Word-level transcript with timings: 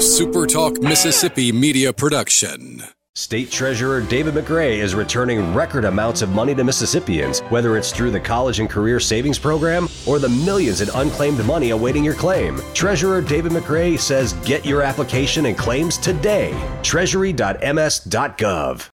SuperTalk 0.00 0.82
Mississippi 0.82 1.52
media 1.52 1.92
production. 1.92 2.82
State 3.14 3.50
Treasurer 3.50 4.00
David 4.00 4.32
McRae 4.32 4.78
is 4.78 4.94
returning 4.94 5.52
record 5.52 5.84
amounts 5.84 6.22
of 6.22 6.30
money 6.30 6.54
to 6.54 6.64
Mississippians, 6.64 7.40
whether 7.50 7.76
it's 7.76 7.92
through 7.92 8.10
the 8.10 8.18
College 8.18 8.60
and 8.60 8.70
Career 8.70 8.98
Savings 8.98 9.38
Program 9.38 9.90
or 10.06 10.18
the 10.18 10.30
millions 10.30 10.80
in 10.80 10.88
unclaimed 10.94 11.44
money 11.44 11.68
awaiting 11.68 12.02
your 12.02 12.14
claim. 12.14 12.58
Treasurer 12.72 13.20
David 13.20 13.52
McRae 13.52 14.00
says 14.00 14.32
get 14.46 14.64
your 14.64 14.80
application 14.80 15.44
and 15.44 15.58
claims 15.58 15.98
today. 15.98 16.58
Treasury.ms.gov. 16.82 18.88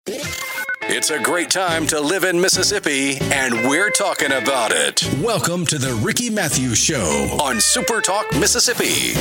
It's 0.88 1.10
a 1.12 1.20
great 1.22 1.52
time 1.52 1.86
to 1.88 2.00
live 2.02 2.24
in 2.24 2.42
Mississippi, 2.42 3.18
and 3.32 3.54
we're 3.70 3.92
talking 3.92 4.32
about 4.32 4.72
it. 4.72 5.08
Welcome 5.22 5.68
to 5.68 5.78
the 5.78 5.94
Ricky 6.04 6.32
Mathews 6.32 6.80
Show 6.80 7.38
on 7.40 7.58
SuperTalk 7.58 8.40
Mississippi. 8.40 9.14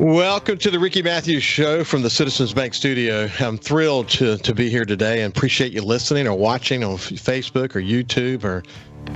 Welcome 0.00 0.56
to 0.60 0.70
the 0.70 0.78
Ricky 0.78 1.02
Mathews 1.02 1.42
Show 1.42 1.84
from 1.84 2.00
the 2.00 2.08
Citizens 2.08 2.54
Bank 2.54 2.72
Studio. 2.72 3.28
I'm 3.38 3.58
thrilled 3.58 4.08
to, 4.08 4.38
to 4.38 4.54
be 4.54 4.70
here 4.70 4.86
today 4.86 5.20
and 5.20 5.36
appreciate 5.36 5.72
you 5.72 5.82
listening 5.82 6.26
or 6.26 6.34
watching 6.34 6.82
on 6.82 6.96
Facebook 6.96 7.76
or 7.76 7.82
YouTube 7.82 8.42
or 8.42 8.62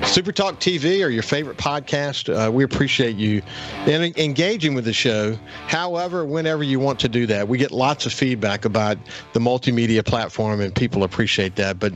Super 0.07 0.31
Talk 0.31 0.61
TV 0.61 1.03
or 1.03 1.09
your 1.09 1.23
favorite 1.23 1.57
podcast. 1.57 2.29
Uh, 2.29 2.53
we 2.53 2.65
appreciate 2.65 3.17
you 3.17 3.41
and 3.87 4.15
engaging 4.19 4.75
with 4.75 4.85
the 4.85 4.93
show. 4.93 5.39
However, 5.69 6.27
whenever 6.27 6.63
you 6.63 6.81
want 6.81 7.01
to 7.01 7.09
do 7.09 7.25
that, 7.29 7.49
we 7.49 7.57
get 7.57 7.71
lots 7.71 8.05
of 8.05 8.13
feedback 8.13 8.67
about 8.67 8.99
the 9.33 9.41
multimedia 9.41 10.05
platform, 10.05 10.61
and 10.61 10.75
people 10.75 11.03
appreciate 11.03 11.57
that. 11.57 11.79
But 11.79 11.95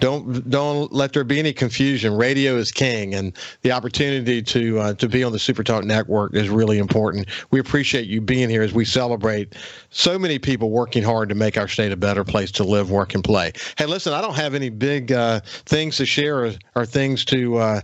don't 0.00 0.48
don't 0.48 0.92
let 0.92 1.12
there 1.12 1.24
be 1.24 1.38
any 1.38 1.52
confusion. 1.52 2.14
Radio 2.14 2.56
is 2.56 2.70
king, 2.70 3.14
and 3.14 3.32
the 3.62 3.72
opportunity 3.72 4.42
to 4.42 4.78
uh, 4.78 4.94
to 4.94 5.08
be 5.08 5.24
on 5.24 5.32
the 5.32 5.38
Super 5.38 5.62
Talk 5.62 5.84
Network 5.84 6.34
is 6.34 6.48
really 6.48 6.78
important. 6.78 7.28
We 7.50 7.60
appreciate 7.60 8.06
you 8.06 8.20
being 8.20 8.48
here 8.48 8.62
as 8.62 8.72
we 8.72 8.84
celebrate 8.84 9.54
so 9.90 10.18
many 10.18 10.38
people 10.38 10.70
working 10.70 11.02
hard 11.02 11.28
to 11.28 11.34
make 11.34 11.56
our 11.56 11.68
state 11.68 11.92
a 11.92 11.96
better 11.96 12.24
place 12.24 12.50
to 12.52 12.64
live, 12.64 12.90
work, 12.90 13.14
and 13.14 13.24
play. 13.24 13.52
Hey, 13.76 13.86
listen, 13.86 14.12
I 14.12 14.20
don't 14.20 14.36
have 14.36 14.54
any 14.54 14.70
big 14.70 15.12
uh, 15.12 15.40
things 15.44 15.96
to 15.98 16.06
share 16.06 16.46
or, 16.46 16.52
or 16.74 16.86
things 16.86 17.24
to 17.26 17.56
uh, 17.56 17.80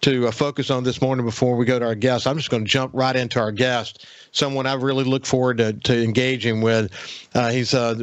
to 0.00 0.28
uh, 0.28 0.30
focus 0.30 0.70
on 0.70 0.84
this 0.84 1.02
morning 1.02 1.24
before 1.24 1.56
we 1.56 1.64
go 1.64 1.78
to 1.78 1.84
our 1.84 1.94
guest. 1.94 2.26
I'm 2.26 2.36
just 2.36 2.50
going 2.50 2.64
to 2.64 2.70
jump 2.70 2.92
right 2.94 3.16
into 3.16 3.40
our 3.40 3.52
guest 3.52 4.06
someone 4.32 4.66
I 4.66 4.74
really 4.74 5.04
look 5.04 5.26
forward 5.26 5.58
to, 5.58 5.72
to 5.72 6.02
engaging 6.02 6.60
with. 6.60 6.92
Uh, 7.34 7.50
he's 7.50 7.74
uh, 7.74 7.94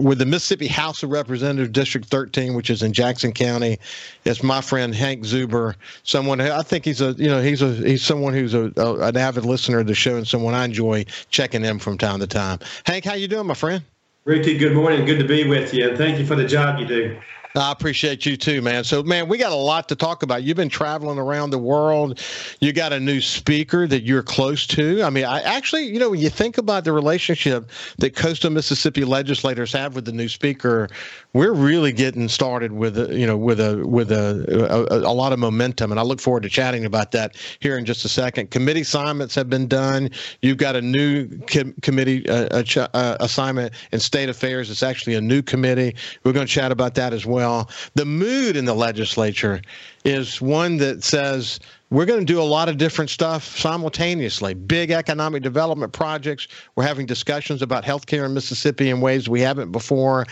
with 0.00 0.18
the 0.18 0.26
Mississippi 0.26 0.66
House 0.66 1.02
of 1.02 1.10
Representatives, 1.10 1.70
District 1.70 2.06
13, 2.06 2.54
which 2.54 2.70
is 2.70 2.82
in 2.82 2.92
Jackson 2.92 3.32
County. 3.32 3.78
It's 4.24 4.42
my 4.42 4.60
friend 4.60 4.94
Hank 4.94 5.24
Zuber, 5.24 5.74
someone 6.04 6.40
I 6.40 6.62
think 6.62 6.84
he's 6.84 7.00
a 7.00 7.12
you 7.12 7.28
know 7.28 7.42
he's 7.42 7.62
a 7.62 7.72
he's 7.74 8.02
someone 8.02 8.32
who's 8.32 8.54
a, 8.54 8.72
a, 8.76 9.08
an 9.08 9.16
avid 9.16 9.44
listener 9.44 9.80
of 9.80 9.86
the 9.86 9.94
show 9.94 10.16
and 10.16 10.26
someone 10.26 10.54
I 10.54 10.64
enjoy 10.64 11.04
checking 11.30 11.64
in 11.64 11.78
from 11.78 11.98
time 11.98 12.20
to 12.20 12.26
time. 12.26 12.58
Hank, 12.84 13.04
how 13.04 13.14
you 13.14 13.28
doing, 13.28 13.46
my 13.46 13.54
friend? 13.54 13.82
Ricky, 14.24 14.56
good 14.56 14.74
morning. 14.74 15.04
Good 15.04 15.18
to 15.18 15.26
be 15.26 15.48
with 15.48 15.74
you, 15.74 15.88
and 15.88 15.98
thank 15.98 16.18
you 16.18 16.26
for 16.26 16.36
the 16.36 16.46
job 16.46 16.78
you 16.78 16.86
do. 16.86 17.20
I 17.54 17.70
appreciate 17.70 18.24
you 18.24 18.36
too, 18.38 18.62
man. 18.62 18.82
So, 18.82 19.02
man, 19.02 19.28
we 19.28 19.36
got 19.36 19.52
a 19.52 19.56
lot 19.56 19.88
to 19.90 19.96
talk 19.96 20.22
about. 20.22 20.42
You've 20.42 20.56
been 20.56 20.70
traveling 20.70 21.18
around 21.18 21.50
the 21.50 21.58
world. 21.58 22.18
You 22.60 22.72
got 22.72 22.94
a 22.94 23.00
new 23.00 23.20
speaker 23.20 23.86
that 23.88 24.04
you're 24.04 24.22
close 24.22 24.66
to. 24.68 25.02
I 25.02 25.10
mean, 25.10 25.26
I 25.26 25.42
actually, 25.42 25.84
you 25.84 25.98
know, 25.98 26.10
when 26.10 26.20
you 26.20 26.30
think 26.30 26.56
about 26.56 26.84
the 26.84 26.92
relationship 26.92 27.70
that 27.98 28.16
coastal 28.16 28.50
Mississippi 28.50 29.04
legislators 29.04 29.70
have 29.72 29.94
with 29.94 30.06
the 30.06 30.12
new 30.12 30.28
speaker, 30.28 30.88
we're 31.34 31.52
really 31.52 31.92
getting 31.92 32.26
started 32.28 32.72
with, 32.72 32.96
you 33.12 33.26
know, 33.26 33.36
with 33.36 33.60
a 33.60 33.86
with 33.86 34.10
a, 34.12 34.88
a, 34.90 34.98
a 35.00 35.12
lot 35.12 35.34
of 35.34 35.38
momentum. 35.38 35.90
And 35.90 36.00
I 36.00 36.04
look 36.04 36.20
forward 36.20 36.44
to 36.44 36.48
chatting 36.48 36.86
about 36.86 37.12
that 37.12 37.36
here 37.60 37.76
in 37.76 37.84
just 37.84 38.04
a 38.06 38.08
second. 38.08 38.50
Committee 38.50 38.80
assignments 38.80 39.34
have 39.34 39.50
been 39.50 39.68
done. 39.68 40.08
You've 40.40 40.56
got 40.56 40.74
a 40.74 40.80
new 40.80 41.28
com- 41.48 41.74
committee 41.82 42.26
uh, 42.30 42.62
uh, 42.76 43.16
assignment 43.20 43.74
in 43.92 44.00
state 44.00 44.30
affairs. 44.30 44.70
It's 44.70 44.82
actually 44.82 45.16
a 45.16 45.20
new 45.20 45.42
committee. 45.42 45.94
We're 46.24 46.32
going 46.32 46.46
to 46.46 46.52
chat 46.52 46.72
about 46.72 46.94
that 46.94 47.12
as 47.12 47.26
well 47.26 47.41
well. 47.42 47.70
The 47.94 48.04
mood 48.04 48.56
in 48.56 48.64
the 48.64 48.74
legislature 48.74 49.60
is 50.04 50.40
one 50.40 50.76
that 50.78 51.02
says 51.02 51.60
we're 51.90 52.06
going 52.06 52.20
to 52.20 52.24
do 52.24 52.40
a 52.40 52.44
lot 52.44 52.68
of 52.68 52.78
different 52.78 53.10
stuff 53.10 53.58
simultaneously. 53.58 54.54
Big 54.54 54.90
economic 54.90 55.42
development 55.42 55.92
projects. 55.92 56.48
We're 56.74 56.84
having 56.84 57.04
discussions 57.04 57.60
about 57.60 57.84
healthcare 57.84 58.24
in 58.24 58.32
Mississippi 58.32 58.88
in 58.88 59.00
ways 59.00 59.28
we 59.28 59.40
haven't 59.40 59.72
before. 59.72 60.26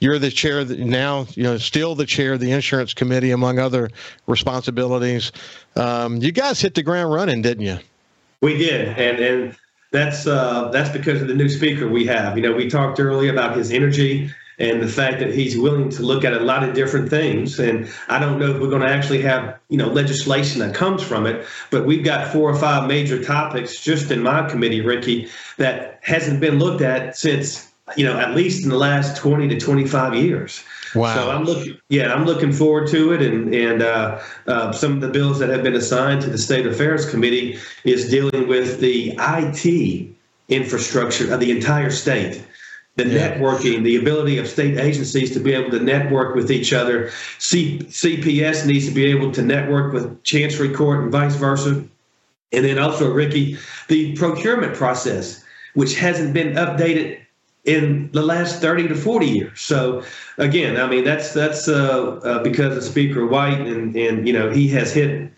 You're 0.00 0.18
the 0.18 0.30
chair 0.30 0.64
now, 0.64 1.26
you 1.34 1.42
know, 1.42 1.56
still 1.56 1.94
the 1.94 2.04
chair 2.04 2.34
of 2.34 2.40
the 2.40 2.50
insurance 2.50 2.92
committee, 2.92 3.30
among 3.30 3.58
other 3.58 3.88
responsibilities. 4.26 5.32
Um, 5.74 6.16
you 6.16 6.32
guys 6.32 6.60
hit 6.60 6.74
the 6.74 6.82
ground 6.82 7.12
running, 7.12 7.40
didn't 7.40 7.64
you? 7.64 7.78
We 8.42 8.58
did, 8.58 8.88
and 8.98 9.18
and 9.18 9.56
that's 9.92 10.26
uh, 10.26 10.68
that's 10.72 10.90
because 10.90 11.22
of 11.22 11.28
the 11.28 11.34
new 11.34 11.48
speaker 11.48 11.88
we 11.88 12.06
have. 12.06 12.36
You 12.36 12.42
know, 12.42 12.52
we 12.52 12.68
talked 12.68 13.00
earlier 13.00 13.32
about 13.32 13.56
his 13.56 13.70
energy 13.70 14.30
and 14.58 14.82
the 14.82 14.88
fact 14.88 15.20
that 15.20 15.34
he's 15.34 15.58
willing 15.58 15.90
to 15.90 16.02
look 16.02 16.24
at 16.24 16.32
a 16.32 16.40
lot 16.40 16.66
of 16.66 16.74
different 16.74 17.10
things. 17.10 17.58
And 17.58 17.88
I 18.08 18.18
don't 18.18 18.38
know 18.38 18.54
if 18.54 18.60
we're 18.60 18.70
going 18.70 18.82
to 18.82 18.88
actually 18.88 19.20
have, 19.22 19.58
you 19.68 19.76
know, 19.76 19.88
legislation 19.88 20.60
that 20.60 20.74
comes 20.74 21.02
from 21.02 21.26
it, 21.26 21.46
but 21.70 21.84
we've 21.84 22.04
got 22.04 22.28
four 22.28 22.50
or 22.50 22.56
five 22.56 22.88
major 22.88 23.22
topics 23.22 23.80
just 23.80 24.10
in 24.10 24.22
my 24.22 24.48
committee, 24.48 24.80
Ricky, 24.80 25.28
that 25.58 26.00
hasn't 26.02 26.40
been 26.40 26.58
looked 26.58 26.80
at 26.80 27.16
since, 27.16 27.70
you 27.96 28.06
know, 28.06 28.18
at 28.18 28.34
least 28.34 28.64
in 28.64 28.70
the 28.70 28.78
last 28.78 29.16
20 29.18 29.48
to 29.48 29.60
25 29.60 30.14
years. 30.14 30.64
Wow. 30.94 31.14
So 31.14 31.30
I'm 31.30 31.44
looking, 31.44 31.76
yeah, 31.88 32.12
I'm 32.12 32.24
looking 32.24 32.52
forward 32.52 32.88
to 32.88 33.12
it. 33.12 33.22
And 33.22 33.54
and 33.54 33.82
uh, 33.82 34.20
uh, 34.46 34.72
some 34.72 34.92
of 34.92 35.00
the 35.00 35.08
bills 35.08 35.38
that 35.38 35.48
have 35.48 35.62
been 35.62 35.74
assigned 35.74 36.22
to 36.22 36.30
the 36.30 36.38
State 36.38 36.66
Affairs 36.66 37.08
Committee 37.08 37.58
is 37.84 38.08
dealing 38.08 38.48
with 38.48 38.80
the 38.80 39.14
IT 39.18 40.08
infrastructure 40.48 41.32
of 41.32 41.40
the 41.40 41.50
entire 41.50 41.90
state 41.90 42.42
the 42.96 43.06
yeah. 43.06 43.36
networking, 43.36 43.84
the 43.84 43.96
ability 43.96 44.38
of 44.38 44.48
state 44.48 44.78
agencies 44.78 45.30
to 45.32 45.40
be 45.40 45.52
able 45.52 45.70
to 45.70 45.80
network 45.80 46.34
with 46.34 46.50
each 46.50 46.72
other. 46.72 47.10
C- 47.38 47.78
CPS 47.80 48.66
needs 48.66 48.86
to 48.88 48.94
be 48.94 49.04
able 49.04 49.30
to 49.32 49.42
network 49.42 49.92
with 49.92 50.22
Chancery 50.22 50.70
Court 50.70 51.02
and 51.02 51.12
vice 51.12 51.36
versa. 51.36 51.84
And 52.52 52.64
then 52.64 52.78
also, 52.78 53.12
Ricky, 53.12 53.58
the 53.88 54.16
procurement 54.16 54.74
process, 54.74 55.44
which 55.74 55.98
hasn't 55.98 56.32
been 56.32 56.54
updated 56.54 57.20
in 57.66 58.10
the 58.12 58.22
last 58.22 58.60
30 58.60 58.88
to 58.88 58.94
40 58.94 59.26
years. 59.26 59.60
So 59.60 60.04
again, 60.38 60.76
I 60.76 60.88
mean, 60.88 61.04
that's 61.04 61.34
that's 61.34 61.68
uh, 61.68 62.20
uh, 62.24 62.42
because 62.42 62.76
of 62.76 62.84
Speaker 62.84 63.26
White 63.26 63.60
and, 63.60 63.94
and, 63.96 64.26
you 64.26 64.32
know, 64.32 64.50
he 64.50 64.68
has 64.68 64.92
hit 64.92 65.30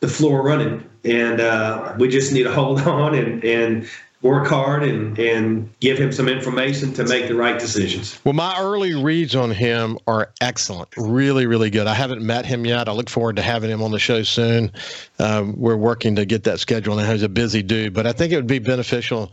the 0.00 0.08
floor 0.08 0.42
running. 0.42 0.88
And 1.04 1.40
uh, 1.40 1.94
we 1.98 2.08
just 2.08 2.32
need 2.32 2.42
to 2.42 2.52
hold 2.60 2.80
on 2.82 3.14
and, 3.14 3.42
and 3.44 3.88
work 4.22 4.48
hard 4.48 4.82
and, 4.82 5.16
and 5.18 5.70
give 5.78 5.98
him 5.98 6.10
some 6.10 6.28
information 6.28 6.92
to 6.94 7.04
make 7.04 7.28
the 7.28 7.34
right 7.34 7.60
decisions. 7.60 8.18
Well, 8.24 8.34
my 8.34 8.58
early 8.58 8.94
reads 8.94 9.36
on 9.36 9.52
him 9.52 9.98
are 10.08 10.32
excellent, 10.40 10.88
really, 10.96 11.46
really 11.46 11.70
good. 11.70 11.86
I 11.86 11.94
haven't 11.94 12.22
met 12.22 12.44
him 12.44 12.64
yet. 12.64 12.88
I 12.88 12.92
look 12.92 13.08
forward 13.08 13.36
to 13.36 13.42
having 13.42 13.70
him 13.70 13.82
on 13.82 13.92
the 13.92 13.98
show 14.00 14.24
soon. 14.24 14.72
Um, 15.20 15.54
we're 15.56 15.76
working 15.76 16.16
to 16.16 16.24
get 16.24 16.44
that 16.44 16.58
scheduled, 16.58 16.98
and 16.98 17.08
he's 17.08 17.22
a 17.22 17.28
busy 17.28 17.62
dude, 17.62 17.94
but 17.94 18.06
I 18.06 18.12
think 18.12 18.32
it 18.32 18.36
would 18.36 18.48
be 18.48 18.58
beneficial 18.58 19.30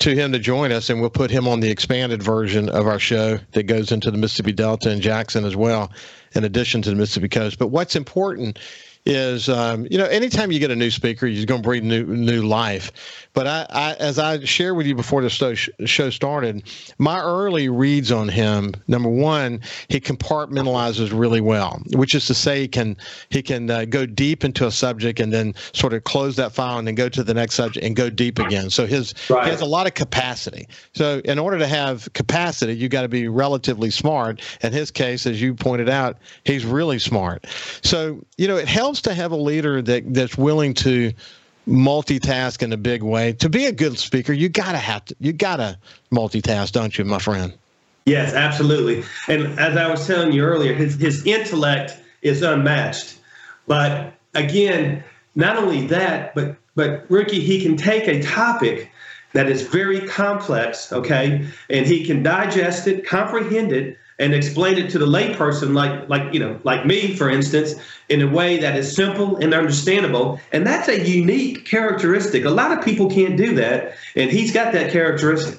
to 0.00 0.14
him 0.14 0.32
to 0.32 0.38
join 0.38 0.72
us, 0.72 0.90
and 0.90 1.00
we'll 1.00 1.10
put 1.10 1.30
him 1.30 1.46
on 1.46 1.60
the 1.60 1.70
expanded 1.70 2.22
version 2.22 2.68
of 2.70 2.86
our 2.86 2.98
show 2.98 3.38
that 3.52 3.64
goes 3.64 3.92
into 3.92 4.10
the 4.10 4.18
Mississippi 4.18 4.52
Delta 4.52 4.90
and 4.90 5.02
Jackson 5.02 5.44
as 5.44 5.54
well, 5.54 5.92
in 6.34 6.44
addition 6.44 6.82
to 6.82 6.90
the 6.90 6.96
Mississippi 6.96 7.28
Coast. 7.28 7.58
But 7.58 7.68
what's 7.68 7.94
important 7.94 8.58
is 9.10 9.48
um, 9.48 9.86
you 9.90 9.98
know 9.98 10.04
anytime 10.04 10.52
you 10.52 10.60
get 10.60 10.70
a 10.70 10.76
new 10.76 10.90
speaker, 10.90 11.26
you're 11.26 11.44
going 11.44 11.62
to 11.62 11.66
breathe 11.66 11.82
new 11.82 12.04
new 12.04 12.42
life. 12.42 12.92
But 13.32 13.46
I, 13.46 13.66
I, 13.70 13.94
as 13.94 14.18
I 14.18 14.44
shared 14.44 14.76
with 14.76 14.86
you 14.86 14.94
before 14.94 15.22
the 15.22 15.30
show 15.30 16.10
started, 16.10 16.64
my 16.98 17.20
early 17.20 17.68
reads 17.68 18.10
on 18.10 18.28
him. 18.28 18.74
Number 18.88 19.08
one, 19.08 19.60
he 19.88 20.00
compartmentalizes 20.00 21.16
really 21.16 21.40
well, 21.40 21.80
which 21.92 22.14
is 22.14 22.26
to 22.26 22.34
say, 22.34 22.62
he 22.62 22.68
can 22.68 22.96
he 23.28 23.42
can 23.42 23.70
uh, 23.70 23.84
go 23.84 24.06
deep 24.06 24.44
into 24.44 24.66
a 24.66 24.70
subject 24.70 25.20
and 25.20 25.32
then 25.32 25.54
sort 25.72 25.92
of 25.92 26.04
close 26.04 26.36
that 26.36 26.52
file 26.52 26.78
and 26.78 26.86
then 26.86 26.94
go 26.94 27.08
to 27.08 27.22
the 27.22 27.34
next 27.34 27.54
subject 27.54 27.84
and 27.84 27.96
go 27.96 28.10
deep 28.10 28.38
again. 28.38 28.70
So 28.70 28.86
his 28.86 29.14
right. 29.28 29.44
he 29.44 29.50
has 29.50 29.60
a 29.60 29.66
lot 29.66 29.86
of 29.86 29.94
capacity. 29.94 30.68
So 30.94 31.20
in 31.24 31.38
order 31.38 31.58
to 31.58 31.66
have 31.66 32.12
capacity, 32.12 32.76
you 32.76 32.88
got 32.88 33.02
to 33.02 33.08
be 33.08 33.28
relatively 33.28 33.90
smart. 33.90 34.40
In 34.62 34.72
his 34.72 34.90
case, 34.90 35.26
as 35.26 35.40
you 35.40 35.54
pointed 35.54 35.88
out, 35.88 36.18
he's 36.44 36.64
really 36.64 36.98
smart. 36.98 37.46
So 37.82 38.24
you 38.38 38.48
know 38.48 38.56
it 38.56 38.68
helps 38.68 38.99
to 39.02 39.14
have 39.14 39.32
a 39.32 39.36
leader 39.36 39.82
that 39.82 40.14
that's 40.14 40.36
willing 40.36 40.74
to 40.74 41.12
multitask 41.68 42.62
in 42.62 42.72
a 42.72 42.76
big 42.76 43.02
way. 43.02 43.32
To 43.34 43.48
be 43.48 43.66
a 43.66 43.72
good 43.72 43.98
speaker, 43.98 44.32
you 44.32 44.48
gotta 44.48 44.78
have 44.78 45.04
to 45.06 45.16
you 45.20 45.32
gotta 45.32 45.78
multitask, 46.12 46.72
don't 46.72 46.96
you, 46.96 47.04
my 47.04 47.18
friend? 47.18 47.52
Yes, 48.06 48.34
absolutely. 48.34 49.04
And 49.28 49.58
as 49.58 49.76
I 49.76 49.88
was 49.88 50.06
telling 50.06 50.32
you 50.32 50.42
earlier, 50.42 50.74
his 50.74 50.96
his 50.96 51.26
intellect 51.26 51.96
is 52.22 52.42
unmatched. 52.42 53.18
But 53.66 54.14
again, 54.34 55.04
not 55.34 55.56
only 55.56 55.86
that, 55.88 56.34
but 56.34 56.56
but 56.74 57.04
Ricky, 57.08 57.40
he 57.40 57.62
can 57.62 57.76
take 57.76 58.08
a 58.08 58.22
topic 58.22 58.90
that 59.32 59.48
is 59.48 59.62
very 59.62 60.00
complex, 60.00 60.92
okay, 60.92 61.46
and 61.68 61.86
he 61.86 62.04
can 62.04 62.22
digest 62.22 62.86
it, 62.88 63.06
comprehend 63.06 63.72
it, 63.72 63.96
and 64.20 64.34
explain 64.34 64.78
it 64.78 64.90
to 64.90 64.98
the 64.98 65.06
layperson, 65.06 65.74
like 65.74 66.08
like 66.08 66.32
you 66.32 66.38
know, 66.38 66.60
like 66.62 66.86
me, 66.86 67.16
for 67.16 67.28
instance, 67.28 67.74
in 68.08 68.22
a 68.22 68.28
way 68.28 68.58
that 68.58 68.76
is 68.76 68.94
simple 68.94 69.36
and 69.38 69.52
understandable. 69.52 70.38
And 70.52 70.64
that's 70.64 70.88
a 70.88 71.08
unique 71.08 71.64
characteristic. 71.64 72.44
A 72.44 72.50
lot 72.50 72.70
of 72.70 72.84
people 72.84 73.10
can't 73.10 73.36
do 73.36 73.54
that, 73.56 73.96
and 74.14 74.30
he's 74.30 74.52
got 74.52 74.72
that 74.74 74.92
characteristic. 74.92 75.58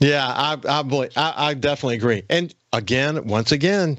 Yeah, 0.00 0.26
I 0.26 0.58
I, 0.68 1.08
I, 1.16 1.48
I 1.48 1.54
definitely 1.54 1.96
agree. 1.96 2.22
And 2.28 2.54
again, 2.72 3.26
once 3.26 3.50
again, 3.50 3.98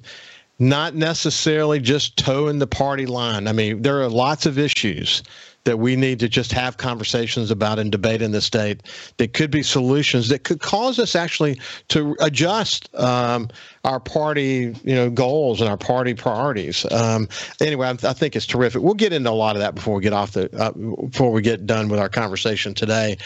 not 0.60 0.96
necessarily 0.96 1.80
just 1.80 2.18
toeing 2.18 2.60
the 2.60 2.68
party 2.68 3.06
line. 3.06 3.48
I 3.48 3.54
mean, 3.54 3.82
there 3.82 4.02
are 4.02 4.10
lots 4.10 4.46
of 4.46 4.58
issues 4.58 5.24
that 5.66 5.80
we 5.80 5.96
need 5.96 6.20
to 6.20 6.28
just 6.28 6.52
have 6.52 6.78
conversations 6.78 7.50
about 7.50 7.80
and 7.80 7.92
debate 7.92 8.22
in 8.22 8.32
the 8.32 8.42
state 8.42 8.84
that 9.18 9.34
could 9.34 9.50
be 9.50 9.64
solutions 9.64 10.30
that 10.30 10.44
could 10.44 10.60
cause 10.60 11.00
us 11.00 11.16
actually 11.16 11.60
to 11.88 12.16
adjust 12.20 12.94
um, 12.96 13.48
our 13.86 14.00
party 14.00 14.76
you 14.84 14.96
know 14.96 15.10
goals 15.10 15.62
and 15.62 15.70
our 15.70 15.78
party 15.78 16.14
priorities. 16.14 16.86
Um, 16.92 17.28
anyway 17.62 17.88
I, 17.88 17.92
I, 17.92 18.14
think 18.14 18.36
it's 18.36 18.46
terrific. 18.46 18.82
We'll 18.82 18.94
get 18.94 19.14
into 19.14 19.30
a 19.30 19.32
lot 19.32 19.56
of 19.56 19.62
that 19.62 19.76
before 19.76 19.96
we 19.96 20.02
get 20.02 20.14
off 20.14 20.32
the 20.32 20.54
uh, 20.60 20.72
before 21.08 21.32
we 21.32 21.42
get 21.42 21.66
done 21.66 21.88
with 21.88 22.00
our 22.00 22.10
conversation 22.10 22.74
today. 22.74 23.18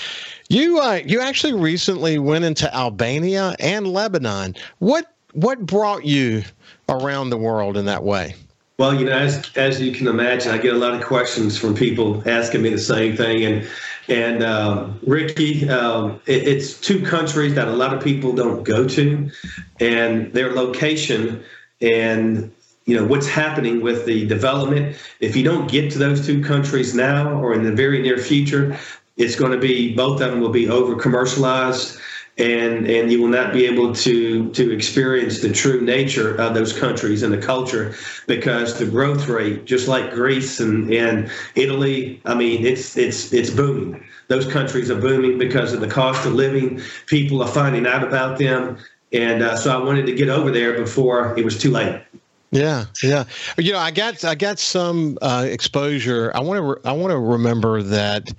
You 0.50 0.80
uh, 0.80 1.02
you 1.06 1.22
actually 1.22 1.54
recently 1.54 2.20
went 2.20 2.46
into 2.46 2.74
albania 2.74 3.56
and 3.60 3.88
lebanon. 3.88 4.56
What 4.78 5.12
what 5.34 5.66
brought 5.66 6.06
you 6.06 6.44
around 6.89 7.30
the 7.30 7.38
world 7.38 7.78
in 7.78 7.86
that 7.86 8.04
way. 8.04 8.36
Well, 8.78 8.94
you 8.94 9.06
know, 9.06 9.18
as 9.18 9.50
as 9.56 9.81
you 9.81 9.92
can 9.92 10.07
imagine, 10.07 10.51
I 10.51 10.60
get 10.60 10.75
a 10.75 10.78
lot 10.78 10.94
of 10.94 11.04
questions 11.04 11.57
from 11.57 11.74
people 11.74 12.22
asking 12.30 12.62
me 12.62 12.69
the 12.69 12.78
same 12.78 13.18
thing, 13.18 13.44
and 13.44 13.68
and 14.07 14.44
um, 14.44 15.00
Ricky, 15.06 15.68
um, 15.68 16.22
it, 16.28 16.48
it's 16.48 16.80
two 16.80 17.04
countries 17.04 17.56
that 17.56 17.68
a 17.68 17.72
lot 17.72 17.94
of 17.94 18.04
people 18.04 18.34
don't 18.34 18.63
go 18.63 18.88
to, 18.88 19.31
and 19.80 20.31
their 20.34 20.54
location 20.54 21.44
and 21.81 22.51
you 22.86 22.95
know 22.95 23.06
what's 23.06 23.28
happening 23.28 23.81
with 23.81 24.06
the 24.06 24.28
development. 24.28 24.95
If 25.19 25.36
you 25.36 25.44
don't 25.44 25.69
get 25.69 25.92
to 25.94 25.98
those 25.98 26.25
two 26.25 26.44
countries 26.44 26.94
now 26.94 27.33
or 27.42 27.54
in 27.54 27.63
the 27.63 27.72
very 27.72 28.00
near 28.01 28.19
future, 28.19 28.78
it's 29.18 29.36
going 29.36 29.51
to 29.51 29.57
be 29.57 29.95
both 29.95 30.22
of 30.22 30.31
them 30.31 30.40
will 30.40 30.50
be 30.50 30.69
over 30.69 30.95
commercialized 30.95 32.00
and 32.38 32.88
and 32.88 33.12
you 33.12 33.22
will 33.22 33.30
not 33.30 33.51
be 33.51 33.66
able 33.66 33.94
to 33.94 34.51
to 34.51 34.72
experience 34.72 35.39
the 35.39 35.51
true 35.51 35.81
nature 35.81 36.36
of 36.36 36.54
those 36.54 36.78
countries 36.78 37.24
and 37.24 37.34
the 37.34 37.38
culture 37.38 37.95
because 38.28 38.78
the 38.78 38.86
growth 38.86 39.28
rate 39.28 39.66
just 39.66 39.88
like 39.88 40.12
Greece 40.12 40.60
and 40.60 40.94
and 40.94 41.31
Italy 41.56 42.22
I 42.25 42.36
mean 42.36 42.66
it's 42.66 42.95
it's 42.98 43.34
it's 43.34 43.50
booming 43.50 44.04
those 44.28 44.45
countries 44.45 44.92
are 44.92 45.00
booming 45.00 45.38
because 45.38 45.74
of 45.74 45.81
the 45.81 45.88
cost 45.88 46.25
of 46.25 46.34
living 46.34 46.81
people 47.07 47.42
are 47.42 47.48
finding 47.48 47.88
out 47.88 48.04
about 48.04 48.38
them 48.38 48.78
and 49.12 49.42
uh, 49.42 49.56
so 49.56 49.80
I 49.80 49.83
wanted 49.83 50.06
to 50.06 50.13
get 50.13 50.30
over 50.30 50.51
there 50.51 50.74
before 50.78 51.38
it 51.38 51.45
was 51.45 51.57
too 51.57 51.72
late 51.72 52.01
yeah, 52.50 52.86
yeah. 53.04 53.25
You 53.57 53.74
know, 53.74 53.80
I 53.80 53.92
got 53.92 54.24
I 54.24 54.33
got 54.33 54.57
some 54.57 55.18
uh, 55.22 55.45
exposure. 55.50 56.31
I 56.33 56.40
want 56.40 56.57
to 56.60 56.62
re- 56.62 56.81
I 56.86 56.94
want 56.94 57.12
to 57.12 57.18
remember 57.19 57.83
that 57.83 58.33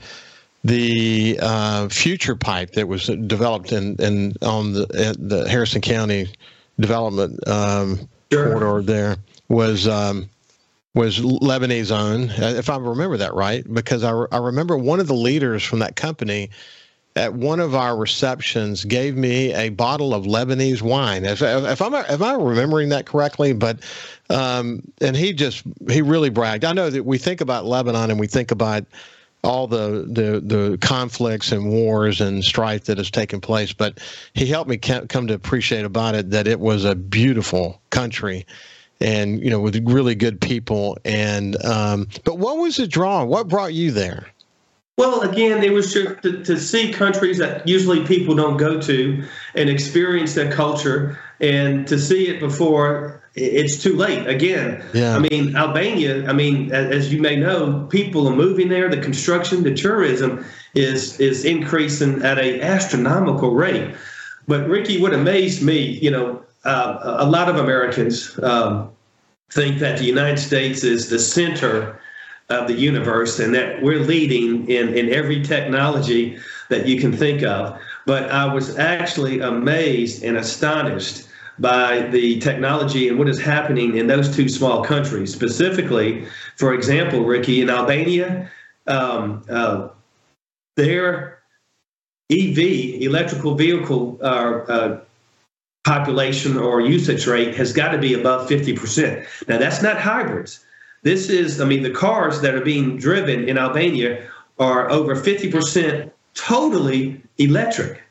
the 0.68 1.38
uh, 1.40 1.88
future 1.88 2.36
pipe 2.36 2.72
that 2.72 2.86
was 2.86 3.06
developed 3.06 3.72
in, 3.72 3.96
in 3.96 4.34
on 4.42 4.72
the 4.72 5.16
the 5.18 5.48
Harrison 5.48 5.80
County 5.80 6.28
development 6.78 7.46
um, 7.48 8.08
sure. 8.30 8.52
corridor 8.52 8.82
there 8.82 9.16
was 9.48 9.88
um, 9.88 10.28
was 10.94 11.20
Lebanese 11.20 11.90
owned, 11.90 12.32
if 12.38 12.68
I 12.68 12.76
remember 12.76 13.16
that 13.18 13.34
right, 13.34 13.64
because 13.72 14.02
I, 14.02 14.10
I 14.32 14.38
remember 14.38 14.76
one 14.76 15.00
of 15.00 15.06
the 15.06 15.14
leaders 15.14 15.62
from 15.62 15.78
that 15.78 15.96
company 15.96 16.50
at 17.14 17.34
one 17.34 17.60
of 17.60 17.74
our 17.74 17.96
receptions 17.96 18.84
gave 18.84 19.16
me 19.16 19.52
a 19.54 19.70
bottle 19.70 20.14
of 20.14 20.24
Lebanese 20.24 20.82
wine. 20.82 21.24
If, 21.24 21.42
if 21.42 21.82
I'm 21.82 21.94
if 21.94 22.22
I'm 22.22 22.42
remembering 22.42 22.90
that 22.90 23.06
correctly, 23.06 23.52
but 23.52 23.78
um, 24.30 24.82
and 25.00 25.16
he 25.16 25.32
just 25.32 25.62
he 25.88 26.02
really 26.02 26.30
bragged. 26.30 26.64
I 26.64 26.72
know 26.72 26.90
that 26.90 27.04
we 27.04 27.18
think 27.18 27.40
about 27.40 27.64
Lebanon 27.64 28.10
and 28.10 28.20
we 28.20 28.26
think 28.26 28.50
about 28.50 28.84
all 29.44 29.66
the, 29.66 30.04
the 30.08 30.40
the 30.40 30.78
conflicts 30.78 31.52
and 31.52 31.70
wars 31.70 32.20
and 32.20 32.44
strife 32.44 32.84
that 32.84 32.98
has 32.98 33.10
taken 33.10 33.40
place. 33.40 33.72
But 33.72 33.98
he 34.34 34.46
helped 34.46 34.68
me 34.68 34.76
come 34.78 35.26
to 35.26 35.34
appreciate 35.34 35.84
about 35.84 36.14
it 36.14 36.30
that 36.30 36.46
it 36.46 36.60
was 36.60 36.84
a 36.84 36.94
beautiful 36.94 37.80
country, 37.90 38.46
and 39.00 39.42
you 39.42 39.50
know 39.50 39.60
with 39.60 39.76
really 39.88 40.14
good 40.14 40.40
people. 40.40 40.98
And 41.04 41.62
um, 41.64 42.08
but 42.24 42.38
what 42.38 42.58
was 42.58 42.76
the 42.76 42.86
draw? 42.86 43.24
What 43.24 43.48
brought 43.48 43.74
you 43.74 43.90
there? 43.90 44.26
Well, 44.96 45.20
again, 45.20 45.62
it 45.62 45.72
was 45.72 45.92
to, 45.92 46.16
to, 46.16 46.42
to 46.42 46.58
see 46.58 46.92
countries 46.92 47.38
that 47.38 47.68
usually 47.68 48.04
people 48.04 48.34
don't 48.34 48.56
go 48.56 48.80
to 48.80 49.24
and 49.54 49.70
experience 49.70 50.34
that 50.34 50.52
culture, 50.52 51.16
and 51.40 51.86
to 51.86 52.00
see 52.00 52.26
it 52.26 52.40
before 52.40 53.22
it's 53.40 53.82
too 53.82 53.96
late 53.96 54.26
again. 54.26 54.82
Yeah. 54.92 55.16
I 55.16 55.18
mean, 55.18 55.56
Albania, 55.56 56.28
I 56.28 56.32
mean, 56.32 56.72
as 56.72 57.12
you 57.12 57.20
may 57.20 57.36
know, 57.36 57.86
people 57.90 58.28
are 58.28 58.34
moving 58.34 58.68
there. 58.68 58.88
The 58.88 59.00
construction, 59.00 59.62
the 59.62 59.74
tourism 59.74 60.44
is 60.74 61.18
is 61.20 61.44
increasing 61.44 62.22
at 62.22 62.38
a 62.38 62.60
astronomical 62.60 63.54
rate. 63.54 63.94
But 64.46 64.66
Ricky, 64.68 65.00
what 65.00 65.12
amazed 65.12 65.62
me, 65.62 65.78
you 65.78 66.10
know, 66.10 66.42
uh, 66.64 67.16
a 67.18 67.26
lot 67.26 67.48
of 67.48 67.56
Americans 67.56 68.38
um, 68.42 68.90
think 69.50 69.78
that 69.78 69.98
the 69.98 70.04
United 70.04 70.38
States 70.38 70.84
is 70.84 71.10
the 71.10 71.18
center 71.18 72.00
of 72.48 72.66
the 72.66 72.74
universe 72.74 73.38
and 73.38 73.54
that 73.54 73.82
we're 73.82 74.00
leading 74.00 74.68
in, 74.70 74.94
in 74.94 75.12
every 75.12 75.42
technology 75.42 76.38
that 76.70 76.86
you 76.86 76.98
can 76.98 77.12
think 77.12 77.42
of. 77.42 77.78
But 78.06 78.30
I 78.30 78.52
was 78.52 78.78
actually 78.78 79.40
amazed 79.40 80.22
and 80.22 80.36
astonished 80.36 81.27
by 81.58 82.02
the 82.02 82.38
technology 82.40 83.08
and 83.08 83.18
what 83.18 83.28
is 83.28 83.40
happening 83.40 83.96
in 83.96 84.06
those 84.06 84.34
two 84.34 84.48
small 84.48 84.84
countries. 84.84 85.32
Specifically, 85.32 86.26
for 86.56 86.72
example, 86.74 87.24
Ricky, 87.24 87.60
in 87.60 87.70
Albania, 87.70 88.50
um, 88.86 89.44
uh, 89.50 89.88
their 90.76 91.40
EV, 92.30 92.58
electrical 93.02 93.54
vehicle 93.54 94.18
uh, 94.22 94.24
uh, 94.24 95.00
population 95.84 96.56
or 96.58 96.80
usage 96.80 97.26
rate 97.26 97.54
has 97.54 97.72
got 97.72 97.90
to 97.92 97.98
be 97.98 98.14
above 98.14 98.48
50%. 98.48 99.26
Now, 99.48 99.58
that's 99.58 99.82
not 99.82 99.98
hybrids. 99.98 100.64
This 101.02 101.30
is, 101.30 101.60
I 101.60 101.64
mean, 101.64 101.82
the 101.82 101.90
cars 101.90 102.40
that 102.42 102.54
are 102.54 102.60
being 102.60 102.98
driven 102.98 103.48
in 103.48 103.56
Albania 103.56 104.28
are 104.58 104.90
over 104.90 105.14
50% 105.14 106.10
totally 106.34 107.22
electric 107.38 108.02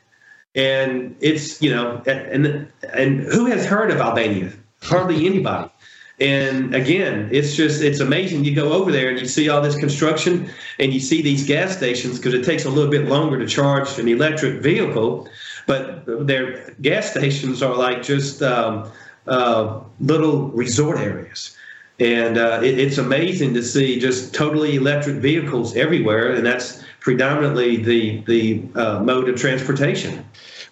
and 0.58 1.14
it's 1.20 1.62
you 1.62 1.70
know 1.70 2.02
and 2.06 2.68
and 2.92 3.20
who 3.20 3.46
has 3.46 3.64
heard 3.64 3.90
of 3.90 3.98
Albania? 4.00 4.52
Hardly 4.82 5.24
anybody. 5.24 5.70
And 6.20 6.74
again, 6.74 7.28
it's 7.30 7.54
just 7.54 7.80
it's 7.80 8.00
amazing. 8.00 8.44
You 8.44 8.54
go 8.54 8.72
over 8.72 8.90
there 8.90 9.08
and 9.08 9.20
you 9.20 9.26
see 9.26 9.48
all 9.48 9.62
this 9.62 9.76
construction, 9.76 10.50
and 10.80 10.92
you 10.92 10.98
see 10.98 11.22
these 11.22 11.46
gas 11.46 11.76
stations 11.76 12.18
because 12.18 12.34
it 12.34 12.44
takes 12.44 12.64
a 12.64 12.70
little 12.70 12.90
bit 12.90 13.06
longer 13.06 13.38
to 13.38 13.46
charge 13.46 13.98
an 14.00 14.08
electric 14.08 14.60
vehicle, 14.60 15.28
but 15.66 16.04
their 16.26 16.74
gas 16.82 17.10
stations 17.12 17.62
are 17.62 17.76
like 17.76 18.02
just 18.02 18.42
um, 18.42 18.90
uh, 19.28 19.78
little 20.00 20.48
resort 20.48 20.98
areas. 20.98 21.56
And 22.00 22.36
uh, 22.36 22.60
it, 22.64 22.78
it's 22.78 22.98
amazing 22.98 23.54
to 23.54 23.62
see 23.62 24.00
just 24.00 24.34
totally 24.34 24.74
electric 24.74 25.16
vehicles 25.16 25.76
everywhere, 25.76 26.32
and 26.32 26.44
that's 26.44 26.82
predominantly 26.98 27.76
the 27.76 28.20
the 28.22 28.62
uh, 28.74 29.00
mode 29.04 29.28
of 29.28 29.36
transportation. 29.36 30.24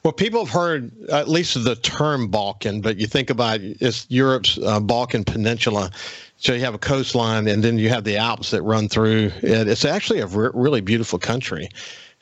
Well, 0.07 0.13
people 0.13 0.45
have 0.45 0.55
heard 0.55 0.93
at 1.09 1.27
least 1.27 1.65
the 1.65 1.75
term 1.75 2.29
Balkan, 2.29 2.81
but 2.81 2.97
you 2.97 3.09
think 3.09 3.29
about 3.29 3.59
it's 3.61 4.07
Europe's 4.09 4.57
uh, 4.57 4.79
Balkan 4.79 5.25
Peninsula. 5.25 5.91
So 6.37 6.53
you 6.53 6.61
have 6.61 6.75
a 6.75 6.79
coastline, 6.79 7.49
and 7.49 7.65
then 7.65 7.77
you 7.77 7.89
have 7.89 8.05
the 8.05 8.17
Alps 8.17 8.53
that 8.53 8.63
run 8.63 8.89
through. 8.89 9.33
it. 9.43 9.67
It's 9.67 9.85
actually 9.85 10.21
a 10.21 10.29
re- 10.29 10.51
really 10.55 10.81
beautiful 10.81 11.19
country, 11.19 11.71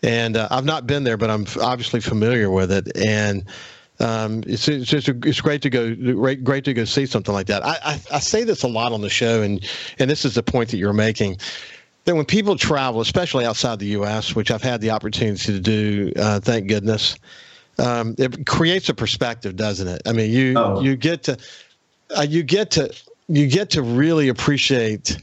and 0.03 0.35
uh, 0.35 0.49
I've 0.51 0.65
not 0.65 0.87
been 0.87 1.05
there, 1.05 1.19
but 1.19 1.29
I'm 1.29 1.45
obviously 1.61 2.01
familiar 2.01 2.51
with 2.51 2.73
it. 2.73 2.91
And 2.97 3.45
um, 4.01 4.43
it's 4.47 4.67
it's 4.67 4.89
just 4.89 5.11
it's 5.11 5.43
great 5.43 5.61
to 5.61 5.69
go 5.69 5.95
great, 5.95 6.43
great 6.43 6.65
to 6.65 6.73
go 6.73 6.87
see 6.87 7.05
something 7.05 7.35
like 7.35 7.49
that. 7.49 7.63
I, 7.67 7.77
I, 7.85 8.01
I 8.13 8.19
say 8.21 8.45
this 8.45 8.63
a 8.63 8.69
lot 8.69 8.93
on 8.93 9.03
the 9.03 9.11
show, 9.11 9.43
and 9.43 9.63
and 9.99 10.09
this 10.09 10.25
is 10.25 10.37
the 10.37 10.43
point 10.43 10.71
that 10.71 10.79
you're 10.79 10.95
making 10.95 11.37
that 12.07 12.17
when 12.17 12.25
people 12.25 12.57
travel, 12.57 13.03
especially 13.03 13.45
outside 13.45 13.79
the 13.79 13.89
U.S., 13.89 14.35
which 14.35 14.51
I've 14.51 14.63
had 14.63 14.81
the 14.81 14.89
opportunity 14.89 15.53
to 15.53 15.61
do, 15.61 16.13
uh, 16.17 16.41
thank 16.41 16.69
goodness 16.69 17.19
um, 17.79 18.15
it 18.19 18.47
creates 18.47 18.89
a 18.89 18.95
perspective, 18.95 19.57
doesn't 19.57 19.89
it? 19.89 20.03
I 20.07 20.13
mean, 20.13 20.31
you 20.31 20.55
oh. 20.57 20.81
you 20.81 20.97
get 20.97 21.25
to 21.25 21.39
uh, 22.17 22.23
you 22.29 22.43
get 22.43 22.73
to 22.73 22.95
you 23.29 23.47
get 23.47 23.71
to 23.71 23.83
really 23.83 24.29
appreciate 24.29 25.19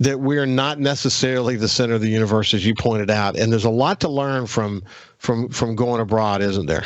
that 0.00 0.18
we're 0.18 0.46
not 0.46 0.80
necessarily 0.80 1.56
the 1.56 1.68
center 1.68 1.94
of 1.94 2.00
the 2.00 2.08
universe, 2.08 2.52
as 2.52 2.66
you 2.66 2.74
pointed 2.74 3.10
out, 3.10 3.36
and 3.36 3.52
there's 3.52 3.64
a 3.64 3.70
lot 3.70 4.00
to 4.00 4.08
learn 4.08 4.46
from 4.46 4.82
from 5.18 5.48
from 5.48 5.76
going 5.76 6.00
abroad, 6.00 6.42
isn't 6.42 6.66
there? 6.66 6.84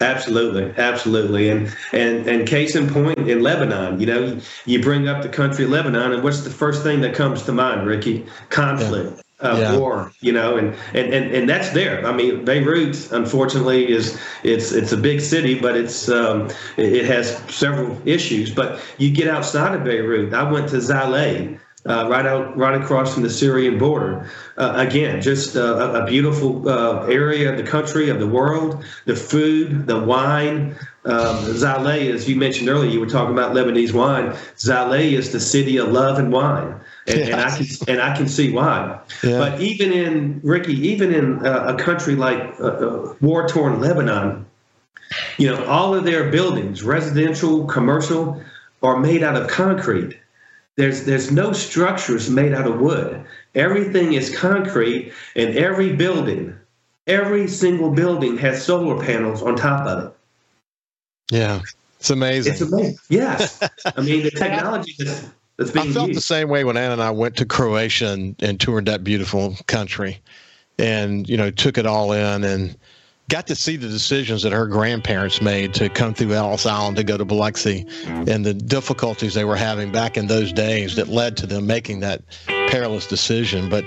Absolutely, 0.00 0.74
absolutely, 0.76 1.48
and 1.48 1.74
and 1.92 2.26
and 2.28 2.46
case 2.46 2.76
in 2.76 2.88
point 2.88 3.18
in 3.18 3.42
Lebanon, 3.42 3.98
you 3.98 4.06
know, 4.06 4.38
you 4.66 4.80
bring 4.80 5.08
up 5.08 5.22
the 5.22 5.28
country 5.28 5.64
of 5.64 5.70
Lebanon, 5.70 6.12
and 6.12 6.22
what's 6.22 6.42
the 6.42 6.50
first 6.50 6.82
thing 6.82 7.00
that 7.00 7.14
comes 7.14 7.42
to 7.44 7.52
mind, 7.52 7.86
Ricky? 7.86 8.26
Conflict. 8.50 9.22
Uh, 9.40 9.56
yeah. 9.58 9.76
war, 9.76 10.10
you 10.20 10.32
know, 10.32 10.56
and, 10.56 10.74
and, 10.94 11.12
and, 11.12 11.30
and 11.30 11.46
that's 11.46 11.68
there. 11.70 12.06
I 12.06 12.12
mean, 12.12 12.42
Beirut, 12.46 13.12
unfortunately, 13.12 13.86
is 13.86 14.18
it's 14.42 14.72
it's 14.72 14.92
a 14.92 14.96
big 14.96 15.20
city, 15.20 15.60
but 15.60 15.76
it's 15.76 16.08
um, 16.08 16.50
it 16.78 17.04
has 17.04 17.36
several 17.54 18.00
issues. 18.08 18.54
But 18.54 18.80
you 18.96 19.10
get 19.10 19.28
outside 19.28 19.74
of 19.74 19.84
Beirut. 19.84 20.32
I 20.32 20.50
went 20.50 20.70
to 20.70 20.76
Zahle, 20.76 21.60
uh, 21.84 22.08
right 22.08 22.24
out 22.24 22.56
right 22.56 22.80
across 22.80 23.12
from 23.12 23.24
the 23.24 23.30
Syrian 23.30 23.76
border. 23.76 24.26
Uh, 24.56 24.72
again, 24.76 25.20
just 25.20 25.54
uh, 25.54 25.92
a, 25.94 26.06
beautiful 26.06 26.66
uh, 26.66 27.04
area 27.04 27.50
of 27.50 27.58
the 27.58 27.62
country 27.62 28.08
of 28.08 28.18
the 28.18 28.26
world. 28.26 28.84
The 29.04 29.16
food, 29.16 29.86
the 29.86 30.00
wine. 30.00 30.76
Um, 31.04 31.36
Zahle, 31.54 32.12
as 32.12 32.26
you 32.26 32.36
mentioned 32.36 32.68
earlier, 32.68 32.90
you 32.90 33.00
were 33.00 33.06
talking 33.06 33.32
about 33.32 33.54
Lebanese 33.54 33.92
wine. 33.92 34.30
Zahle 34.56 35.12
is 35.12 35.30
the 35.30 35.40
city 35.40 35.76
of 35.76 35.88
love 35.88 36.18
and 36.18 36.32
wine 36.32 36.80
and, 37.06 37.20
and, 37.20 37.34
I 37.34 37.56
can 37.56 37.66
and 37.88 38.00
I 38.00 38.16
can 38.16 38.28
see 38.28 38.52
why. 38.52 38.98
Yeah. 39.22 39.38
But 39.38 39.60
even 39.60 39.92
in 39.92 40.40
Ricky, 40.42 40.74
even 40.88 41.14
in 41.14 41.46
uh, 41.46 41.74
a 41.76 41.82
country 41.82 42.16
like 42.16 42.38
uh, 42.60 42.66
uh, 42.66 43.14
war 43.20 43.48
torn 43.48 43.80
Lebanon, 43.80 44.44
you 45.38 45.48
know, 45.48 45.64
all 45.66 45.94
of 45.94 46.04
their 46.04 46.30
buildings, 46.30 46.82
residential, 46.82 47.64
commercial, 47.66 48.42
are 48.82 48.98
made 48.98 49.22
out 49.22 49.36
of 49.36 49.48
concrete. 49.48 50.18
There's 50.76 51.04
there's 51.04 51.30
no 51.30 51.52
structures 51.52 52.28
made 52.28 52.52
out 52.52 52.66
of 52.66 52.80
wood. 52.80 53.24
Everything 53.54 54.12
is 54.12 54.36
concrete, 54.36 55.12
and 55.34 55.56
every 55.56 55.94
building, 55.94 56.54
every 57.06 57.48
single 57.48 57.90
building 57.90 58.36
has 58.38 58.62
solar 58.62 59.02
panels 59.02 59.42
on 59.42 59.56
top 59.56 59.86
of 59.86 60.04
it. 60.04 60.16
Yeah, 61.30 61.60
it's 61.98 62.10
amazing. 62.10 62.52
It's 62.52 62.60
amazing. 62.60 62.98
Yes, 63.08 63.62
I 63.96 64.02
mean 64.02 64.24
the 64.24 64.30
technology 64.30 64.94
is 64.98 65.30
that's 65.58 65.70
being 65.70 65.90
I 65.90 65.92
felt 65.92 66.08
used. 66.08 66.18
the 66.18 66.22
same 66.22 66.48
way 66.48 66.64
when 66.64 66.76
Ann 66.76 66.92
and 66.92 67.02
I 67.02 67.10
went 67.10 67.36
to 67.36 67.46
Croatia 67.46 68.12
and, 68.12 68.36
and 68.42 68.60
toured 68.60 68.86
that 68.86 69.04
beautiful 69.04 69.56
country, 69.66 70.20
and 70.78 71.28
you 71.28 71.36
know 71.36 71.50
took 71.50 71.78
it 71.78 71.86
all 71.86 72.12
in 72.12 72.44
and 72.44 72.76
got 73.28 73.46
to 73.48 73.56
see 73.56 73.76
the 73.76 73.88
decisions 73.88 74.42
that 74.42 74.52
her 74.52 74.66
grandparents 74.66 75.42
made 75.42 75.74
to 75.74 75.88
come 75.88 76.14
through 76.14 76.32
Ellis 76.32 76.64
Island 76.64 76.96
to 76.96 77.04
go 77.04 77.16
to 77.16 77.24
Biloxi 77.24 77.84
and 78.06 78.44
the 78.44 78.54
difficulties 78.54 79.34
they 79.34 79.44
were 79.44 79.56
having 79.56 79.90
back 79.90 80.16
in 80.16 80.28
those 80.28 80.52
days 80.52 80.94
that 80.94 81.08
led 81.08 81.36
to 81.38 81.46
them 81.46 81.66
making 81.66 82.00
that 82.00 82.22
perilous 82.68 83.06
decision. 83.06 83.68
But 83.68 83.84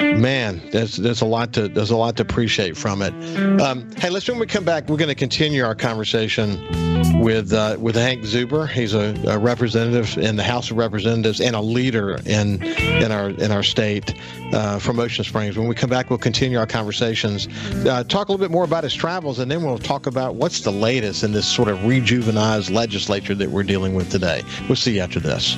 man, 0.00 0.60
there's 0.70 0.96
there's 0.96 1.20
a 1.20 1.26
lot 1.26 1.52
to 1.54 1.68
there's 1.68 1.90
a 1.90 1.96
lot 1.96 2.16
to 2.16 2.22
appreciate 2.22 2.76
from 2.76 3.02
it. 3.02 3.12
Um, 3.60 3.90
hey, 3.96 4.10
let's 4.10 4.28
when 4.28 4.38
we 4.38 4.46
come 4.46 4.64
back, 4.64 4.88
we're 4.88 4.96
going 4.96 5.08
to 5.08 5.14
continue 5.14 5.64
our 5.64 5.74
conversation 5.74 6.60
with 7.20 7.52
uh, 7.52 7.76
with 7.78 7.96
Hank 7.96 8.22
Zuber. 8.22 8.68
He's 8.68 8.94
a, 8.94 9.14
a, 9.26 9.38
representative 9.38 10.16
in 10.18 10.36
the 10.36 10.42
House 10.42 10.70
of 10.70 10.76
Representatives 10.76 11.40
and 11.40 11.56
a 11.56 11.60
leader 11.60 12.20
in 12.26 12.62
in 12.62 13.12
our 13.12 13.30
in 13.30 13.50
our 13.52 13.62
state 13.62 14.14
uh, 14.52 14.78
from 14.78 14.98
Ocean 14.98 15.24
Springs. 15.24 15.56
When 15.56 15.68
we 15.68 15.74
come 15.74 15.90
back, 15.90 16.10
we'll 16.10 16.18
continue 16.18 16.58
our 16.58 16.66
conversations, 16.66 17.48
uh, 17.86 18.04
talk 18.04 18.28
a 18.28 18.32
little 18.32 18.44
bit 18.44 18.50
more 18.50 18.64
about 18.64 18.84
his 18.84 18.94
travels, 18.94 19.38
and 19.38 19.50
then 19.50 19.62
we'll 19.62 19.78
talk 19.78 20.06
about 20.06 20.34
what's 20.34 20.60
the 20.60 20.72
latest 20.72 21.24
in 21.24 21.32
this 21.32 21.46
sort 21.46 21.68
of 21.68 21.78
rejuvenized 21.80 22.70
legislature 22.70 23.34
that 23.34 23.50
we're 23.50 23.62
dealing 23.62 23.94
with 23.94 24.10
today. 24.10 24.42
We'll 24.68 24.76
see 24.76 24.96
you 24.96 25.00
after 25.00 25.20
this. 25.20 25.56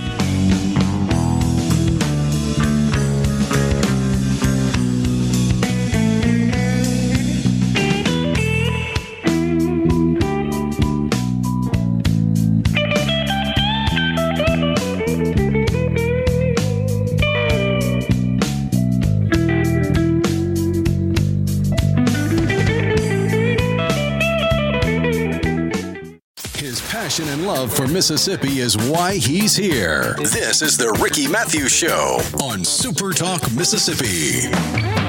Love 27.21 27.71
for 27.71 27.87
Mississippi 27.87 28.61
is 28.61 28.75
why 28.89 29.17
he's 29.17 29.55
here. 29.55 30.15
This 30.15 30.63
is 30.63 30.79
the 30.79 30.93
Ricky 30.93 31.29
Mathews 31.29 31.71
Show 31.71 32.19
on 32.43 32.65
Super 32.65 33.13
Talk 33.13 33.43
Mississippi. 33.53 35.02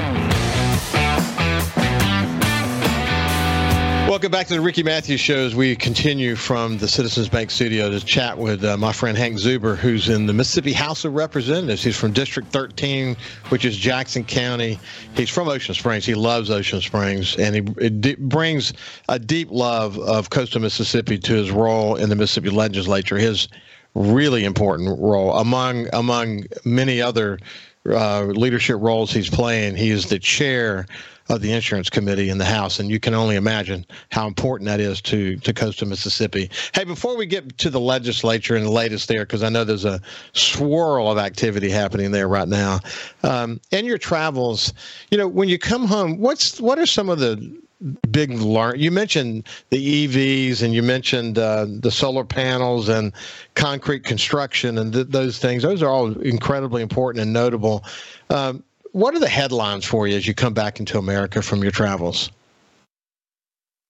Welcome 4.24 4.38
back 4.38 4.46
to 4.46 4.54
the 4.54 4.62
Ricky 4.62 4.82
Mathews 4.82 5.20
Show 5.20 5.36
as 5.36 5.54
we 5.54 5.76
continue 5.76 6.34
from 6.34 6.78
the 6.78 6.88
Citizens 6.88 7.28
Bank 7.28 7.50
studio 7.50 7.90
to 7.90 8.00
chat 8.00 8.38
with 8.38 8.64
uh, 8.64 8.74
my 8.78 8.90
friend 8.90 9.18
Hank 9.18 9.36
Zuber, 9.36 9.76
who's 9.76 10.08
in 10.08 10.24
the 10.24 10.32
Mississippi 10.32 10.72
House 10.72 11.04
of 11.04 11.12
Representatives. 11.12 11.82
He's 11.82 11.94
from 11.94 12.12
District 12.12 12.48
13, 12.48 13.18
which 13.50 13.66
is 13.66 13.76
Jackson 13.76 14.24
County. 14.24 14.80
He's 15.14 15.28
from 15.28 15.48
Ocean 15.48 15.74
Springs. 15.74 16.06
He 16.06 16.14
loves 16.14 16.48
Ocean 16.48 16.80
Springs, 16.80 17.36
and 17.36 17.54
he 17.54 17.90
d- 17.90 18.14
brings 18.14 18.72
a 19.10 19.18
deep 19.18 19.50
love 19.50 19.98
of 19.98 20.30
coastal 20.30 20.62
Mississippi 20.62 21.18
to 21.18 21.34
his 21.34 21.50
role 21.50 21.96
in 21.96 22.08
the 22.08 22.16
Mississippi 22.16 22.48
legislature. 22.48 23.18
His 23.18 23.48
really 23.94 24.46
important 24.46 24.98
role 25.00 25.34
among 25.36 25.86
among 25.92 26.44
many 26.64 27.02
other 27.02 27.40
uh, 27.86 28.22
leadership 28.22 28.78
roles 28.80 29.12
he's 29.12 29.28
playing. 29.28 29.76
He 29.76 29.90
is 29.90 30.06
the 30.06 30.18
chair 30.18 30.86
of 31.28 31.40
the 31.40 31.52
insurance 31.52 31.88
committee 31.88 32.28
in 32.28 32.38
the 32.38 32.44
House, 32.44 32.78
and 32.78 32.90
you 32.90 33.00
can 33.00 33.14
only 33.14 33.36
imagine 33.36 33.86
how 34.10 34.26
important 34.26 34.66
that 34.68 34.80
is 34.80 35.00
to 35.02 35.36
to 35.36 35.52
coastal 35.52 35.88
Mississippi. 35.88 36.50
Hey, 36.72 36.84
before 36.84 37.16
we 37.16 37.26
get 37.26 37.56
to 37.58 37.70
the 37.70 37.80
legislature 37.80 38.56
and 38.56 38.66
the 38.66 38.70
latest 38.70 39.08
there, 39.08 39.24
because 39.24 39.42
I 39.42 39.48
know 39.48 39.64
there's 39.64 39.84
a 39.84 40.00
swirl 40.32 41.10
of 41.10 41.18
activity 41.18 41.70
happening 41.70 42.10
there 42.10 42.28
right 42.28 42.48
now. 42.48 42.80
Um, 43.22 43.60
in 43.70 43.86
your 43.86 43.98
travels, 43.98 44.72
you 45.10 45.18
know, 45.18 45.28
when 45.28 45.48
you 45.48 45.58
come 45.58 45.86
home, 45.86 46.18
what's 46.18 46.60
what 46.60 46.78
are 46.78 46.86
some 46.86 47.08
of 47.08 47.18
the 47.18 47.64
big 48.10 48.30
learn 48.30 48.78
you 48.78 48.90
mentioned 48.90 49.46
the 49.68 50.06
evs 50.06 50.62
and 50.62 50.72
you 50.72 50.82
mentioned 50.82 51.38
uh, 51.38 51.66
the 51.68 51.90
solar 51.90 52.24
panels 52.24 52.88
and 52.88 53.12
concrete 53.56 54.04
construction 54.04 54.78
and 54.78 54.92
th- 54.94 55.08
those 55.08 55.38
things 55.38 55.62
those 55.62 55.82
are 55.82 55.90
all 55.90 56.18
incredibly 56.20 56.80
important 56.80 57.20
and 57.20 57.32
notable 57.32 57.84
um, 58.30 58.62
what 58.94 59.12
are 59.12 59.18
the 59.18 59.28
headlines 59.28 59.84
for 59.84 60.06
you 60.06 60.16
as 60.16 60.24
you 60.24 60.34
come 60.34 60.54
back 60.54 60.78
into 60.78 60.98
America 60.98 61.42
from 61.42 61.62
your 61.62 61.72
travels? 61.72 62.30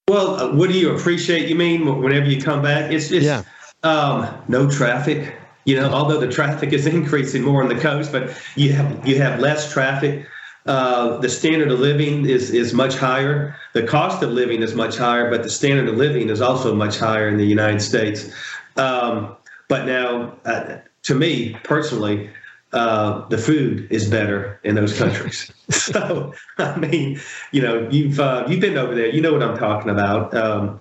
Well, 0.08 0.36
uh, 0.36 0.54
what 0.54 0.70
do 0.70 0.78
you 0.78 0.94
appreciate? 0.96 1.48
You 1.48 1.56
mean 1.56 2.02
whenever 2.02 2.26
you 2.26 2.40
come 2.40 2.62
back? 2.62 2.90
It's 2.90 3.08
just 3.08 3.26
yeah. 3.26 3.42
um, 3.82 4.34
no 4.48 4.68
traffic. 4.70 5.36
You 5.66 5.76
know, 5.76 5.90
although 5.90 6.18
the 6.18 6.30
traffic 6.32 6.72
is 6.72 6.86
increasing 6.98 7.42
more 7.42 7.62
on 7.62 7.68
the 7.68 7.78
coast, 7.78 8.12
but 8.12 8.34
you 8.56 8.72
have 8.72 9.06
you 9.06 9.20
have 9.20 9.40
less 9.40 9.70
traffic. 9.70 10.26
Uh, 10.66 11.18
the 11.18 11.28
standard 11.28 11.70
of 11.70 11.80
living 11.80 12.24
is 12.24 12.50
is 12.50 12.72
much 12.72 12.96
higher. 12.96 13.54
The 13.74 13.82
cost 13.82 14.22
of 14.22 14.30
living 14.30 14.62
is 14.62 14.74
much 14.74 14.96
higher, 14.96 15.30
but 15.30 15.42
the 15.42 15.50
standard 15.50 15.86
of 15.86 15.96
living 15.96 16.30
is 16.30 16.40
also 16.40 16.74
much 16.74 16.98
higher 16.98 17.28
in 17.28 17.36
the 17.36 17.44
United 17.44 17.80
States. 17.80 18.32
Um, 18.78 19.36
but 19.68 19.84
now, 19.84 20.34
uh, 20.46 20.78
to 21.02 21.14
me 21.14 21.58
personally, 21.62 22.30
uh, 22.74 23.26
the 23.28 23.38
food 23.38 23.86
is 23.90 24.10
better 24.10 24.60
in 24.64 24.74
those 24.74 24.98
countries. 24.98 25.50
so, 25.70 26.34
I 26.58 26.76
mean, 26.76 27.20
you 27.52 27.62
know, 27.62 27.88
you've 27.90 28.18
uh, 28.18 28.44
you've 28.48 28.60
been 28.60 28.76
over 28.76 28.94
there, 28.94 29.08
you 29.08 29.20
know 29.22 29.32
what 29.32 29.42
I'm 29.42 29.56
talking 29.56 29.90
about. 29.90 30.34
Um, 30.34 30.80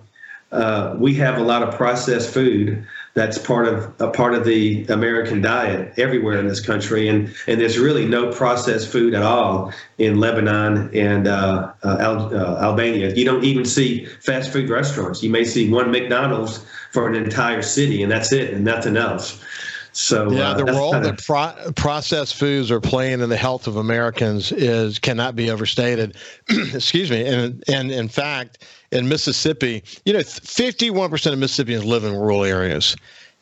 uh, 0.52 0.96
we 1.00 1.16
have 1.16 1.38
a 1.38 1.44
lot 1.44 1.64
of 1.64 1.74
processed 1.76 2.32
food 2.32 2.86
that's 3.16 3.38
part 3.38 3.68
of 3.68 3.94
a 4.00 4.10
part 4.10 4.34
of 4.34 4.44
the 4.44 4.86
American 4.86 5.42
diet 5.42 5.94
everywhere 5.98 6.40
in 6.40 6.48
this 6.48 6.60
country, 6.60 7.08
and 7.08 7.34
and 7.48 7.62
there's 7.62 7.78
really 7.78 8.06
no 8.06 8.32
processed 8.32 8.92
food 8.92 9.14
at 9.14 9.22
all 9.22 9.72
in 10.00 10.20
Lebanon 10.20 10.90
and 10.96 11.28
uh, 11.28 11.74
uh, 11.84 11.98
Al, 12.00 12.36
uh, 12.36 12.62
Albania. 12.62 13.14
You 13.14 13.26
don't 13.26 13.44
even 13.44 13.66
see 13.66 14.06
fast 14.06 14.52
food 14.52 14.70
restaurants. 14.70 15.22
You 15.22 15.30
may 15.30 15.44
see 15.44 15.70
one 15.70 15.92
McDonald's 15.92 16.66
for 16.92 17.08
an 17.08 17.16
entire 17.16 17.62
city, 17.62 18.02
and 18.02 18.12
that's 18.12 18.32
it, 18.32 18.54
and 18.54 18.64
nothing 18.64 18.98
else. 18.98 19.44
So 19.94 20.32
yeah, 20.32 20.52
uh, 20.52 20.54
the 20.56 20.66
role 20.66 20.92
kinda... 20.92 21.12
that 21.12 21.24
pro- 21.24 21.72
processed 21.74 22.36
foods 22.36 22.72
are 22.72 22.82
playing 22.82 23.22
in 23.22 23.30
the 23.30 23.38
health 23.38 23.68
of 23.68 23.78
Americans 23.78 24.52
is 24.52 24.98
cannot 24.98 25.36
be 25.36 25.52
overstated. 25.52 26.18
Excuse 26.50 27.12
me, 27.12 27.26
and 27.26 27.64
and 27.68 27.92
in 27.92 28.10
fact, 28.10 28.66
in 28.92 29.08
Mississippi, 29.08 29.84
you 30.06 30.14
know, 30.14 30.24
fifty-one 30.24 31.12
percent 31.12 31.34
of 31.34 31.40
Mississippians 31.40 31.86
live 31.86 32.04
in 32.04 32.16
rural 32.16 32.44
areas, 32.44 32.96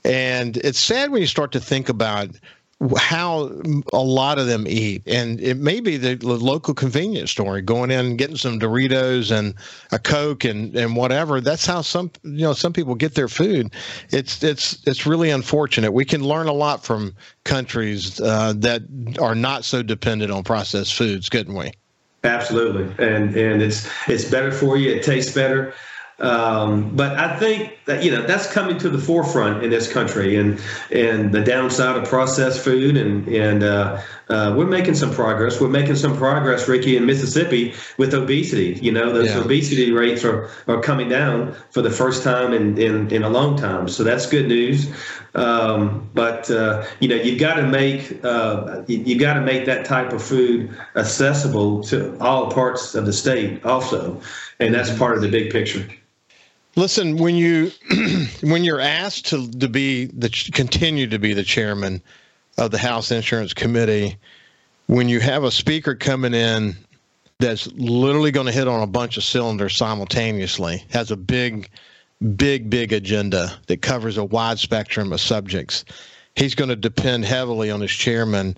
and 0.03 0.58
it's 0.58 0.79
sad 0.79 1.10
when 1.12 1.22
you 1.22 1.27
start 1.27 1.53
to 1.53 1.60
think 1.62 1.88
about 1.88 2.29
how 2.97 3.51
a 3.93 4.01
lot 4.01 4.39
of 4.39 4.47
them 4.47 4.65
eat. 4.67 5.03
And 5.05 5.39
it 5.39 5.57
may 5.57 5.79
be 5.79 5.97
the 5.97 6.15
local 6.25 6.73
convenience 6.73 7.31
store, 7.31 7.61
going 7.61 7.91
in 7.91 8.05
and 8.05 8.17
getting 8.17 8.35
some 8.35 8.59
Doritos 8.59 9.31
and 9.31 9.53
a 9.91 10.00
Coke 10.00 10.43
and, 10.43 10.75
and 10.75 10.95
whatever. 10.95 11.41
That's 11.41 11.65
how 11.65 11.81
some 11.81 12.11
you 12.23 12.41
know 12.41 12.53
some 12.53 12.73
people 12.73 12.95
get 12.95 13.15
their 13.15 13.27
food. 13.27 13.73
It's 14.09 14.43
it's 14.43 14.85
it's 14.88 15.05
really 15.05 15.29
unfortunate. 15.29 15.91
We 15.91 16.05
can 16.05 16.23
learn 16.23 16.47
a 16.47 16.53
lot 16.53 16.83
from 16.83 17.15
countries 17.43 18.19
uh, 18.19 18.53
that 18.57 18.81
are 19.19 19.35
not 19.35 19.63
so 19.63 19.83
dependent 19.83 20.31
on 20.31 20.43
processed 20.43 20.95
foods, 20.95 21.29
couldn't 21.29 21.55
we? 21.55 21.71
Absolutely, 22.23 22.83
and 23.03 23.35
and 23.35 23.61
it's 23.61 23.89
it's 24.07 24.25
better 24.25 24.51
for 24.51 24.77
you. 24.77 24.91
It 24.91 25.03
tastes 25.03 25.33
better. 25.33 25.73
Um, 26.21 26.95
but 26.95 27.17
I 27.17 27.35
think 27.37 27.79
that 27.85 28.03
you 28.03 28.11
know 28.11 28.21
that's 28.21 28.51
coming 28.53 28.77
to 28.77 28.89
the 28.89 28.99
forefront 28.99 29.63
in 29.63 29.71
this 29.71 29.91
country, 29.91 30.35
and 30.35 30.61
and 30.91 31.31
the 31.31 31.41
downside 31.41 31.97
of 31.97 32.07
processed 32.07 32.63
food, 32.63 32.95
and 32.95 33.27
and 33.27 33.63
uh, 33.63 33.99
uh, 34.29 34.53
we're 34.55 34.67
making 34.67 34.93
some 34.93 35.11
progress. 35.11 35.59
We're 35.59 35.67
making 35.67 35.95
some 35.95 36.15
progress, 36.15 36.67
Ricky, 36.67 36.95
in 36.95 37.05
Mississippi 37.05 37.73
with 37.97 38.13
obesity. 38.13 38.79
You 38.81 38.91
know, 38.91 39.11
those 39.11 39.27
yeah. 39.27 39.39
obesity 39.39 39.91
rates 39.91 40.23
are, 40.23 40.49
are 40.67 40.79
coming 40.79 41.09
down 41.09 41.53
for 41.71 41.81
the 41.81 41.89
first 41.89 42.23
time 42.23 42.53
in, 42.53 42.77
in, 42.77 43.11
in 43.11 43.23
a 43.23 43.29
long 43.29 43.57
time. 43.57 43.89
So 43.89 44.03
that's 44.03 44.25
good 44.27 44.47
news. 44.47 44.89
Um, 45.33 46.09
but 46.13 46.49
uh, 46.49 46.85
you 47.01 47.09
know, 47.09 47.15
you've 47.15 47.39
got 47.39 47.55
to 47.55 47.63
make 47.63 48.23
uh, 48.23 48.83
you, 48.87 48.99
you 48.99 49.19
got 49.19 49.33
to 49.33 49.41
make 49.41 49.65
that 49.65 49.85
type 49.85 50.13
of 50.13 50.23
food 50.23 50.69
accessible 50.95 51.83
to 51.85 52.17
all 52.19 52.51
parts 52.51 52.95
of 52.95 53.05
the 53.05 53.13
state, 53.13 53.65
also, 53.65 54.21
and 54.59 54.73
that's 54.73 54.95
part 54.97 55.15
of 55.15 55.21
the 55.21 55.29
big 55.29 55.51
picture. 55.51 55.85
Listen, 56.75 57.17
when 57.17 57.35
you 57.35 57.71
when 58.41 58.63
you're 58.63 58.79
asked 58.79 59.27
to 59.27 59.49
to 59.51 59.67
be 59.67 60.05
the 60.05 60.29
continue 60.53 61.07
to 61.07 61.19
be 61.19 61.33
the 61.33 61.43
chairman 61.43 62.01
of 62.57 62.71
the 62.71 62.77
House 62.77 63.11
Insurance 63.11 63.53
Committee, 63.53 64.17
when 64.87 65.09
you 65.09 65.19
have 65.19 65.43
a 65.43 65.51
speaker 65.51 65.95
coming 65.95 66.33
in 66.33 66.75
that's 67.39 67.67
literally 67.73 68.31
going 68.31 68.45
to 68.45 68.51
hit 68.51 68.67
on 68.67 68.83
a 68.83 68.87
bunch 68.87 69.17
of 69.17 69.23
cylinders 69.23 69.75
simultaneously, 69.75 70.83
has 70.91 71.11
a 71.11 71.17
big, 71.17 71.69
big, 72.35 72.69
big 72.69 72.93
agenda 72.93 73.59
that 73.67 73.81
covers 73.81 74.17
a 74.17 74.23
wide 74.23 74.59
spectrum 74.59 75.11
of 75.11 75.19
subjects, 75.19 75.83
he's 76.35 76.55
going 76.55 76.69
to 76.69 76.75
depend 76.75 77.25
heavily 77.25 77.71
on 77.71 77.81
his 77.81 77.91
chairman. 77.91 78.55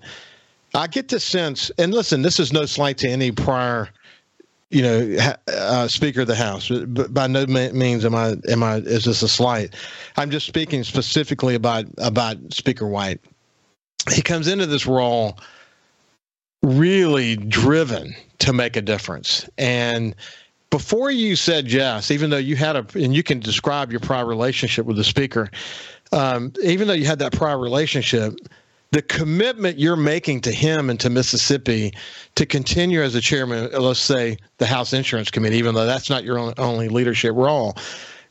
I 0.74 0.86
get 0.86 1.08
the 1.08 1.18
sense, 1.18 1.70
and 1.78 1.94
listen, 1.94 2.22
this 2.22 2.38
is 2.38 2.52
no 2.52 2.66
slight 2.66 2.98
to 2.98 3.08
any 3.08 3.32
prior 3.32 3.88
you 4.74 4.82
know, 4.82 5.16
uh, 5.48 5.86
Speaker 5.86 6.22
of 6.22 6.26
the 6.26 6.34
House. 6.34 6.68
But 6.68 7.14
by 7.14 7.28
no 7.28 7.46
means 7.46 8.04
am 8.04 8.14
I 8.14 8.36
am 8.48 8.62
I 8.62 8.76
is 8.78 9.04
this 9.04 9.22
a 9.22 9.28
slight. 9.28 9.74
I'm 10.16 10.30
just 10.30 10.46
speaking 10.46 10.82
specifically 10.82 11.54
about 11.54 11.86
about 11.98 12.36
Speaker 12.52 12.86
White. 12.86 13.20
He 14.12 14.20
comes 14.20 14.48
into 14.48 14.66
this 14.66 14.84
role 14.84 15.38
really 16.62 17.36
driven 17.36 18.14
to 18.40 18.52
make 18.52 18.76
a 18.76 18.82
difference, 18.82 19.48
and 19.56 20.14
before 20.70 21.10
you 21.12 21.36
said 21.36 21.70
yes, 21.70 22.10
even 22.10 22.30
though 22.30 22.36
you 22.36 22.56
had 22.56 22.74
a 22.74 22.84
and 22.94 23.14
you 23.14 23.22
can 23.22 23.38
describe 23.38 23.92
your 23.92 24.00
prior 24.00 24.26
relationship 24.26 24.86
with 24.86 24.96
the 24.96 25.04
Speaker, 25.04 25.50
um, 26.10 26.52
even 26.64 26.88
though 26.88 26.94
you 26.94 27.06
had 27.06 27.20
that 27.20 27.32
prior 27.32 27.58
relationship 27.58 28.34
the 28.90 29.02
commitment 29.02 29.78
you're 29.78 29.96
making 29.96 30.40
to 30.42 30.52
him 30.52 30.88
and 30.88 31.00
to 31.00 31.10
Mississippi 31.10 31.92
to 32.36 32.46
continue 32.46 33.02
as 33.02 33.14
a 33.14 33.20
chairman, 33.20 33.70
let's 33.72 33.98
say 33.98 34.38
the 34.58 34.66
House 34.66 34.92
Insurance 34.92 35.30
Committee, 35.30 35.56
even 35.56 35.74
though 35.74 35.86
that's 35.86 36.08
not 36.08 36.24
your 36.24 36.52
only 36.58 36.88
leadership 36.88 37.34
role, 37.34 37.76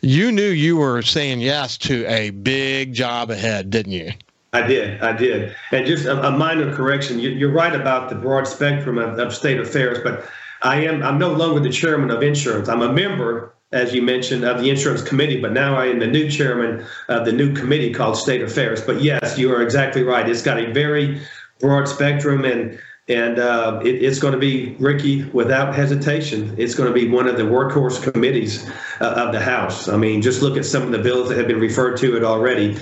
you 0.01 0.31
knew 0.31 0.49
you 0.49 0.77
were 0.77 1.01
saying 1.01 1.41
yes 1.41 1.77
to 1.79 2.05
a 2.07 2.29
big 2.29 2.93
job 2.93 3.29
ahead, 3.29 3.69
didn't 3.69 3.93
you? 3.93 4.11
I 4.53 4.61
did, 4.61 5.01
I 5.01 5.13
did. 5.13 5.55
And 5.71 5.85
just 5.85 6.05
a, 6.05 6.27
a 6.27 6.31
minor 6.31 6.73
correction, 6.75 7.19
you, 7.19 7.47
are 7.47 7.51
right 7.51 7.73
about 7.73 8.09
the 8.09 8.15
broad 8.15 8.47
spectrum 8.47 8.99
of, 8.99 9.17
of 9.17 9.33
state 9.33 9.59
affairs, 9.59 9.97
but 10.03 10.25
I 10.61 10.85
am 10.85 11.03
I'm 11.03 11.17
no 11.17 11.33
longer 11.33 11.59
the 11.59 11.71
chairman 11.71 12.11
of 12.11 12.21
insurance. 12.23 12.69
I'm 12.69 12.81
a 12.81 12.91
member 12.91 13.53
as 13.73 13.93
you 13.93 14.01
mentioned, 14.01 14.45
of 14.45 14.61
the 14.61 14.69
insurance 14.69 15.01
committee, 15.01 15.41
but 15.41 15.51
now 15.51 15.75
I 15.75 15.87
am 15.87 15.99
the 15.99 16.07
new 16.07 16.29
chairman 16.29 16.85
of 17.09 17.25
the 17.25 17.31
new 17.31 17.53
committee 17.53 17.91
called 17.91 18.17
State 18.17 18.41
Affairs. 18.41 18.81
But 18.81 19.01
yes, 19.01 19.37
you 19.37 19.51
are 19.53 19.61
exactly 19.61 20.03
right. 20.03 20.29
It's 20.29 20.43
got 20.43 20.59
a 20.59 20.71
very 20.71 21.21
broad 21.59 21.87
spectrum, 21.87 22.45
and 22.45 22.79
and 23.09 23.39
uh, 23.39 23.81
it, 23.83 24.01
it's 24.01 24.19
going 24.19 24.33
to 24.33 24.39
be 24.39 24.75
Ricky 24.79 25.23
without 25.25 25.75
hesitation. 25.75 26.55
It's 26.57 26.75
going 26.75 26.87
to 26.87 26.93
be 26.93 27.09
one 27.09 27.27
of 27.27 27.35
the 27.35 27.43
workhorse 27.43 28.11
committees 28.11 28.69
uh, 29.01 29.13
of 29.17 29.33
the 29.33 29.41
House. 29.41 29.89
I 29.89 29.97
mean, 29.97 30.21
just 30.21 30.41
look 30.41 30.55
at 30.55 30.65
some 30.65 30.83
of 30.83 30.91
the 30.91 30.99
bills 30.99 31.29
that 31.29 31.37
have 31.37 31.47
been 31.47 31.59
referred 31.59 31.97
to 31.97 32.15
it 32.15 32.23
already. 32.23 32.77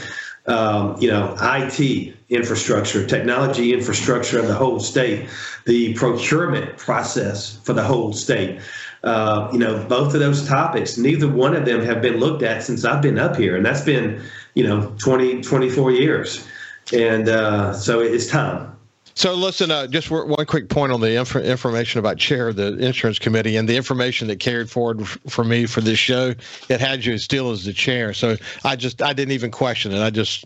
Um, 0.47 0.97
you 0.99 1.07
know, 1.07 1.37
IT 1.39 2.15
infrastructure, 2.29 3.05
technology 3.05 3.73
infrastructure 3.73 4.39
of 4.39 4.47
the 4.47 4.55
whole 4.55 4.79
state, 4.79 5.29
the 5.65 5.93
procurement 5.93 6.77
process 6.77 7.57
for 7.57 7.73
the 7.73 7.83
whole 7.83 8.11
state. 8.11 8.59
Uh, 9.03 9.49
you 9.51 9.57
know, 9.57 9.83
both 9.85 10.13
of 10.13 10.19
those 10.19 10.47
topics, 10.47 10.97
neither 10.97 11.27
one 11.27 11.55
of 11.55 11.65
them 11.65 11.81
have 11.81 12.01
been 12.01 12.17
looked 12.17 12.43
at 12.43 12.63
since 12.63 12.85
I've 12.85 13.01
been 13.01 13.17
up 13.17 13.35
here. 13.35 13.55
And 13.55 13.65
that's 13.65 13.81
been, 13.81 14.21
you 14.53 14.63
know, 14.63 14.93
20, 14.99 15.41
24 15.41 15.91
years. 15.91 16.47
And 16.93 17.27
uh, 17.27 17.73
so 17.73 17.99
it's 17.99 18.27
time. 18.27 18.71
So 19.13 19.33
listen, 19.33 19.71
uh, 19.71 19.87
just 19.87 20.09
one 20.09 20.45
quick 20.45 20.69
point 20.69 20.91
on 20.91 21.01
the 21.01 21.19
inf- 21.19 21.35
information 21.35 21.99
about 21.99 22.17
chair 22.17 22.47
of 22.47 22.55
the 22.55 22.77
insurance 22.77 23.19
committee 23.19 23.57
and 23.57 23.67
the 23.67 23.75
information 23.75 24.27
that 24.29 24.39
carried 24.39 24.69
forward 24.69 25.01
f- 25.01 25.17
for 25.27 25.43
me 25.43 25.65
for 25.65 25.81
this 25.81 25.99
show. 25.99 26.33
It 26.69 26.79
had 26.79 27.03
you 27.03 27.17
still 27.17 27.51
as 27.51 27.65
the 27.65 27.73
chair, 27.73 28.13
so 28.13 28.37
I 28.63 28.75
just 28.75 29.01
I 29.01 29.13
didn't 29.13 29.33
even 29.33 29.51
question 29.51 29.91
it. 29.91 30.01
I 30.01 30.11
just 30.11 30.45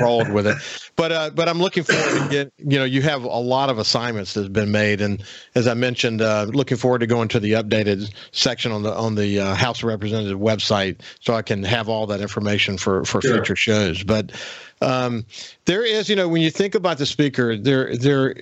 rolled 0.00 0.28
with 0.30 0.46
it. 0.46 0.56
But 0.94 1.12
uh, 1.12 1.30
but 1.30 1.48
I'm 1.48 1.58
looking 1.58 1.82
forward 1.82 2.22
to 2.22 2.28
get 2.28 2.52
you 2.58 2.78
know 2.78 2.84
you 2.84 3.02
have 3.02 3.24
a 3.24 3.28
lot 3.28 3.68
of 3.68 3.78
assignments 3.78 4.34
that 4.34 4.44
have 4.44 4.52
been 4.52 4.70
made, 4.70 5.00
and 5.00 5.22
as 5.54 5.66
I 5.66 5.74
mentioned, 5.74 6.22
uh, 6.22 6.44
looking 6.44 6.76
forward 6.76 7.00
to 7.00 7.06
going 7.06 7.28
to 7.28 7.40
the 7.40 7.52
updated 7.52 8.12
section 8.32 8.70
on 8.70 8.82
the 8.82 8.94
on 8.94 9.16
the 9.16 9.40
uh, 9.40 9.54
House 9.54 9.80
of 9.80 9.84
Representatives 9.84 10.40
website 10.40 11.00
so 11.20 11.34
I 11.34 11.42
can 11.42 11.64
have 11.64 11.88
all 11.88 12.06
that 12.06 12.20
information 12.20 12.78
for 12.78 13.04
for 13.04 13.20
sure. 13.20 13.34
future 13.34 13.56
shows. 13.56 14.04
But 14.04 14.32
um, 14.80 15.26
there 15.64 15.84
is 15.84 16.08
you 16.08 16.14
know 16.14 16.28
when 16.28 16.42
you 16.42 16.50
think 16.50 16.76
about 16.76 16.98
the 16.98 17.06
speaker, 17.06 17.56
there 17.56 17.96
there 17.96 18.36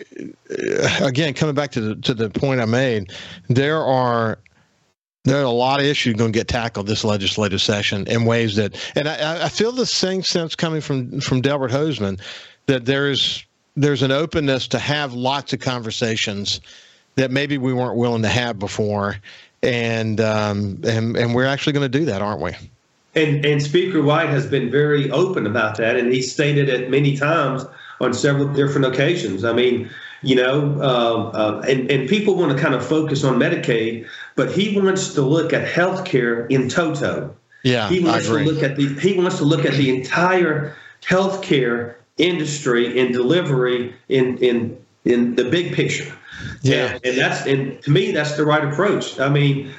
uh, 0.50 0.98
again 1.00 1.32
coming 1.32 1.54
back 1.54 1.72
to 1.72 1.80
the 1.80 1.96
to 1.96 2.12
the 2.12 2.28
point 2.28 2.60
I 2.60 2.66
made, 2.66 3.12
there 3.48 3.82
are 3.82 4.38
there 5.26 5.40
are 5.40 5.44
a 5.44 5.50
lot 5.50 5.80
of 5.80 5.86
issues 5.86 6.14
going 6.14 6.32
to 6.32 6.38
get 6.38 6.48
tackled 6.48 6.86
this 6.86 7.04
legislative 7.04 7.60
session 7.60 8.06
in 8.06 8.24
ways 8.24 8.56
that, 8.56 8.74
and 8.94 9.08
I, 9.08 9.44
I 9.44 9.48
feel 9.48 9.72
the 9.72 9.84
same 9.84 10.22
sense 10.22 10.54
coming 10.54 10.80
from 10.80 11.20
from 11.20 11.40
Delbert 11.40 11.72
Hosemann 11.72 12.20
that 12.66 12.84
there's 12.86 13.44
there's 13.76 14.02
an 14.02 14.12
openness 14.12 14.68
to 14.68 14.78
have 14.78 15.12
lots 15.12 15.52
of 15.52 15.60
conversations 15.60 16.60
that 17.16 17.30
maybe 17.30 17.58
we 17.58 17.72
weren't 17.72 17.96
willing 17.96 18.22
to 18.22 18.28
have 18.28 18.58
before, 18.58 19.16
and 19.62 20.20
um, 20.20 20.80
and 20.84 21.16
and 21.16 21.34
we're 21.34 21.46
actually 21.46 21.72
going 21.72 21.90
to 21.90 21.98
do 21.98 22.04
that, 22.06 22.22
aren't 22.22 22.40
we? 22.40 22.52
And 23.14 23.44
and 23.44 23.62
Speaker 23.62 24.02
White 24.02 24.28
has 24.28 24.46
been 24.46 24.70
very 24.70 25.10
open 25.10 25.46
about 25.46 25.76
that, 25.78 25.96
and 25.96 26.12
he 26.12 26.22
stated 26.22 26.68
it 26.68 26.88
many 26.88 27.16
times 27.16 27.64
on 28.00 28.14
several 28.14 28.52
different 28.52 28.86
occasions. 28.86 29.44
I 29.44 29.52
mean, 29.52 29.90
you 30.22 30.36
know, 30.36 30.78
uh, 30.80 31.30
uh, 31.30 31.64
and 31.68 31.90
and 31.90 32.08
people 32.08 32.36
want 32.36 32.56
to 32.56 32.62
kind 32.62 32.74
of 32.74 32.86
focus 32.86 33.24
on 33.24 33.38
Medicaid, 33.38 34.06
but 34.36 34.52
he 34.52 34.78
wants 34.78 35.14
to 35.14 35.22
look 35.22 35.52
at 35.52 35.66
healthcare 35.66 36.48
in 36.50 36.68
toto. 36.68 37.34
Yeah, 37.64 37.88
he 37.88 38.00
wants 38.00 38.26
to 38.26 38.34
look 38.34 38.62
at 38.62 38.76
the 38.76 38.86
he 39.00 39.18
wants 39.18 39.38
to 39.38 39.44
look 39.44 39.64
at 39.64 39.72
the 39.72 39.90
entire 39.90 40.76
healthcare 41.02 41.96
industry 42.16 43.00
and 43.00 43.12
delivery 43.12 43.94
in 44.08 44.38
in 44.38 44.78
in 45.04 45.34
the 45.34 45.44
big 45.44 45.74
picture. 45.74 46.12
Yeah, 46.62 46.92
and, 46.92 47.06
and 47.06 47.18
that's 47.18 47.46
and 47.46 47.82
to 47.82 47.90
me 47.90 48.12
that's 48.12 48.36
the 48.36 48.44
right 48.44 48.62
approach. 48.62 49.18
I 49.18 49.28
mean, 49.28 49.72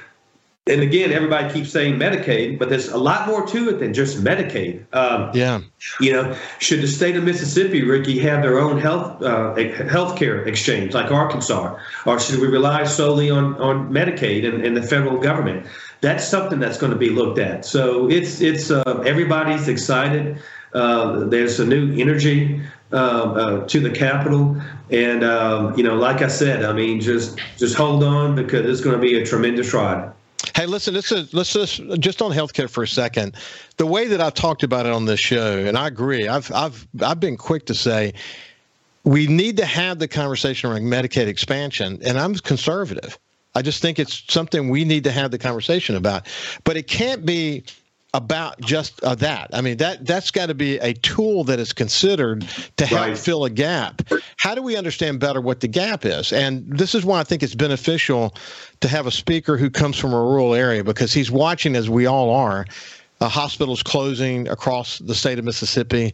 and 0.69 0.81
again, 0.81 1.11
everybody 1.11 1.51
keeps 1.53 1.71
saying 1.71 1.95
Medicaid, 1.95 2.59
but 2.59 2.69
there's 2.69 2.89
a 2.89 2.97
lot 2.97 3.27
more 3.27 3.45
to 3.47 3.69
it 3.69 3.79
than 3.79 3.93
just 3.93 4.23
Medicaid. 4.23 4.85
Um, 4.93 5.31
yeah. 5.33 5.61
You 5.99 6.13
know, 6.13 6.37
should 6.59 6.81
the 6.81 6.87
state 6.87 7.15
of 7.15 7.23
Mississippi, 7.23 7.83
Ricky, 7.83 8.19
have 8.19 8.41
their 8.41 8.59
own 8.59 8.79
health 8.79 9.21
uh, 9.21 9.55
health 9.87 10.17
care 10.17 10.43
exchange 10.43 10.93
like 10.93 11.11
Arkansas, 11.11 11.77
or 12.05 12.19
should 12.19 12.39
we 12.39 12.47
rely 12.47 12.83
solely 12.83 13.29
on 13.29 13.55
on 13.55 13.89
Medicaid 13.91 14.47
and, 14.47 14.65
and 14.65 14.75
the 14.75 14.83
federal 14.83 15.19
government? 15.19 15.65
That's 16.01 16.27
something 16.27 16.59
that's 16.59 16.77
going 16.77 16.91
to 16.91 16.99
be 16.99 17.09
looked 17.09 17.39
at. 17.39 17.65
So 17.65 18.09
it's 18.09 18.41
it's 18.41 18.71
uh, 18.71 19.03
everybody's 19.05 19.67
excited. 19.67 20.39
Uh, 20.73 21.23
there's 21.25 21.59
a 21.59 21.65
new 21.65 21.93
energy 21.97 22.61
uh, 22.91 22.95
uh, 22.95 23.67
to 23.67 23.79
the 23.79 23.89
Capitol, 23.89 24.61
and 24.91 25.23
um, 25.23 25.77
you 25.77 25.83
know, 25.83 25.95
like 25.95 26.21
I 26.21 26.27
said, 26.27 26.63
I 26.63 26.73
mean, 26.73 27.01
just 27.01 27.39
just 27.57 27.75
hold 27.75 28.03
on 28.03 28.35
because 28.35 28.65
it's 28.65 28.81
going 28.81 28.95
to 28.95 29.01
be 29.01 29.19
a 29.19 29.25
tremendous 29.25 29.73
ride. 29.73 30.11
Hey, 30.57 30.65
listen, 30.65 30.95
let's 30.95 31.11
let's 31.11 31.53
just 31.53 31.79
just 31.99 32.19
on 32.19 32.31
healthcare 32.31 32.67
for 32.67 32.81
a 32.81 32.87
second. 32.87 33.35
The 33.77 33.85
way 33.85 34.07
that 34.07 34.19
I've 34.19 34.33
talked 34.33 34.63
about 34.63 34.87
it 34.87 34.91
on 34.91 35.05
this 35.05 35.19
show, 35.19 35.59
and 35.59 35.77
I 35.77 35.85
agree. 35.85 36.27
I've 36.27 36.51
I've 36.51 36.87
I've 36.99 37.19
been 37.19 37.37
quick 37.37 37.67
to 37.67 37.75
say 37.75 38.15
we 39.03 39.27
need 39.27 39.57
to 39.57 39.65
have 39.65 39.99
the 39.99 40.07
conversation 40.07 40.71
around 40.71 40.81
Medicaid 40.81 41.27
expansion, 41.27 41.99
and 42.03 42.17
I'm 42.17 42.33
conservative. 42.33 43.19
I 43.53 43.61
just 43.61 43.83
think 43.83 43.99
it's 43.99 44.23
something 44.33 44.69
we 44.69 44.83
need 44.83 45.03
to 45.03 45.11
have 45.11 45.29
the 45.29 45.37
conversation 45.37 45.95
about. 45.95 46.25
But 46.63 46.75
it 46.75 46.87
can't 46.87 47.23
be 47.23 47.63
about 48.17 48.59
just 48.61 49.01
uh, 49.03 49.15
that. 49.15 49.49
I 49.53 49.61
mean 49.61 49.77
that 49.77 50.05
that's 50.05 50.31
got 50.31 50.47
to 50.47 50.55
be 50.55 50.77
a 50.79 50.93
tool 50.93 51.43
that 51.45 51.59
is 51.59 51.71
considered 51.71 52.47
to 52.77 52.85
help 52.85 53.01
right. 53.01 53.17
fill 53.17 53.45
a 53.45 53.49
gap. 53.49 54.01
How 54.37 54.55
do 54.55 54.61
we 54.61 54.75
understand 54.75 55.19
better 55.19 55.39
what 55.39 55.59
the 55.59 55.67
gap 55.67 56.03
is? 56.03 56.33
And 56.33 56.65
this 56.67 56.95
is 56.95 57.05
why 57.05 57.19
I 57.19 57.23
think 57.23 57.43
it's 57.43 57.55
beneficial 57.55 58.35
to 58.81 58.87
have 58.87 59.05
a 59.05 59.11
speaker 59.11 59.55
who 59.55 59.69
comes 59.69 59.97
from 59.97 60.13
a 60.13 60.19
rural 60.19 60.53
area 60.53 60.83
because 60.83 61.13
he's 61.13 61.31
watching 61.31 61.75
as 61.75 61.89
we 61.89 62.07
all 62.07 62.31
are, 62.31 62.65
uh, 63.21 63.29
hospitals 63.29 63.83
closing 63.83 64.47
across 64.47 64.99
the 64.99 65.15
state 65.15 65.39
of 65.39 65.45
Mississippi. 65.45 66.13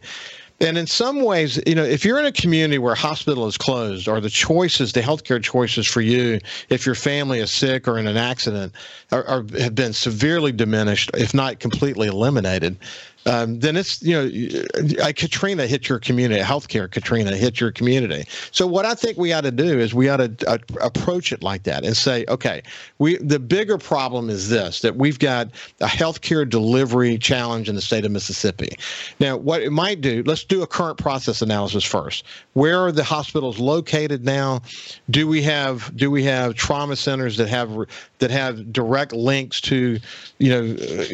And 0.64 0.78
in 0.78 0.86
some 0.86 1.20
ways, 1.20 1.60
you 1.66 1.74
know, 1.74 1.84
if 1.84 2.04
you're 2.04 2.18
in 2.18 2.24
a 2.24 2.32
community 2.32 2.78
where 2.78 2.94
a 2.94 2.98
hospital 2.98 3.46
is 3.46 3.58
closed 3.58 4.08
or 4.08 4.20
the 4.20 4.30
choices, 4.30 4.92
the 4.92 5.00
healthcare 5.00 5.42
choices 5.42 5.86
for 5.86 6.00
you, 6.00 6.40
if 6.70 6.86
your 6.86 6.94
family 6.94 7.40
is 7.40 7.50
sick 7.50 7.86
or 7.86 7.98
in 7.98 8.06
an 8.06 8.16
accident, 8.16 8.72
are, 9.12 9.24
are 9.24 9.44
have 9.58 9.74
been 9.74 9.92
severely 9.92 10.52
diminished, 10.52 11.10
if 11.14 11.34
not 11.34 11.60
completely 11.60 12.08
eliminated, 12.08 12.78
um, 13.26 13.58
then 13.60 13.76
it's 13.76 14.02
you 14.02 14.14
know 14.14 15.06
a 15.06 15.12
Katrina 15.12 15.66
hit 15.66 15.88
your 15.88 15.98
community, 15.98 16.42
healthcare 16.42 16.90
Katrina 16.90 17.34
hit 17.36 17.60
your 17.60 17.72
community. 17.72 18.24
So 18.50 18.66
what 18.66 18.84
I 18.84 18.94
think 18.94 19.16
we 19.16 19.32
ought 19.32 19.42
to 19.42 19.50
do 19.50 19.78
is 19.78 19.94
we 19.94 20.08
ought 20.08 20.18
to 20.18 20.34
uh, 20.46 20.58
approach 20.80 21.32
it 21.32 21.42
like 21.42 21.62
that 21.64 21.84
and 21.84 21.96
say, 21.96 22.24
okay, 22.28 22.62
we 22.98 23.16
the 23.18 23.38
bigger 23.38 23.78
problem 23.78 24.28
is 24.28 24.50
this 24.50 24.80
that 24.80 24.96
we've 24.96 25.18
got 25.18 25.48
a 25.80 25.86
healthcare 25.86 26.48
delivery 26.48 27.16
challenge 27.18 27.68
in 27.68 27.74
the 27.74 27.82
state 27.82 28.04
of 28.04 28.10
Mississippi. 28.10 28.76
Now, 29.20 29.36
what 29.36 29.62
it 29.62 29.70
might 29.70 30.00
do, 30.00 30.22
let's 30.26 30.44
do 30.44 30.62
a 30.62 30.66
current 30.66 30.98
process 30.98 31.40
analysis 31.40 31.84
first. 31.84 32.24
Where 32.52 32.78
are 32.78 32.92
the 32.92 33.04
hospitals 33.04 33.58
located 33.58 34.24
now? 34.24 34.60
Do 35.10 35.26
we 35.26 35.42
have 35.42 35.96
do 35.96 36.10
we 36.10 36.24
have 36.24 36.54
trauma 36.54 36.96
centers 36.96 37.36
that 37.38 37.48
have 37.48 37.86
that 38.24 38.30
have 38.30 38.72
direct 38.72 39.12
links 39.12 39.60
to 39.60 40.00
you 40.38 40.48
know 40.48 40.62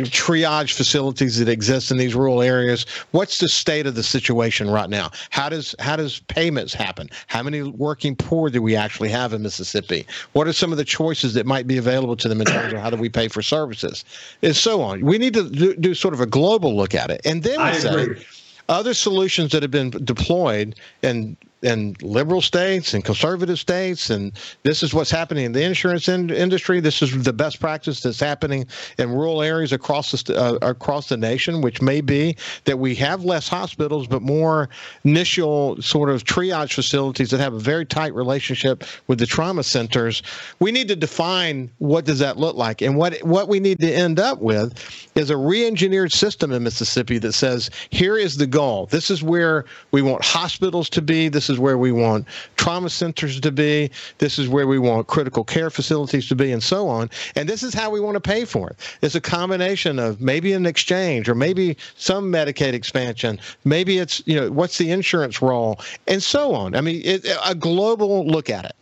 triage 0.07 0.75
facilities 0.75 1.41
that 1.41 1.49
exist 1.49 1.91
in 1.91 1.97
these 1.97 2.15
rural 2.15 2.41
areas? 2.41 2.87
What's 3.11 3.39
the 3.39 3.49
state 3.49 3.85
of 3.89 3.97
the 3.97 4.05
situation 4.05 4.71
right 4.71 4.89
now? 4.89 5.11
How 5.31 5.49
does 5.49 5.75
how 5.81 5.97
does 5.97 6.21
payments 6.29 6.73
happen? 6.73 7.11
How 7.27 7.43
many 7.43 7.63
working 7.63 8.15
poor 8.15 8.49
do 8.49 8.63
we 8.63 8.77
actually 8.77 9.09
have 9.09 9.33
in 9.33 9.43
Mississippi? 9.43 10.07
What 10.35 10.47
are 10.47 10.53
some 10.53 10.71
of 10.71 10.79
the 10.79 10.85
choices 10.85 11.35
that 11.35 11.47
might 11.47 11.67
be 11.67 11.79
available 11.79 12.15
to 12.15 12.29
them 12.29 12.41
in 12.41 12.47
terms 12.47 12.73
of 12.73 12.79
how 12.79 12.91
do 12.91 12.97
we 12.97 13.09
pay 13.09 13.27
for 13.27 13.43
services, 13.43 14.05
and 14.41 14.55
so 14.55 14.81
on? 14.81 15.05
We 15.05 15.19
need 15.19 15.35
to 15.35 15.51
do, 15.51 15.75
do 15.75 15.95
sort 15.95 16.15
of 16.15 16.21
a 16.21 16.27
global 16.27 16.77
look 16.77 16.95
at 16.95 17.11
it, 17.11 17.21
and 17.25 17.43
then 17.43 17.59
we 17.59 17.65
I 17.65 17.73
say 17.73 18.03
agree. 18.03 18.25
other 18.69 18.95
solutions 18.95 19.51
that 19.51 19.63
have 19.63 19.73
been 19.73 19.91
deployed 19.91 20.77
and 21.03 21.37
in 21.63 21.95
liberal 22.01 22.41
states 22.41 22.95
and 22.95 23.05
conservative 23.05 23.59
states, 23.59 24.09
and 24.09 24.33
this 24.63 24.83
is 24.83 24.95
what's 24.95 25.11
happening 25.11 25.45
in 25.45 25.53
the 25.53 25.63
insurance 25.63 26.09
in- 26.09 26.31
industry. 26.31 26.81
This 26.81 27.03
is 27.03 27.23
the 27.23 27.33
best 27.33 27.61
practice 27.61 28.01
that's 28.01 28.21
happening 28.21 28.67
in 28.99 29.11
rural 29.11 29.43
areas 29.43 29.73
across 29.73 30.11
the 30.11 30.41
uh, 30.41 30.59
across 30.63 31.09
the 31.09 31.17
nation, 31.17 31.61
which 31.61 31.83
may 31.83 32.01
be 32.01 32.37
that 32.65 32.79
we 32.79 32.95
have 32.95 33.25
less 33.25 33.47
hospitals, 33.49 34.07
but 34.07 34.23
more 34.23 34.71
initial 35.05 35.81
sort 35.83 36.09
of 36.09 36.25
triage 36.25 36.73
facilities 36.73 37.31
that 37.31 37.41
have 37.41 37.53
a 37.53 37.59
very 37.59 37.85
tight 37.85 38.15
relationship 38.15 38.85
with 39.07 39.19
the 39.19 39.27
trauma 39.27 39.63
centers. 39.63 40.23
We 40.61 40.73
need 40.73 40.89
to 40.89 40.97
define 40.97 41.71
what 41.79 42.07
does 42.07 42.21
that 42.21 42.39
look 42.39 42.57
like, 42.57 42.81
and 42.81 42.97
what 42.97 43.19
what 43.23 43.49
we 43.49 43.61
need 43.61 43.81
to 43.81 43.93
end 43.93 44.19
up 44.19 44.41
with 44.41 44.79
is 45.15 45.29
a 45.29 45.37
re-engineered 45.37 46.13
system 46.13 46.53
in 46.53 46.63
Mississippi 46.63 47.19
that 47.19 47.33
says 47.33 47.71
here 47.91 48.17
is 48.17 48.39
the 48.39 48.47
goal. 48.47 48.87
This 48.87 49.11
is 49.11 49.23
where 49.23 49.67
we 49.91 50.01
want 50.01 50.25
hospitals 50.25 50.89
to 50.91 51.03
be. 51.03 51.29
This 51.29 51.50
is 51.51 51.59
where 51.59 51.77
we 51.77 51.93
want 51.93 52.27
trauma 52.57 52.89
centers 52.89 53.39
to 53.41 53.53
be. 53.53 53.91
This 54.19 54.39
is 54.39 54.49
where 54.49 54.67
we 54.67 54.79
want 54.79 55.09
critical 55.09 55.45
care 55.45 55.69
facilities 55.69 56.29
to 56.29 56.37
be, 56.37 56.53
and 56.53 56.63
so 56.63 56.89
on. 56.89 57.11
And 57.37 57.49
this 57.49 57.63
is 57.63 57.75
how 57.75 57.91
we 57.91 58.01
want 58.01 58.15
to 58.15 58.21
pay 58.21 58.45
for 58.47 58.71
it. 58.71 58.77
It's 59.03 59.15
a 59.15 59.21
combination 59.21 59.99
of 59.99 60.21
maybe 60.21 60.53
an 60.53 60.65
exchange 60.65 61.29
or 61.29 61.35
maybe 61.35 61.77
some 61.97 62.33
Medicaid 62.33 62.73
expansion. 62.73 63.39
Maybe 63.65 63.99
it's, 63.99 64.23
you 64.27 64.37
know, 64.37 64.51
what's 64.51 64.79
the 64.79 64.91
insurance 64.91 65.43
role, 65.43 65.79
and 66.07 66.23
so 66.23 66.55
on. 66.55 66.75
I 66.75 66.81
mean, 66.81 67.03
it, 67.05 67.27
a 67.45 67.55
global 67.55 68.27
look 68.27 68.49
at 68.49 68.65
it. 68.65 68.73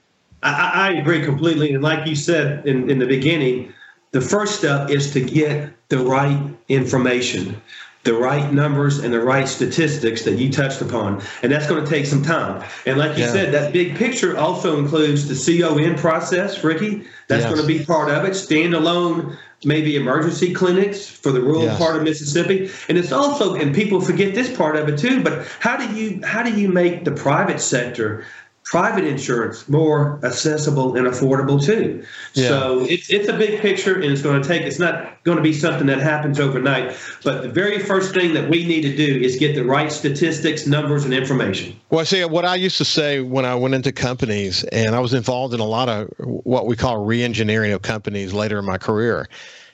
I, 0.43 0.91
I 0.91 0.93
agree 0.93 1.25
completely. 1.25 1.75
And 1.75 1.83
like 1.83 2.07
you 2.07 2.15
said 2.15 2.67
in, 2.67 2.89
in 2.89 2.99
the 2.99 3.07
beginning, 3.07 3.73
the 4.13 4.21
first 4.21 4.59
step 4.59 4.91
is 4.91 5.13
to 5.13 5.21
get 5.21 5.73
the 5.89 5.99
right 5.99 6.41
information, 6.69 7.61
the 8.09 8.15
right 8.15 8.51
numbers, 8.55 9.01
and 9.01 9.13
the 9.13 9.21
right 9.21 9.47
statistics 9.47 10.23
that 10.25 10.39
you 10.39 10.51
touched 10.51 10.81
upon. 10.81 11.21
And 11.43 11.53
that's 11.53 11.67
going 11.67 11.85
to 11.85 11.91
take 11.91 12.07
some 12.07 12.23
time. 12.23 12.65
And 12.87 12.97
like 12.97 13.19
you 13.19 13.25
Yeah. 13.25 13.33
said, 13.33 13.53
that 13.53 13.71
big 13.75 13.97
picture 13.97 14.35
also 14.39 14.79
includes 14.79 15.29
the 15.29 15.35
CON 15.37 15.95
process, 15.95 16.65
Ricky. 16.65 17.05
That's 17.29 17.43
Yes. 17.43 17.53
going 17.53 17.61
to 17.61 17.67
be 17.67 17.85
part 17.85 18.09
of 18.11 18.25
it. 18.25 18.33
Standalone, 18.33 19.37
maybe 19.63 19.95
emergency 19.95 20.55
clinics 20.55 21.07
for 21.07 21.33
the 21.33 21.41
rural 21.43 21.65
Yes. 21.65 21.77
part 21.77 21.97
of 21.97 22.03
Mississippi. 22.03 22.71
And 22.89 22.97
it's 22.97 23.13
also, 23.13 23.55
and 23.57 23.75
people 23.75 24.01
forget 24.01 24.35
this 24.35 24.49
part 24.57 24.77
of 24.77 24.89
it 24.89 24.97
too. 24.97 25.21
But 25.23 25.45
how 25.61 25.77
do 25.77 25.95
you 25.95 26.21
how 26.25 26.43
do 26.43 26.51
you 26.51 26.69
make 26.69 27.05
the 27.05 27.11
private 27.13 27.61
sector? 27.61 28.25
Private 28.69 29.05
insurance 29.05 29.67
more 29.67 30.21
accessible 30.23 30.95
and 30.95 31.07
affordable 31.07 31.63
too. 31.63 32.05
Yeah. 32.35 32.49
So 32.49 32.81
it's 32.81 33.09
it's 33.09 33.27
a 33.27 33.33
big 33.33 33.61
picture 33.61 33.95
and 33.95 34.05
it's 34.05 34.21
going 34.21 34.43
to 34.43 34.47
take 34.47 34.63
it's 34.63 34.79
not 34.79 35.25
going 35.25 35.37
to 35.39 35.43
be 35.43 35.55
something 35.55 35.87
that 35.87 36.01
happens 36.01 36.39
overnight, 36.39 36.95
but 37.25 37.43
the 37.43 37.49
very 37.49 37.79
first 37.79 38.13
thing 38.13 38.35
that 38.35 38.51
we 38.51 38.67
need 38.67 38.83
to 38.83 38.95
do 38.95 39.21
is 39.21 39.37
get 39.37 39.55
the 39.55 39.65
right 39.65 39.91
statistics, 39.91 40.67
numbers 40.67 41.07
and 41.07 41.15
information. 41.15 41.81
Well, 41.89 42.05
see, 42.05 42.23
what 42.27 42.45
I 42.45 42.57
used 42.57 42.77
to 42.77 42.85
say 42.85 43.21
when 43.21 43.47
I 43.47 43.55
went 43.55 43.75
into 43.75 43.91
companies, 43.91 44.65
and 44.65 44.95
I 44.95 45.01
was 45.01 45.15
involved 45.15 45.55
in 45.55 45.61
a 45.61 45.67
lot 45.67 45.89
of 45.89 46.13
what 46.19 46.67
we 46.67 46.77
call 46.77 47.05
re-engineering 47.05 47.73
of 47.73 47.81
companies 47.81 48.35
later 48.35 48.59
in 48.59 48.67
my 48.67 48.77
career, 48.77 49.29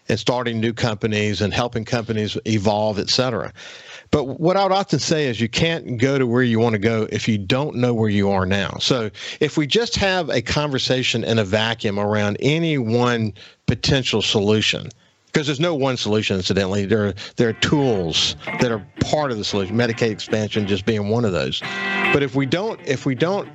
and 0.08 0.20
starting 0.20 0.60
new 0.60 0.72
companies 0.72 1.40
and 1.40 1.52
helping 1.52 1.84
companies 1.84 2.38
evolve, 2.46 2.98
et 2.98 3.10
cetera. 3.10 3.52
But 4.14 4.38
what 4.38 4.56
I 4.56 4.62
would 4.62 4.70
often 4.70 5.00
say 5.00 5.26
is 5.26 5.40
you 5.40 5.48
can't 5.48 5.98
go 5.98 6.18
to 6.20 6.24
where 6.24 6.44
you 6.44 6.60
want 6.60 6.74
to 6.74 6.78
go 6.78 7.08
if 7.10 7.26
you 7.26 7.36
don't 7.36 7.74
know 7.74 7.92
where 7.92 8.08
you 8.08 8.30
are 8.30 8.46
now. 8.46 8.76
So 8.78 9.10
if 9.40 9.56
we 9.56 9.66
just 9.66 9.96
have 9.96 10.28
a 10.30 10.40
conversation 10.40 11.24
in 11.24 11.40
a 11.40 11.44
vacuum 11.44 11.98
around 11.98 12.36
any 12.38 12.78
one 12.78 13.34
potential 13.66 14.22
solution, 14.22 14.88
because 15.26 15.48
there's 15.48 15.58
no 15.58 15.74
one 15.74 15.96
solution 15.96 16.36
incidentally. 16.36 16.86
There 16.86 17.08
are 17.08 17.14
there 17.34 17.48
are 17.48 17.54
tools 17.54 18.36
that 18.60 18.70
are 18.70 18.86
part 19.00 19.32
of 19.32 19.36
the 19.36 19.42
solution. 19.42 19.76
Medicaid 19.76 20.12
expansion 20.12 20.64
just 20.68 20.86
being 20.86 21.08
one 21.08 21.24
of 21.24 21.32
those 21.32 21.60
but 22.14 22.22
if 22.22 22.36
we 22.36 22.46
don't 22.46 22.80
if 22.86 23.04
we 23.04 23.14
don't 23.16 23.48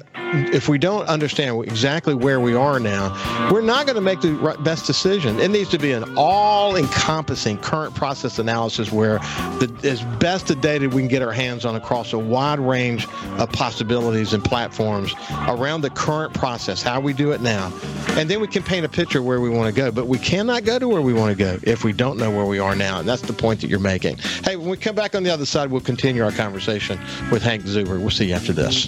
if 0.53 0.67
we 0.67 0.77
don't 0.77 1.07
understand 1.07 1.63
exactly 1.63 2.13
where 2.13 2.41
we 2.41 2.53
are 2.53 2.77
now 2.77 3.09
we're 3.51 3.61
not 3.61 3.85
going 3.85 3.95
to 3.95 4.01
make 4.01 4.21
the 4.21 4.57
best 4.63 4.85
decision. 4.85 5.39
It 5.39 5.49
needs 5.49 5.69
to 5.69 5.79
be 5.79 5.91
an 5.91 6.03
all-encompassing 6.17 7.57
current 7.59 7.95
process 7.95 8.37
analysis 8.37 8.91
where 8.91 9.17
the 9.59 9.73
as 9.83 10.03
best 10.19 10.47
the 10.47 10.55
data 10.55 10.87
we 10.87 11.01
can 11.01 11.07
get 11.07 11.21
our 11.21 11.31
hands 11.31 11.65
on 11.65 11.75
across 11.75 12.13
a 12.13 12.19
wide 12.19 12.59
range 12.59 13.07
of 13.37 13.51
possibilities 13.51 14.33
and 14.33 14.43
platforms 14.43 15.15
around 15.47 15.81
the 15.81 15.89
current 15.89 16.33
process 16.33 16.83
how 16.83 16.99
we 16.99 17.13
do 17.13 17.31
it 17.31 17.41
now. 17.41 17.71
And 18.11 18.29
then 18.29 18.39
we 18.39 18.47
can 18.47 18.61
paint 18.61 18.85
a 18.85 18.89
picture 18.89 19.23
where 19.23 19.39
we 19.39 19.49
want 19.49 19.73
to 19.73 19.81
go. 19.81 19.91
But 19.91 20.07
we 20.07 20.17
cannot 20.17 20.63
go 20.63 20.77
to 20.79 20.87
where 20.87 21.01
we 21.01 21.13
want 21.13 21.35
to 21.35 21.43
go 21.43 21.57
if 21.63 21.83
we 21.83 21.93
don't 21.93 22.17
know 22.17 22.29
where 22.29 22.45
we 22.45 22.59
are 22.59 22.75
now. 22.75 22.99
And 22.99 23.07
that's 23.07 23.21
the 23.21 23.33
point 23.33 23.61
that 23.61 23.69
you're 23.69 23.79
making. 23.79 24.17
Hey 24.43 24.55
when 24.55 24.69
we 24.69 24.77
come 24.77 24.95
back 24.95 25.15
on 25.15 25.23
the 25.23 25.29
other 25.31 25.45
side 25.45 25.71
we'll 25.71 25.81
continue 25.81 26.23
our 26.23 26.31
conversation 26.31 26.99
with 27.31 27.41
hank 27.41 27.63
zuber. 27.63 27.99
We'll 27.99 28.09
see 28.09 28.25
you 28.25 28.35
after 28.35 28.48
this 28.53 28.87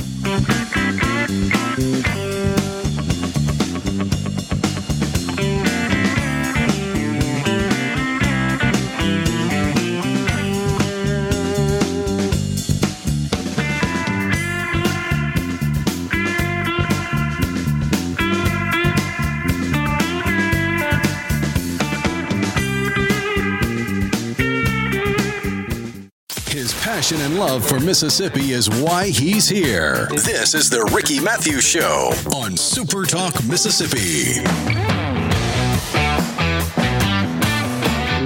passion 27.02 27.22
and 27.22 27.40
love 27.40 27.66
for 27.66 27.80
Mississippi 27.80 28.52
is 28.52 28.70
why 28.70 29.08
he's 29.08 29.50
here. 29.50 30.06
This 30.12 30.54
is 30.54 30.70
the 30.70 30.84
Ricky 30.94 31.20
Mathews 31.20 31.64
Show 31.64 32.12
on 32.36 32.56
Super 32.56 33.06
Talk 33.06 33.34
Mississippi. 33.46 34.40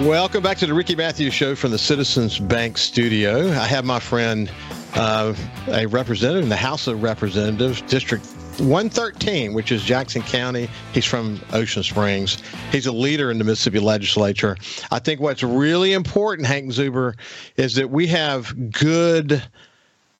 Welcome 0.05 0.43
back 0.43 0.57
to 0.57 0.67
the 0.67 0.73
Ricky 0.73 0.93
Mathews 0.93 1.33
Show 1.33 1.55
from 1.55 1.71
the 1.71 1.77
Citizens 1.77 2.37
Bank 2.37 2.77
studio. 2.77 3.47
I 3.47 3.65
have 3.65 3.85
my 3.85 4.01
friend, 4.01 4.51
uh, 4.95 5.33
a 5.69 5.85
representative 5.85 6.43
in 6.43 6.49
the 6.49 6.57
House 6.57 6.87
of 6.87 7.01
Representatives, 7.01 7.81
District 7.83 8.25
113, 8.59 9.53
which 9.53 9.71
is 9.71 9.83
Jackson 9.83 10.21
County. 10.21 10.69
He's 10.93 11.05
from 11.05 11.39
Ocean 11.53 11.83
Springs. 11.83 12.41
He's 12.71 12.85
a 12.85 12.91
leader 12.91 13.29
in 13.31 13.37
the 13.37 13.43
Mississippi 13.43 13.79
legislature. 13.79 14.55
I 14.91 14.99
think 14.99 15.19
what's 15.19 15.43
really 15.43 15.93
important, 15.93 16.47
Hank 16.47 16.71
Zuber, 16.71 17.13
is 17.57 17.75
that 17.75 17.89
we 17.89 18.07
have 18.07 18.71
good 18.71 19.43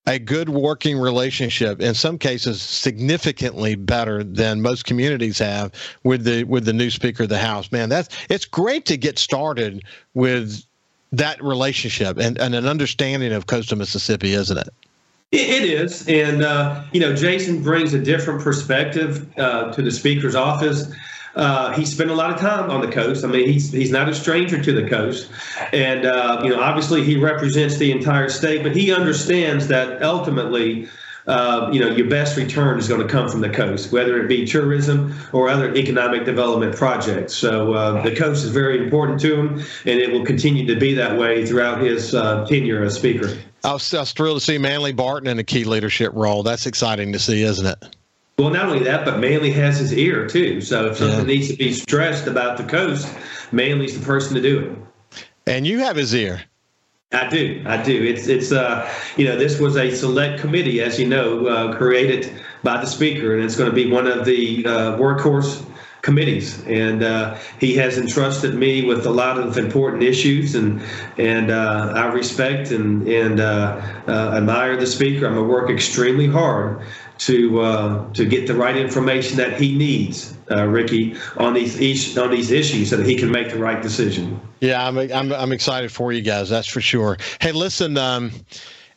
a 0.08 0.20
good 0.20 0.50
working 0.50 0.98
relationship 1.00 1.82
in 1.82 1.94
some 1.94 2.18
cases 2.18 2.62
significantly 2.62 3.76
better 3.76 4.24
than 4.24 4.62
most 4.62 4.86
communities 4.86 5.40
have 5.40 5.72
with 6.04 6.24
the 6.24 6.44
with 6.44 6.66
the 6.66 6.74
new 6.74 6.92
speaker 6.92 7.24
of 7.24 7.30
the 7.30 7.40
house 7.40 7.72
man 7.72 7.90
that's 7.90 8.16
it's 8.30 8.46
great 8.46 8.86
to 8.86 8.98
get 8.98 9.18
started 9.18 9.84
with 10.14 10.64
that 11.12 11.42
relationship 11.44 12.18
and, 12.20 12.38
and 12.40 12.54
an 12.54 12.68
understanding 12.68 13.32
of 13.32 13.48
coastal 13.48 13.78
mississippi 13.78 14.34
isn't 14.34 14.60
it 14.60 14.70
It 15.36 15.64
is, 15.64 16.08
and 16.08 16.44
uh, 16.44 16.84
you 16.94 17.02
know, 17.02 17.14
Jason 17.14 17.62
brings 17.62 17.94
a 17.94 18.00
different 18.00 18.42
perspective 18.42 19.28
uh, 19.38 19.72
to 19.74 19.82
the 19.82 19.92
speaker's 19.92 20.34
office. 20.34 20.92
uh, 21.36 21.74
he 21.74 21.86
spent 21.86 22.10
a 22.10 22.14
lot 22.14 22.32
of 22.32 22.40
time 22.40 22.70
on 22.72 22.82
the 22.82 22.88
coast. 22.88 23.26
I 23.26 23.28
mean, 23.28 23.48
he's 23.48 23.72
he's 23.72 23.92
not 23.92 24.08
a 24.08 24.16
stranger 24.16 24.62
to 24.62 24.72
the 24.72 24.88
coast, 24.88 25.30
and 25.74 26.06
uh, 26.06 26.42
you 26.44 26.50
know, 26.50 26.62
obviously 26.62 27.04
he 27.04 27.18
represents 27.18 27.78
the 27.78 27.92
entire 27.92 28.30
state, 28.30 28.64
but 28.64 28.76
he 28.76 28.94
understands 28.94 29.68
that 29.68 30.02
ultimately. 30.02 30.88
Uh, 31.28 31.72
you 31.74 31.80
know, 31.80 31.90
your 31.90 32.08
best 32.08 32.38
return 32.38 32.78
is 32.78 32.88
going 32.88 33.02
to 33.02 33.08
come 33.08 33.28
from 33.28 33.42
the 33.42 33.50
coast, 33.50 33.92
whether 33.92 34.24
it 34.24 34.28
be 34.28 34.46
tourism 34.46 35.12
or 35.34 35.50
other 35.50 35.74
economic 35.74 36.24
development 36.24 36.76
projects. 36.76 37.34
So 37.34 37.74
uh, 37.74 38.04
the 38.04 38.16
coast 38.16 38.46
is 38.46 38.52
very 38.52 38.78
important 38.78 39.20
to 39.22 39.36
him, 39.36 39.54
and 39.86 40.00
it 40.00 40.12
will 40.12 40.24
continue 40.24 40.68
to 40.68 40.80
be 40.80 40.94
that 40.94 41.18
way 41.18 41.44
throughout 41.44 41.82
his 41.82 42.12
tenure 42.48 42.84
as 42.84 42.94
Speaker. 42.94 43.36
I 43.66 43.74
was, 43.74 43.94
I 43.94 44.02
was 44.02 44.12
thrilled 44.12 44.40
to 44.40 44.46
see 44.46 44.60
Manley 44.60 44.94
Barton 44.94 45.28
in 45.28 45.40
a 45.40 45.44
key 45.44 45.64
leadership 45.64 46.12
role. 46.14 46.44
That's 46.44 46.68
exciting 46.68 47.12
to 47.14 47.20
see, 47.20 47.42
isn't 47.42 47.66
it? 47.66 47.96
Well, 48.38 48.52
not 48.52 48.66
only 48.66 48.84
that, 48.84 49.06
but 49.06 49.20
Manley 49.20 49.52
has 49.52 49.80
his 49.80 49.94
ear 49.94 50.28
too. 50.28 50.62
So 50.62 50.88
if 50.88 50.98
something 50.98 51.20
yeah. 51.20 51.26
needs 51.26 51.48
to 51.50 51.56
be 51.56 51.74
stressed 51.74 52.28
about 52.28 52.58
the 52.58 52.64
coast, 52.66 53.12
Manley's 53.52 53.98
the 53.98 54.06
person 54.06 54.36
to 54.36 54.42
do 54.42 54.60
it. 54.60 55.24
And 55.48 55.66
you 55.66 55.80
have 55.80 55.96
his 55.96 56.14
ear. 56.14 56.44
I 57.12 57.30
do. 57.30 57.64
I 57.66 57.82
do. 57.82 58.04
It's 58.04 58.28
it's 58.28 58.52
uh 58.52 58.92
you 59.16 59.26
know 59.26 59.38
this 59.38 59.60
was 59.60 59.78
a 59.78 59.96
select 59.96 60.42
committee, 60.42 60.82
as 60.82 61.00
you 61.00 61.08
know, 61.08 61.48
uh, 61.48 61.78
created 61.78 62.32
by 62.62 62.82
the 62.82 62.88
speaker, 62.88 63.34
and 63.36 63.44
it's 63.44 63.56
going 63.56 63.70
to 63.70 63.76
be 63.76 63.90
one 63.90 64.06
of 64.06 64.26
the 64.26 64.66
uh, 64.66 64.98
workhorse 64.98 65.64
committees, 66.06 66.64
and 66.68 67.02
uh, 67.02 67.36
he 67.60 67.76
has 67.76 67.98
entrusted 67.98 68.54
me 68.54 68.86
with 68.86 69.08
a 69.08 69.10
lot 69.10 69.40
of 69.40 69.58
important 69.58 70.04
issues, 70.04 70.54
and 70.54 70.80
and 71.18 71.50
uh, 71.50 71.94
I 71.96 72.06
respect 72.14 72.70
and 72.70 73.08
and 73.08 73.40
uh, 73.40 73.82
uh 74.08 74.38
admire 74.38 74.78
the 74.78 74.86
speaker. 74.86 75.26
I'm 75.26 75.34
gonna 75.34 75.48
work 75.48 75.70
extremely 75.70 76.28
hard 76.28 76.86
to 77.18 77.60
uh, 77.60 78.14
to 78.14 78.26
get 78.26 78.46
the 78.46 78.54
right 78.54 78.78
information 78.78 79.36
that 79.38 79.60
he 79.60 79.76
needs, 79.76 80.38
uh, 80.52 80.66
Ricky, 80.68 81.16
on 81.38 81.56
these 81.56 81.76
is- 81.78 82.18
on 82.18 82.30
these 82.30 82.52
issues, 82.52 82.92
so 82.92 82.98
that 82.98 83.08
he 83.08 83.16
can 83.16 83.32
make 83.32 83.50
the 83.50 83.58
right 83.58 83.82
decision. 83.82 84.40
Yeah, 84.60 84.88
I'm 84.88 84.98
I'm 84.98 85.34
I'm 85.34 85.52
excited 85.52 85.92
for 85.92 86.14
you 86.14 86.22
guys. 86.22 86.50
That's 86.50 86.68
for 86.68 86.82
sure. 86.82 87.18
Hey, 87.42 87.52
listen. 87.52 87.98
Um, 87.98 88.32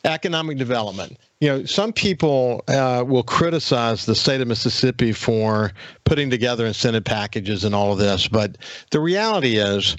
economic 0.05 0.57
development. 0.57 1.17
You 1.39 1.47
know, 1.47 1.65
some 1.65 1.93
people 1.93 2.63
uh, 2.67 3.03
will 3.07 3.23
criticize 3.23 4.05
the 4.05 4.15
state 4.15 4.41
of 4.41 4.47
Mississippi 4.47 5.13
for 5.13 5.71
putting 6.03 6.29
together 6.29 6.65
incentive 6.65 7.05
packages 7.05 7.63
and 7.63 7.73
all 7.73 7.93
of 7.93 7.97
this, 7.97 8.27
but 8.27 8.57
the 8.91 8.99
reality 8.99 9.57
is, 9.57 9.95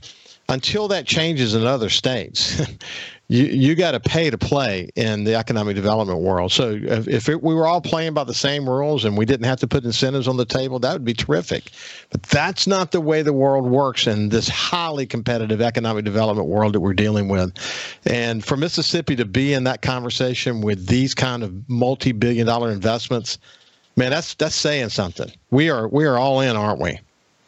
until 0.50 0.88
that 0.88 1.06
changes 1.06 1.54
in 1.54 1.64
other 1.64 1.88
states, 1.88 2.60
you 3.30 3.44
you 3.44 3.74
got 3.76 3.92
to 3.92 4.00
pay 4.00 4.28
to 4.28 4.36
play 4.36 4.90
in 4.96 5.22
the 5.22 5.36
economic 5.36 5.76
development 5.76 6.18
world. 6.18 6.50
So 6.50 6.72
if, 6.72 7.06
if 7.06 7.28
it, 7.28 7.40
we 7.40 7.54
were 7.54 7.64
all 7.64 7.80
playing 7.80 8.12
by 8.12 8.24
the 8.24 8.34
same 8.34 8.68
rules 8.68 9.04
and 9.04 9.16
we 9.16 9.24
didn't 9.24 9.46
have 9.46 9.60
to 9.60 9.68
put 9.68 9.84
incentives 9.84 10.26
on 10.26 10.36
the 10.36 10.44
table, 10.44 10.80
that 10.80 10.92
would 10.92 11.04
be 11.04 11.14
terrific. 11.14 11.70
But 12.10 12.24
that's 12.24 12.66
not 12.66 12.90
the 12.90 13.00
way 13.00 13.22
the 13.22 13.32
world 13.32 13.70
works 13.70 14.08
in 14.08 14.30
this 14.30 14.48
highly 14.48 15.06
competitive 15.06 15.60
economic 15.60 16.04
development 16.04 16.48
world 16.48 16.72
that 16.72 16.80
we're 16.80 16.92
dealing 16.92 17.28
with. 17.28 17.52
And 18.04 18.44
for 18.44 18.56
Mississippi 18.56 19.14
to 19.14 19.24
be 19.24 19.52
in 19.52 19.62
that 19.62 19.80
conversation 19.80 20.60
with 20.60 20.88
these 20.88 21.14
kind 21.14 21.44
of 21.44 21.68
multi-billion 21.68 22.48
dollar 22.48 22.72
investments, 22.72 23.38
man, 23.94 24.10
that's 24.10 24.34
that's 24.34 24.56
saying 24.56 24.88
something. 24.88 25.30
We 25.52 25.70
are 25.70 25.86
we 25.86 26.04
are 26.04 26.18
all 26.18 26.40
in, 26.40 26.56
aren't 26.56 26.80
we? 26.80 26.98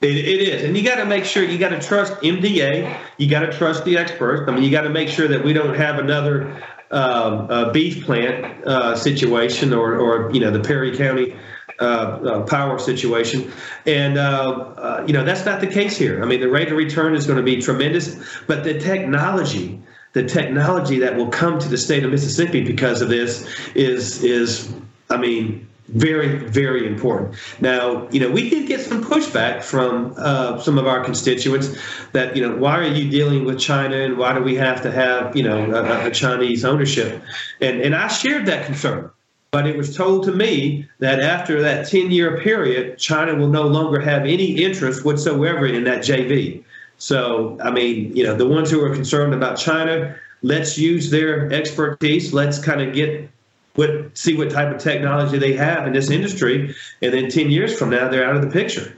It, 0.03 0.17
it 0.17 0.41
is, 0.49 0.65
and 0.65 0.77
you 0.77 0.83
got 0.83 0.97
to 0.97 1.05
make 1.05 1.25
sure 1.25 1.45
you 1.45 1.59
got 1.59 1.69
to 1.69 1.81
trust 1.81 2.15
MDA. 2.23 2.99
You 3.19 3.31
got 3.31 3.41
to 3.41 3.53
trust 3.57 3.85
the 3.85 3.97
experts. 3.97 4.49
I 4.49 4.53
mean, 4.53 4.65
you 4.65 4.71
got 4.71 4.83
to 4.83 4.91
make 4.91 5.09
sure 5.09 5.29
that 5.29 5.45
we 5.45 5.53
don't 5.53 5.77
have 5.77 6.01
another 6.01 6.61
um, 6.91 7.47
uh, 7.49 7.71
beef 7.71 8.05
plant 8.05 8.65
uh, 8.67 8.97
situation 8.97 9.73
or, 9.73 9.97
or 9.97 10.33
you 10.33 10.41
know 10.41 10.51
the 10.51 10.59
Perry 10.59 10.97
County 10.97 11.37
uh, 11.79 11.85
uh 11.85 12.43
power 12.47 12.81
situation, 12.81 13.53
and 13.87 14.19
uh, 14.19 14.51
uh, 14.77 15.05
you 15.07 15.13
know 15.13 15.25
that's 15.25 15.47
not 15.47 15.61
the 15.61 15.69
case 15.69 15.97
here. 15.97 16.21
I 16.21 16.27
mean, 16.27 16.41
the 16.41 16.51
rate 16.51 16.69
of 16.73 16.77
return 16.77 17.15
is 17.15 17.25
going 17.25 17.39
to 17.39 17.45
be 17.45 17.63
tremendous, 17.63 18.21
but 18.49 18.65
the 18.65 18.81
technology, 18.81 19.81
the 20.15 20.25
technology 20.25 20.99
that 20.99 21.17
will 21.17 21.29
come 21.29 21.61
to 21.61 21.69
the 21.69 21.79
state 21.79 22.03
of 22.03 22.11
Mississippi 22.11 22.65
because 22.65 23.03
of 23.03 23.09
this 23.09 23.49
is 23.77 24.25
is, 24.25 24.75
I 25.11 25.17
mean 25.17 25.69
very, 25.93 26.37
very 26.37 26.87
important. 26.87 27.35
Now, 27.61 28.09
you 28.11 28.21
know, 28.21 28.31
we 28.31 28.49
did 28.49 28.67
get 28.67 28.81
some 28.81 29.05
pushback 29.05 29.63
from 29.63 30.15
uh, 30.17 30.59
some 30.59 30.79
of 30.79 30.87
our 30.87 31.05
constituents 31.05 31.77
that, 32.13 32.35
you 32.35 32.47
know, 32.47 32.57
why 32.57 32.79
are 32.79 32.87
you 32.87 33.11
dealing 33.11 33.45
with 33.45 33.59
China 33.59 33.97
and 33.97 34.17
why 34.17 34.33
do 34.35 34.43
we 34.43 34.55
have 34.55 34.83
to 34.83 34.91
have, 34.91 35.37
you 35.37 35.43
know, 35.43 35.75
a, 35.75 36.07
a 36.07 36.11
Chinese 36.11 36.65
ownership? 36.65 37.23
And, 37.61 37.81
and 37.81 37.95
I 37.95 38.09
shared 38.09 38.47
that 38.47 38.67
concern. 38.67 39.11
But 39.51 39.67
it 39.67 39.77
was 39.77 39.95
told 39.95 40.25
to 40.25 40.33
me 40.33 40.89
that 41.01 41.21
after 41.21 41.61
that 41.61 41.87
10 41.87 42.11
year 42.11 42.41
period, 42.41 42.97
China 42.99 43.35
will 43.35 43.49
no 43.49 43.67
longer 43.67 44.01
have 44.01 44.23
any 44.23 44.65
interest 44.65 45.05
whatsoever 45.05 45.67
in 45.67 45.85
that 45.85 45.99
JV. 45.99 46.65
So, 46.97 47.59
I 47.63 47.71
mean, 47.71 48.17
you 48.17 48.25
know, 48.25 48.35
the 48.35 48.49
ones 48.49 48.71
who 48.71 48.83
are 48.83 48.95
concerned 48.95 49.35
about 49.35 49.59
China, 49.59 50.17
let's 50.41 50.79
use 50.79 51.11
their 51.11 51.53
expertise. 51.53 52.33
Let's 52.33 52.59
kind 52.59 52.81
of 52.81 52.95
get 52.95 53.29
what 53.75 54.17
see 54.17 54.37
what 54.37 54.51
type 54.51 54.75
of 54.75 54.81
technology 54.81 55.39
they 55.39 55.53
have 55.55 55.87
in 55.87 55.93
this 55.93 56.11
industry, 56.11 56.75
and 57.01 57.13
then 57.13 57.29
ten 57.29 57.51
years 57.51 57.77
from 57.79 57.91
now 57.91 58.09
they're 58.09 58.29
out 58.29 58.37
of 58.37 58.43
the 58.43 58.51
picture. 58.51 58.97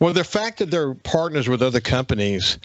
Well, 0.00 0.12
the 0.12 0.24
fact 0.24 0.58
that 0.58 0.70
they're 0.70 0.94
partners 0.94 1.48
with 1.48 1.62
other 1.62 1.80
companies 1.80 2.58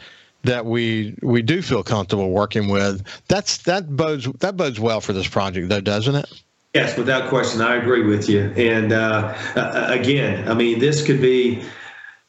that 0.43 0.65
we 0.65 1.15
we 1.21 1.41
do 1.41 1.61
feel 1.61 1.83
comfortable 1.83 2.31
working 2.31 2.69
with, 2.69 3.03
that's 3.27 3.57
that 3.59 3.95
bodes 3.95 4.27
that 4.39 4.55
bodes 4.57 4.79
well 4.79 5.01
for 5.01 5.13
this 5.13 5.27
project, 5.27 5.69
though, 5.69 5.81
doesn't 5.81 6.15
it? 6.15 6.41
Yes, 6.73 6.95
without 6.97 7.29
question, 7.29 7.61
I 7.61 7.77
agree 7.77 8.03
with 8.03 8.29
you. 8.29 8.53
And 8.55 8.93
uh, 8.93 9.33
again, 9.89 10.47
I 10.47 10.53
mean, 10.53 10.77
this 10.77 11.03
could 11.03 11.19
be, 11.19 11.63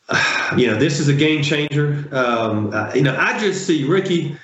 you 0.56 0.66
know, 0.66 0.78
this 0.78 0.98
is 0.98 1.08
a 1.08 1.14
game 1.14 1.42
changer. 1.42 2.08
Um, 2.10 2.72
uh, 2.72 2.90
you 2.94 3.02
know, 3.02 3.16
I 3.18 3.38
just 3.38 3.66
see 3.66 3.84
Ricky. 3.84 4.36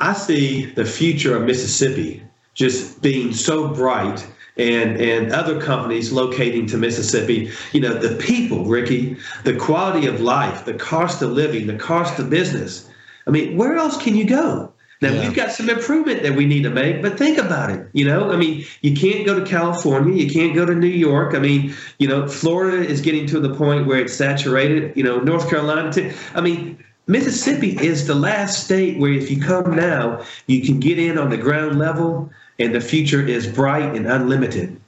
I 0.00 0.12
see 0.12 0.66
the 0.66 0.84
future 0.84 1.36
of 1.36 1.44
Mississippi 1.44 2.22
just 2.54 3.00
being 3.02 3.32
so 3.32 3.68
bright 3.68 4.26
and 4.56 5.00
and 5.00 5.32
other 5.32 5.60
companies 5.60 6.12
locating 6.12 6.66
to 6.66 6.76
Mississippi. 6.76 7.50
You 7.72 7.80
know, 7.80 7.94
the 7.94 8.16
people, 8.16 8.64
Ricky, 8.64 9.16
the 9.44 9.56
quality 9.56 10.06
of 10.06 10.20
life, 10.20 10.64
the 10.64 10.74
cost 10.74 11.22
of 11.22 11.30
living, 11.30 11.66
the 11.66 11.78
cost 11.78 12.18
of 12.18 12.28
business. 12.28 12.88
I 13.26 13.30
mean, 13.30 13.56
where 13.56 13.76
else 13.76 13.96
can 13.96 14.16
you 14.16 14.24
go? 14.24 14.72
Now 15.00 15.12
yeah. 15.12 15.22
we've 15.22 15.34
got 15.34 15.50
some 15.50 15.68
improvement 15.68 16.22
that 16.22 16.36
we 16.36 16.46
need 16.46 16.62
to 16.62 16.70
make, 16.70 17.02
but 17.02 17.18
think 17.18 17.36
about 17.36 17.70
it. 17.70 17.88
You 17.92 18.04
know, 18.04 18.30
I 18.30 18.36
mean, 18.36 18.64
you 18.82 18.94
can't 18.94 19.26
go 19.26 19.38
to 19.38 19.44
California, 19.44 20.22
you 20.22 20.30
can't 20.30 20.54
go 20.54 20.64
to 20.64 20.74
New 20.74 20.86
York. 20.86 21.34
I 21.34 21.40
mean, 21.40 21.74
you 21.98 22.06
know, 22.06 22.28
Florida 22.28 22.86
is 22.86 23.00
getting 23.00 23.26
to 23.26 23.40
the 23.40 23.52
point 23.52 23.86
where 23.86 23.98
it's 23.98 24.14
saturated. 24.14 24.96
You 24.96 25.02
know, 25.02 25.18
North 25.18 25.50
Carolina. 25.50 25.92
Too. 25.92 26.12
I 26.34 26.40
mean, 26.40 26.82
Mississippi 27.08 27.76
is 27.84 28.06
the 28.06 28.14
last 28.14 28.64
state 28.64 28.98
where 28.98 29.12
if 29.12 29.28
you 29.28 29.40
come 29.40 29.74
now, 29.74 30.22
you 30.46 30.62
can 30.62 30.78
get 30.78 31.00
in 31.00 31.18
on 31.18 31.30
the 31.30 31.36
ground 31.36 31.80
level 31.80 32.30
and 32.58 32.74
the 32.74 32.80
future 32.80 33.26
is 33.26 33.46
bright 33.46 33.94
and 33.94 34.06
unlimited. 34.06 34.80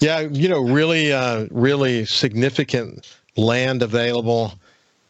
Yeah, 0.00 0.20
you 0.20 0.48
know, 0.48 0.60
really, 0.60 1.12
uh, 1.12 1.46
really 1.50 2.04
significant 2.06 3.06
land 3.36 3.82
available. 3.82 4.54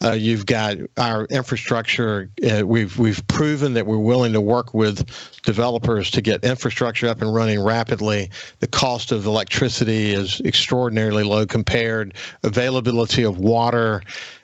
Uh, 0.04 0.12
you've 0.12 0.46
got 0.46 0.76
our 0.96 1.26
infrastructure. 1.26 2.28
Uh, 2.44 2.66
we've 2.66 2.98
we've 2.98 3.26
proven 3.28 3.74
that 3.74 3.86
we're 3.86 3.98
willing 3.98 4.32
to 4.32 4.40
work 4.40 4.74
with 4.74 5.06
developers 5.42 6.10
to 6.10 6.20
get 6.20 6.44
infrastructure 6.44 7.06
up 7.06 7.22
and 7.22 7.32
running 7.32 7.62
rapidly. 7.62 8.28
The 8.58 8.66
cost 8.66 9.12
of 9.12 9.26
electricity 9.26 10.12
is 10.12 10.40
extraordinarily 10.44 11.22
low 11.22 11.46
compared. 11.46 12.14
Availability 12.42 13.22
of 13.22 13.38
water. 13.38 14.02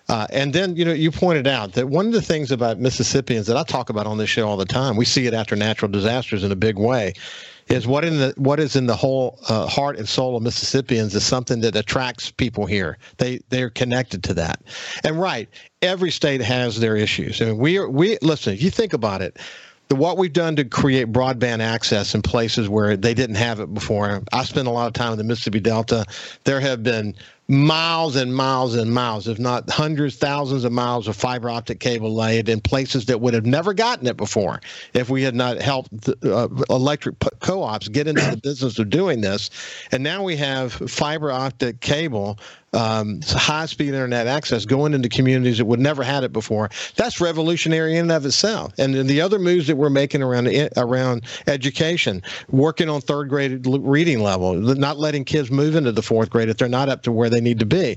Uh, 0.08 0.26
and 0.30 0.54
then, 0.54 0.74
you 0.74 0.84
know, 0.84 0.92
you 0.92 1.10
pointed 1.10 1.46
out 1.46 1.72
that 1.72 1.88
one 1.88 2.06
of 2.06 2.12
the 2.12 2.22
things 2.22 2.50
about 2.50 2.78
Mississippians 2.78 3.46
that 3.46 3.56
I 3.56 3.62
talk 3.62 3.90
about 3.90 4.06
on 4.06 4.16
this 4.16 4.30
show 4.30 4.48
all 4.48 4.56
the 4.56 4.64
time, 4.64 4.96
we 4.96 5.04
see 5.04 5.26
it 5.26 5.34
after 5.34 5.54
natural 5.54 5.90
disasters 5.90 6.44
in 6.44 6.50
a 6.50 6.56
big 6.56 6.78
way, 6.78 7.12
is 7.68 7.86
what 7.86 8.04
in 8.04 8.16
the 8.18 8.32
what 8.36 8.58
is 8.58 8.76
in 8.76 8.86
the 8.86 8.96
whole 8.96 9.38
uh, 9.48 9.66
heart 9.66 9.98
and 9.98 10.08
soul 10.08 10.36
of 10.36 10.42
Mississippians 10.42 11.14
is 11.14 11.24
something 11.24 11.60
that 11.60 11.76
attracts 11.76 12.30
people 12.30 12.64
here. 12.64 12.96
They 13.18 13.40
they're 13.50 13.68
connected 13.68 14.22
to 14.24 14.34
that. 14.34 14.62
And 15.04 15.20
right, 15.20 15.48
every 15.82 16.10
state 16.10 16.40
has 16.40 16.80
their 16.80 16.96
issues. 16.96 17.42
I 17.42 17.46
mean, 17.46 17.58
we 17.58 17.76
are 17.76 17.88
we 17.88 18.16
listen. 18.22 18.54
If 18.54 18.62
you 18.62 18.70
think 18.70 18.94
about 18.94 19.20
it, 19.20 19.38
the, 19.88 19.96
what 19.96 20.16
we've 20.16 20.32
done 20.32 20.56
to 20.56 20.64
create 20.64 21.12
broadband 21.12 21.60
access 21.60 22.14
in 22.14 22.22
places 22.22 22.68
where 22.70 22.96
they 22.96 23.12
didn't 23.12 23.36
have 23.36 23.60
it 23.60 23.72
before. 23.74 24.22
I 24.32 24.44
spent 24.44 24.68
a 24.68 24.70
lot 24.70 24.86
of 24.86 24.94
time 24.94 25.12
in 25.12 25.18
the 25.18 25.24
Mississippi 25.24 25.60
Delta. 25.60 26.06
There 26.44 26.60
have 26.60 26.82
been 26.82 27.14
miles 27.48 28.14
and 28.16 28.34
miles 28.34 28.74
and 28.74 28.92
miles, 28.92 29.26
if 29.26 29.38
not 29.38 29.68
hundreds, 29.70 30.16
thousands 30.16 30.64
of 30.64 30.72
miles 30.72 31.08
of 31.08 31.16
fiber 31.16 31.48
optic 31.48 31.80
cable 31.80 32.14
laid 32.14 32.48
in 32.48 32.60
places 32.60 33.06
that 33.06 33.20
would 33.20 33.32
have 33.32 33.46
never 33.46 33.72
gotten 33.72 34.06
it 34.06 34.18
before 34.18 34.60
if 34.92 35.08
we 35.08 35.22
had 35.22 35.34
not 35.34 35.60
helped 35.60 35.90
the, 36.02 36.36
uh, 36.36 36.48
electric 36.68 37.18
co-ops 37.40 37.88
get 37.88 38.06
into 38.06 38.22
the 38.30 38.36
business 38.36 38.78
of 38.78 38.90
doing 38.90 39.22
this. 39.22 39.48
And 39.92 40.02
now 40.02 40.22
we 40.22 40.36
have 40.36 40.72
fiber 40.72 41.32
optic 41.32 41.80
cable 41.80 42.38
um, 42.72 43.20
high 43.26 43.66
speed 43.66 43.88
internet 43.88 44.26
access 44.26 44.64
going 44.64 44.92
into 44.94 45.08
communities 45.08 45.58
that 45.58 45.64
would 45.64 45.80
never 45.80 46.02
had 46.02 46.24
it 46.24 46.32
before. 46.32 46.70
That's 46.96 47.20
revolutionary 47.20 47.94
in 47.94 48.02
and 48.02 48.12
of 48.12 48.26
itself. 48.26 48.72
And 48.78 48.94
then 48.94 49.06
the 49.06 49.20
other 49.20 49.38
moves 49.38 49.66
that 49.68 49.76
we're 49.76 49.90
making 49.90 50.22
around 50.22 50.48
around 50.76 51.24
education, 51.46 52.22
working 52.50 52.88
on 52.88 53.00
third 53.00 53.28
grade 53.28 53.66
reading 53.66 54.20
level, 54.20 54.54
not 54.54 54.98
letting 54.98 55.24
kids 55.24 55.50
move 55.50 55.74
into 55.74 55.92
the 55.92 56.02
fourth 56.02 56.30
grade 56.30 56.48
if 56.48 56.58
they're 56.58 56.68
not 56.68 56.88
up 56.88 57.02
to 57.02 57.12
where 57.12 57.30
they 57.30 57.37
they 57.38 57.44
need 57.44 57.60
to 57.60 57.66
be. 57.66 57.96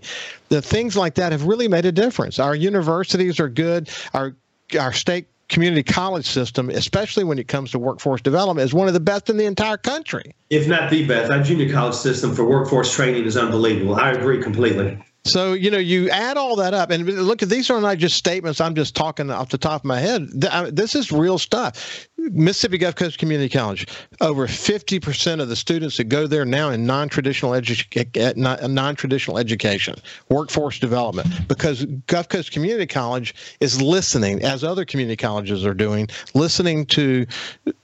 The 0.49 0.61
things 0.61 0.95
like 0.95 1.15
that 1.15 1.31
have 1.31 1.45
really 1.45 1.67
made 1.67 1.85
a 1.85 1.91
difference. 1.91 2.39
Our 2.39 2.55
universities 2.55 3.39
are 3.39 3.49
good. 3.49 3.89
Our 4.13 4.35
our 4.79 4.93
state 4.93 5.27
community 5.49 5.83
college 5.83 6.25
system, 6.25 6.69
especially 6.69 7.25
when 7.25 7.37
it 7.37 7.47
comes 7.47 7.71
to 7.71 7.79
workforce 7.79 8.21
development, 8.21 8.63
is 8.63 8.73
one 8.73 8.87
of 8.87 8.93
the 8.93 9.01
best 9.01 9.29
in 9.29 9.35
the 9.35 9.45
entire 9.45 9.77
country. 9.77 10.33
If 10.49 10.67
not 10.67 10.89
the 10.89 11.05
best, 11.05 11.29
our 11.29 11.43
junior 11.43 11.71
college 11.73 11.95
system 11.95 12.33
for 12.33 12.45
workforce 12.45 12.93
training 12.93 13.25
is 13.25 13.35
unbelievable. 13.35 13.95
I 13.95 14.11
agree 14.11 14.41
completely. 14.41 14.97
So, 15.23 15.53
you 15.53 15.69
know, 15.69 15.77
you 15.77 16.09
add 16.09 16.35
all 16.35 16.55
that 16.55 16.73
up, 16.73 16.89
and 16.89 17.05
look, 17.05 17.39
these 17.41 17.69
are 17.69 17.79
not 17.79 17.99
just 17.99 18.17
statements. 18.17 18.59
I'm 18.59 18.73
just 18.73 18.95
talking 18.95 19.29
off 19.29 19.49
the 19.49 19.57
top 19.57 19.81
of 19.81 19.85
my 19.85 19.99
head. 19.99 20.27
This 20.31 20.95
is 20.95 21.11
real 21.11 21.37
stuff. 21.37 22.07
Mississippi 22.17 22.77
Gulf 22.77 22.95
Coast 22.95 23.17
Community 23.17 23.49
College, 23.49 23.87
over 24.19 24.47
50% 24.47 25.41
of 25.41 25.49
the 25.49 25.55
students 25.55 25.97
that 25.97 26.05
go 26.05 26.27
there 26.27 26.45
now 26.45 26.69
in 26.69 26.85
non-traditional, 26.85 27.51
edu- 27.51 27.85
eh, 27.95 28.33
eh, 28.35 28.67
non-traditional 28.67 29.37
education, 29.37 29.95
workforce 30.29 30.79
development, 30.79 31.47
because 31.47 31.85
Gulf 32.07 32.29
Coast 32.29 32.51
Community 32.51 32.85
College 32.85 33.33
is 33.59 33.81
listening, 33.81 34.43
as 34.43 34.63
other 34.63 34.85
community 34.85 35.17
colleges 35.17 35.65
are 35.65 35.73
doing, 35.73 36.07
listening 36.33 36.85
to 36.87 37.25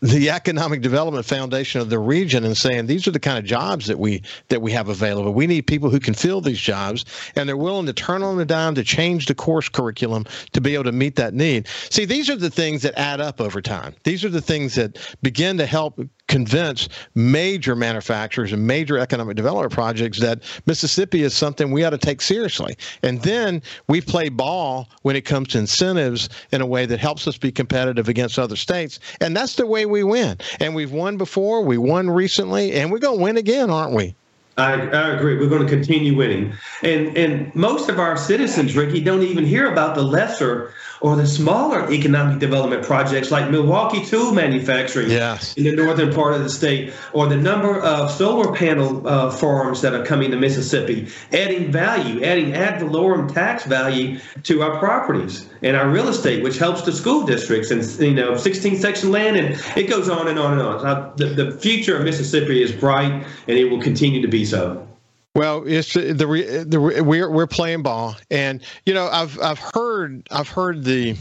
the 0.02 0.30
economic 0.30 0.82
development 0.82 1.26
foundation 1.26 1.82
of 1.82 1.89
the 1.89 2.00
region 2.00 2.43
and 2.43 2.56
saying 2.56 2.86
these 2.86 3.08
are 3.08 3.12
the 3.12 3.19
kind 3.19 3.39
of 3.39 3.45
jobs 3.45 3.88
that 3.88 4.00
we 4.00 4.21
that 4.50 4.62
we 4.62 4.71
have 4.71 4.89
available. 4.89 5.34
We 5.34 5.47
need 5.47 5.67
people 5.67 5.89
who 5.89 6.00
can 6.00 6.13
fill 6.13 6.41
these 6.41 6.60
jobs, 6.60 7.06
and 7.36 7.48
they're 7.48 7.58
willing 7.58 7.86
to 7.86 7.94
turn 7.94 8.24
on 8.24 8.38
the 8.38 8.46
dime 8.46 8.76
to 8.76 8.84
change 8.84 9.26
the 9.26 9.36
course 9.36 9.70
curriculum 9.70 10.26
to 10.54 10.62
be 10.62 10.74
able 10.74 10.86
to 10.86 10.92
meet 10.92 11.16
that 11.16 11.34
need. 11.34 11.68
See, 11.90 12.06
these 12.06 12.30
are 12.30 12.36
the 12.36 12.50
things 12.50 12.82
that 12.84 12.98
add 12.98 13.22
up 13.22 13.42
over 13.42 13.62
time. 13.62 13.96
These 14.04 14.24
are 14.24 14.30
the 14.30 14.42
things 14.42 14.76
that 14.76 14.98
begin 15.22 15.58
to 15.58 15.66
help 15.66 16.00
convince 16.28 16.90
major 17.16 17.76
manufacturers 17.76 18.52
and 18.52 18.68
major 18.68 18.98
economic 18.98 19.36
development 19.36 19.72
projects 19.72 20.20
that 20.20 20.44
Mississippi 20.66 21.24
is 21.24 21.34
something 21.34 21.72
we 21.72 21.84
ought 21.84 21.92
to 21.92 21.98
take 21.98 22.22
seriously. 22.22 22.78
And 23.02 23.22
then 23.22 23.62
we 23.88 24.02
play 24.02 24.30
ball 24.30 24.90
when 25.04 25.16
it 25.16 25.22
comes 25.22 25.50
to 25.50 25.60
incentives 25.60 26.30
in 26.52 26.62
a 26.62 26.66
way 26.66 26.86
that 26.86 27.00
helps 27.00 27.28
us 27.28 27.38
be 27.38 27.52
competitive 27.52 28.10
against 28.10 28.38
other 28.38 28.56
states. 28.56 29.00
And 29.22 29.36
that's 29.36 29.56
the 29.56 29.66
way 29.66 29.86
we 29.86 30.04
win. 30.04 30.38
And 30.60 30.76
we've 30.76 30.92
won 30.92 31.18
before, 31.18 31.62
we 31.62 31.78
won 31.78 32.10
recently, 32.10 32.74
and 32.74 32.92
we're 32.92 33.00
going 33.00 33.18
to 33.18 33.24
win 33.24 33.38
again, 33.38 33.70
aren't 33.70 33.94
we? 33.94 34.16
I, 34.58 34.74
I, 34.74 35.10
agree. 35.10 35.38
We're 35.38 35.50
going 35.50 35.65
to 35.65 35.70
continue 35.70 36.15
winning, 36.15 36.54
and 36.82 37.15
and 37.15 37.54
most 37.54 37.89
of 37.89 38.00
our 38.00 38.17
citizens, 38.17 38.76
Ricky, 38.76 39.02
don't 39.02 39.22
even 39.22 39.46
hear 39.46 39.72
about 39.72 39.93
the 39.93 40.02
lesser 40.02 40.74
or 41.00 41.15
the 41.15 41.28
smaller 41.28 41.91
economic 41.91 42.39
development 42.39 42.84
projects 42.84 43.30
like 43.30 43.52
Milwaukee 43.52 44.04
Tool 44.04 44.34
Manufacturing 44.34 45.12
yes. 45.12 45.54
in 45.56 45.63
the 45.65 45.76
northern 45.76 46.12
part 46.12 46.34
of 46.34 46.43
the 46.43 46.50
state, 46.50 46.91
or 47.13 47.28
the 47.28 47.38
number 47.38 47.80
of 47.80 48.10
solar 48.10 48.52
panel 48.52 49.08
uh, 49.08 49.30
farms 49.30 49.82
that 49.82 49.93
are 49.93 50.04
coming 50.04 50.32
to 50.32 50.38
Mississippi, 50.38 51.08
adding 51.34 51.72
value, 51.72 52.24
adding 52.24 52.54
ad 52.54 52.80
valorem 52.80 53.32
tax 53.32 53.63
value 53.65 54.20
to 54.41 54.63
our 54.63 54.80
properties 54.80 55.48
and 55.62 55.76
our 55.76 55.89
real 55.89 56.08
estate, 56.08 56.43
which 56.43 56.58
helps 56.58 56.82
the 56.84 56.91
school 56.91 57.26
districts 57.26 57.72
and 57.72 57.84
you 58.00 58.13
know 58.13 58.36
16 58.38 58.78
section 58.78 59.12
land, 59.12 59.38
and 59.38 59.62
it 59.76 59.89
goes 59.89 60.10
on 60.10 60.28
and 60.28 60.38
on 60.38 60.54
and 60.54 60.62
on. 60.62 60.80
So 60.80 61.13
the, 61.15 61.43
the 61.43 61.52
future 61.52 61.98
of 61.98 62.04
Mississippi 62.04 62.62
is 62.62 62.72
bright, 62.72 63.12
and 63.12 63.58
it 63.58 63.65
will 63.65 63.82
continue 63.82 64.22
to 64.22 64.28
be 64.28 64.46
so. 64.46 64.88
Well, 65.36 65.63
it's 65.67 65.93
the, 65.93 66.13
the 66.13 67.04
we're 67.04 67.30
we're 67.30 67.48
playing 67.48 67.84
ball, 67.84 68.15
and 68.32 68.63
you 68.86 68.93
know 68.93 69.08
I've 69.08 69.39
I've 69.39 69.60
heard 69.60 70.28
I've 70.32 70.50
heard 70.50 70.84
the 70.84 71.15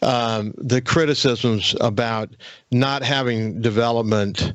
um, 0.00 0.54
the 0.56 0.80
criticisms 0.80 1.74
about 1.80 2.30
not 2.70 3.02
having 3.02 3.60
development 3.60 4.54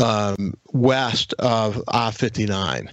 um, 0.00 0.54
west 0.72 1.32
of 1.38 1.80
I 1.86 2.10
fifty 2.10 2.46
nine. 2.46 2.90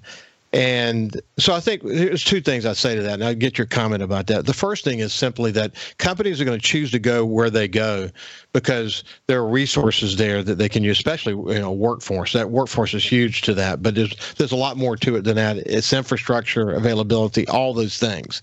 And 0.53 1.19
so 1.39 1.53
I 1.53 1.61
think 1.61 1.81
there's 1.83 2.25
two 2.25 2.41
things 2.41 2.65
I'd 2.65 2.75
say 2.75 2.95
to 2.95 3.01
that, 3.03 3.13
and 3.13 3.23
I'll 3.23 3.33
get 3.33 3.57
your 3.57 3.67
comment 3.67 4.03
about 4.03 4.27
that. 4.27 4.45
The 4.45 4.53
first 4.53 4.83
thing 4.83 4.99
is 4.99 5.13
simply 5.13 5.51
that 5.51 5.75
companies 5.97 6.41
are 6.41 6.45
going 6.45 6.59
to 6.59 6.65
choose 6.65 6.91
to 6.91 6.99
go 6.99 7.25
where 7.25 7.49
they 7.49 7.69
go 7.69 8.09
because 8.53 9.03
there 9.27 9.39
are 9.39 9.47
resources 9.47 10.17
there 10.17 10.43
that 10.43 10.57
they 10.57 10.67
can 10.67 10.83
use, 10.83 10.97
especially 10.97 11.33
you 11.53 11.59
know 11.59 11.71
workforce. 11.71 12.33
That 12.33 12.49
workforce 12.49 12.93
is 12.93 13.03
huge 13.03 13.41
to 13.43 13.53
that, 13.55 13.81
but 13.81 13.95
there's 13.95 14.15
there's 14.37 14.51
a 14.51 14.57
lot 14.57 14.77
more 14.77 14.97
to 14.97 15.15
it 15.15 15.23
than 15.23 15.35
that. 15.37 15.57
It's 15.57 15.93
infrastructure, 15.93 16.71
availability, 16.71 17.47
all 17.47 17.73
those 17.73 17.97
things. 17.97 18.41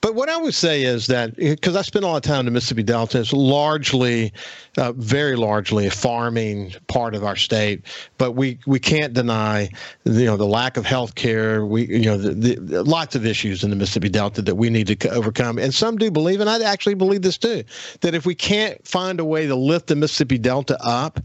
But 0.00 0.14
what 0.14 0.28
I 0.28 0.36
would 0.36 0.54
say 0.54 0.82
is 0.82 1.06
that 1.08 1.36
because 1.36 1.76
I 1.76 1.82
spend 1.82 2.04
a 2.04 2.08
lot 2.08 2.16
of 2.16 2.22
time 2.22 2.40
in 2.40 2.44
the 2.46 2.52
Mississippi 2.52 2.82
Delta, 2.82 3.20
it's 3.20 3.32
largely, 3.32 4.32
uh, 4.76 4.92
very 4.92 5.36
largely, 5.36 5.86
a 5.86 5.90
farming 5.90 6.74
part 6.86 7.14
of 7.14 7.24
our 7.24 7.36
state. 7.36 7.82
But 8.18 8.32
we 8.32 8.58
we 8.66 8.78
can't 8.78 9.12
deny 9.12 9.68
you 10.04 10.26
know 10.26 10.36
the 10.36 10.46
lack 10.46 10.76
of 10.76 10.86
health 10.86 11.16
care. 11.16 11.66
We 11.66 11.86
you 11.86 12.06
know 12.06 12.16
the, 12.16 12.54
the, 12.54 12.84
lots 12.84 13.16
of 13.16 13.26
issues 13.26 13.64
in 13.64 13.70
the 13.70 13.76
Mississippi 13.76 14.08
Delta 14.08 14.42
that 14.42 14.54
we 14.54 14.70
need 14.70 14.86
to 14.86 15.10
overcome. 15.10 15.58
And 15.58 15.74
some 15.74 15.96
do 15.96 16.10
believe, 16.10 16.40
and 16.40 16.48
I 16.48 16.62
actually 16.62 16.94
believe 16.94 17.22
this 17.22 17.38
too, 17.38 17.64
that 18.00 18.14
if 18.14 18.24
we 18.26 18.34
can't 18.34 18.86
find 18.86 19.18
a 19.18 19.24
way 19.24 19.39
way 19.40 19.46
to 19.46 19.54
lift 19.54 19.86
the 19.86 19.96
Mississippi 19.96 20.36
Delta 20.36 20.76
up, 20.84 21.18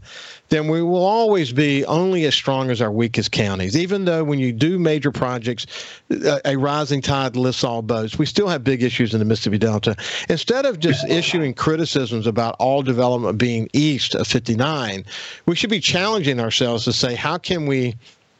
then 0.48 0.68
we 0.68 0.82
will 0.82 1.04
always 1.04 1.52
be 1.52 1.84
only 1.84 2.24
as 2.24 2.34
strong 2.34 2.70
as 2.70 2.80
our 2.80 2.90
weakest 2.90 3.30
counties. 3.30 3.76
Even 3.76 4.06
though 4.06 4.24
when 4.24 4.38
you 4.38 4.52
do 4.52 4.78
major 4.78 5.12
projects, 5.12 5.66
uh, 6.10 6.38
a 6.44 6.56
rising 6.56 7.02
tide 7.02 7.36
lifts 7.36 7.62
all 7.62 7.82
boats, 7.82 8.18
we 8.18 8.24
still 8.24 8.48
have 8.48 8.64
big 8.64 8.82
issues 8.82 9.12
in 9.12 9.18
the 9.18 9.24
Mississippi 9.24 9.58
Delta. 9.58 9.96
Instead 10.30 10.64
of 10.64 10.80
just 10.80 11.06
issuing 11.08 11.52
criticisms 11.52 12.26
about 12.26 12.56
all 12.58 12.82
development 12.82 13.38
being 13.38 13.68
east 13.74 14.14
of 14.14 14.26
59, 14.26 15.04
we 15.44 15.54
should 15.54 15.70
be 15.70 15.80
challenging 15.80 16.40
ourselves 16.40 16.84
to 16.84 16.92
say, 16.92 17.14
how 17.14 17.36
can 17.36 17.66
we, 17.66 17.96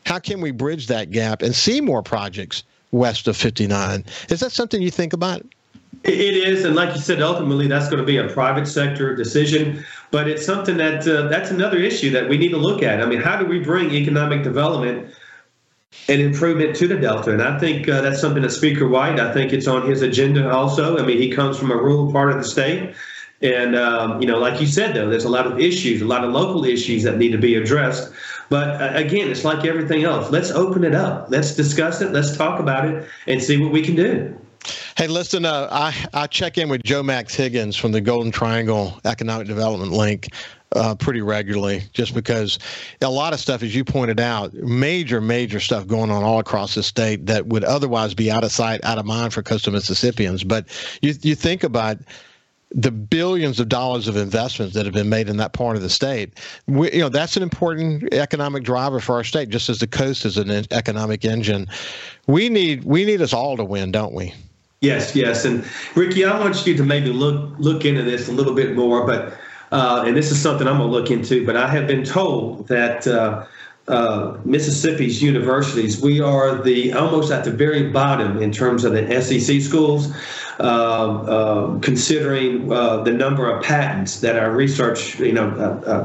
how 0.06 0.18
can 0.18 0.40
we 0.40 0.52
bridge 0.52 0.86
that 0.86 1.10
gap 1.10 1.42
and 1.42 1.54
see 1.54 1.82
more 1.82 2.02
projects 2.02 2.62
west 2.92 3.28
of 3.28 3.36
59? 3.36 4.04
Is 4.30 4.40
that 4.40 4.52
something 4.52 4.80
you 4.80 4.90
think 4.90 5.12
about? 5.12 5.42
It 6.04 6.36
is, 6.36 6.64
and 6.64 6.76
like 6.76 6.94
you 6.94 7.00
said, 7.00 7.20
ultimately 7.20 7.66
that's 7.66 7.86
going 7.86 7.98
to 7.98 8.04
be 8.04 8.18
a 8.18 8.28
private 8.28 8.66
sector 8.66 9.16
decision. 9.16 9.84
But 10.10 10.28
it's 10.28 10.46
something 10.46 10.76
that 10.76 11.06
uh, 11.06 11.28
that's 11.28 11.50
another 11.50 11.78
issue 11.78 12.10
that 12.10 12.28
we 12.28 12.38
need 12.38 12.50
to 12.50 12.58
look 12.58 12.82
at. 12.82 13.02
I 13.02 13.06
mean, 13.06 13.20
how 13.20 13.36
do 13.36 13.44
we 13.44 13.58
bring 13.58 13.90
economic 13.90 14.44
development 14.44 15.12
and 16.08 16.20
improvement 16.20 16.76
to 16.76 16.86
the 16.86 16.96
Delta? 16.96 17.32
And 17.32 17.42
I 17.42 17.58
think 17.58 17.88
uh, 17.88 18.02
that's 18.02 18.20
something 18.20 18.42
that 18.42 18.50
Speaker 18.50 18.86
White, 18.88 19.18
I 19.18 19.32
think 19.32 19.52
it's 19.52 19.66
on 19.66 19.88
his 19.88 20.02
agenda 20.02 20.48
also. 20.50 20.96
I 20.98 21.04
mean, 21.04 21.18
he 21.18 21.30
comes 21.30 21.58
from 21.58 21.70
a 21.70 21.76
rural 21.76 22.12
part 22.12 22.30
of 22.30 22.36
the 22.36 22.44
state. 22.44 22.94
And, 23.42 23.76
um, 23.76 24.20
you 24.22 24.26
know, 24.26 24.38
like 24.38 24.60
you 24.60 24.66
said, 24.66 24.94
though, 24.94 25.10
there's 25.10 25.24
a 25.24 25.28
lot 25.28 25.46
of 25.46 25.58
issues, 25.58 26.00
a 26.00 26.06
lot 26.06 26.24
of 26.24 26.32
local 26.32 26.64
issues 26.64 27.02
that 27.02 27.18
need 27.18 27.32
to 27.32 27.38
be 27.38 27.56
addressed. 27.56 28.12
But 28.48 28.80
uh, 28.80 28.92
again, 28.94 29.28
it's 29.28 29.44
like 29.44 29.66
everything 29.66 30.04
else. 30.04 30.30
Let's 30.30 30.50
open 30.52 30.84
it 30.84 30.94
up. 30.94 31.26
Let's 31.30 31.54
discuss 31.54 32.00
it. 32.00 32.12
Let's 32.12 32.36
talk 32.36 32.60
about 32.60 32.86
it 32.86 33.06
and 33.26 33.42
see 33.42 33.58
what 33.58 33.72
we 33.72 33.82
can 33.82 33.96
do. 33.96 34.38
Hey, 34.96 35.08
listen, 35.08 35.44
uh, 35.44 35.68
I, 35.70 35.94
I 36.14 36.26
check 36.26 36.56
in 36.56 36.70
with 36.70 36.82
Joe 36.82 37.02
Max 37.02 37.34
Higgins 37.34 37.76
from 37.76 37.92
the 37.92 38.00
Golden 38.00 38.32
Triangle 38.32 38.98
Economic 39.04 39.46
Development 39.46 39.92
Link 39.92 40.28
uh, 40.74 40.94
pretty 40.94 41.20
regularly 41.20 41.82
just 41.92 42.14
because 42.14 42.58
a 43.02 43.10
lot 43.10 43.34
of 43.34 43.38
stuff, 43.38 43.62
as 43.62 43.74
you 43.74 43.84
pointed 43.84 44.20
out, 44.20 44.54
major, 44.54 45.20
major 45.20 45.60
stuff 45.60 45.86
going 45.86 46.10
on 46.10 46.22
all 46.22 46.38
across 46.38 46.74
the 46.74 46.82
state 46.82 47.26
that 47.26 47.46
would 47.46 47.62
otherwise 47.62 48.14
be 48.14 48.30
out 48.30 48.42
of 48.42 48.50
sight, 48.50 48.82
out 48.84 48.96
of 48.96 49.04
mind 49.04 49.34
for 49.34 49.42
coastal 49.42 49.70
Mississippians. 49.70 50.44
But 50.44 50.66
you, 51.02 51.12
you 51.20 51.34
think 51.34 51.62
about 51.62 51.98
the 52.70 52.90
billions 52.90 53.60
of 53.60 53.68
dollars 53.68 54.08
of 54.08 54.16
investments 54.16 54.72
that 54.72 54.86
have 54.86 54.94
been 54.94 55.10
made 55.10 55.28
in 55.28 55.36
that 55.36 55.52
part 55.52 55.76
of 55.76 55.82
the 55.82 55.90
state. 55.90 56.38
We, 56.66 56.90
you 56.92 57.00
know, 57.00 57.10
that's 57.10 57.36
an 57.36 57.42
important 57.42 58.14
economic 58.14 58.64
driver 58.64 59.00
for 59.00 59.16
our 59.16 59.24
state, 59.24 59.50
just 59.50 59.68
as 59.68 59.78
the 59.78 59.86
coast 59.86 60.24
is 60.24 60.38
an 60.38 60.50
economic 60.70 61.26
engine. 61.26 61.66
We 62.26 62.48
need 62.48 62.84
we 62.84 63.04
need 63.04 63.20
us 63.20 63.34
all 63.34 63.58
to 63.58 63.64
win, 63.64 63.92
don't 63.92 64.14
we? 64.14 64.32
Yes, 64.86 65.16
yes, 65.16 65.44
and 65.44 65.64
Ricky, 65.96 66.24
I 66.24 66.38
want 66.38 66.64
you 66.64 66.76
to 66.76 66.84
maybe 66.84 67.10
look 67.10 67.50
look 67.58 67.84
into 67.84 68.04
this 68.04 68.28
a 68.28 68.32
little 68.32 68.54
bit 68.54 68.76
more, 68.76 69.04
but 69.04 69.36
uh, 69.72 70.04
and 70.06 70.16
this 70.16 70.30
is 70.30 70.40
something 70.40 70.68
I'm 70.68 70.78
going 70.78 70.90
to 70.90 70.96
look 70.96 71.10
into. 71.10 71.44
But 71.44 71.56
I 71.56 71.66
have 71.66 71.88
been 71.88 72.04
told 72.04 72.68
that 72.68 73.04
uh, 73.04 73.46
uh, 73.88 74.36
Mississippi's 74.44 75.22
universities, 75.22 76.00
we 76.00 76.20
are 76.20 76.60
the 76.62 76.92
almost 76.92 77.30
at 77.30 77.44
the 77.44 77.50
very 77.50 77.90
bottom 77.90 78.42
in 78.42 78.50
terms 78.50 78.84
of 78.84 78.92
the 78.92 79.22
SEC 79.22 79.60
schools. 79.60 80.12
Uh, 80.58 80.62
uh, 80.62 81.78
considering 81.80 82.72
uh, 82.72 83.02
the 83.02 83.12
number 83.12 83.50
of 83.50 83.62
patents 83.62 84.20
that 84.20 84.38
our 84.38 84.50
research, 84.50 85.20
you 85.20 85.32
know, 85.32 85.50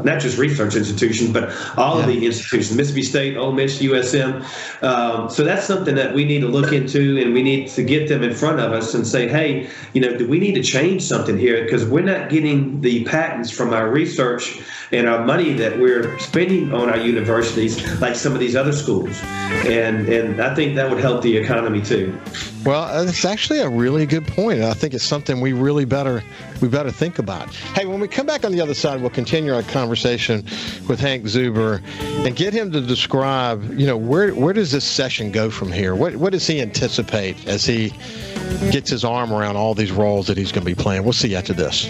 not 0.04 0.20
just 0.20 0.38
research 0.38 0.76
institutions, 0.76 1.32
but 1.32 1.50
all 1.78 1.96
yeah. 1.96 2.02
of 2.02 2.08
the 2.08 2.26
institutions, 2.26 2.76
Mississippi 2.76 3.04
State, 3.04 3.38
Ole 3.38 3.54
Miss, 3.54 3.82
USM. 3.82 4.44
Um, 4.84 5.30
so 5.30 5.46
that's 5.46 5.65
something 5.65 5.96
that 5.96 6.13
we 6.13 6.26
need 6.26 6.41
to 6.41 6.50
look 6.50 6.74
into, 6.74 7.17
and 7.22 7.34
we 7.34 7.41
need 7.41 7.70
to 7.70 7.84
get 7.84 8.10
them 8.10 8.24
in 8.24 8.34
front 8.34 8.60
of 8.60 8.74
us 8.74 8.94
and 8.94 9.08
say, 9.08 9.26
hey, 9.26 9.70
you 9.94 10.02
know, 10.02 10.17
do 10.17 10.28
we 10.28 10.38
need 10.38 10.56
to 10.56 10.63
change 10.63 11.04
something 11.04 11.38
here? 11.38 11.63
Because 11.63 11.86
we're 11.86 12.04
not 12.04 12.30
getting 12.30 12.82
the 12.82 13.06
patents 13.06 13.52
from 13.52 13.74
our 13.74 13.89
research 13.89 14.60
and 14.91 15.08
our 15.08 15.25
money 15.25 15.54
that 15.54 15.80
we're 15.80 16.17
spending 16.19 16.73
on 16.73 16.89
our 16.89 16.97
universities 16.97 17.99
like 18.01 18.15
some 18.15 18.34
of 18.34 18.39
these 18.39 18.56
other 18.56 18.73
schools, 18.73 19.19
and 19.65 20.08
and 20.08 20.41
I 20.41 20.54
think 20.54 20.75
that 20.75 20.89
would 20.89 20.99
help 20.99 21.21
the 21.21 21.38
economy 21.38 21.82
too. 21.82 22.19
Well, 22.65 22.84
uh, 22.84 23.04
it's 23.04 23.25
actually 23.25 23.60
a 23.60 23.69
really 23.69 24.06
good 24.06 24.27
point. 24.27 24.62
I 24.62 24.73
think 24.73 24.93
it's 24.93 25.04
something 25.04 25.41
we 25.41 25.54
really 25.54 25.86
better 25.86 26.23
we 26.62 26.67
better 26.67 26.91
think 26.91 27.19
about. 27.19 27.54
Hey, 27.54 27.86
when 27.86 27.99
we 27.99 28.08
come 28.08 28.25
back 28.25 28.45
on 28.45 28.51
the 28.51 28.62
other 28.62 28.73
side, 28.73 29.01
we'll 29.01 29.10
continue 29.10 29.54
our 29.54 29.63
conversation 29.63 30.45
with 30.88 30.99
Hank 30.99 31.23
Zuber 31.25 31.82
and 32.26 32.36
get 32.36 32.53
him 32.53 32.72
to 32.72 32.82
describe, 32.82 33.63
you 33.80 33.88
know, 33.88 33.97
where 33.97 34.36
where 34.36 34.53
does 34.53 34.72
this 34.72 34.86
session 34.86 35.32
go 35.32 35.49
from 35.49 35.72
here? 35.72 35.95
What 35.95 36.16
what 36.18 36.34
does 36.34 36.45
he 36.45 36.61
anticipate 36.61 37.47
as 37.47 37.66
he 37.66 37.93
gets 38.72 38.89
his 38.89 39.03
arm 39.05 39.32
around 39.32 39.55
all 39.55 39.74
these 39.74 39.91
roles 39.91 40.28
that 40.28 40.38
he's 40.38 40.51
going 40.51 40.66
to 40.66 40.76
be 40.76 40.82
playing? 40.82 41.03
We'll 41.03 41.13
see 41.13 41.36
after 41.36 41.53
this. 41.53 41.89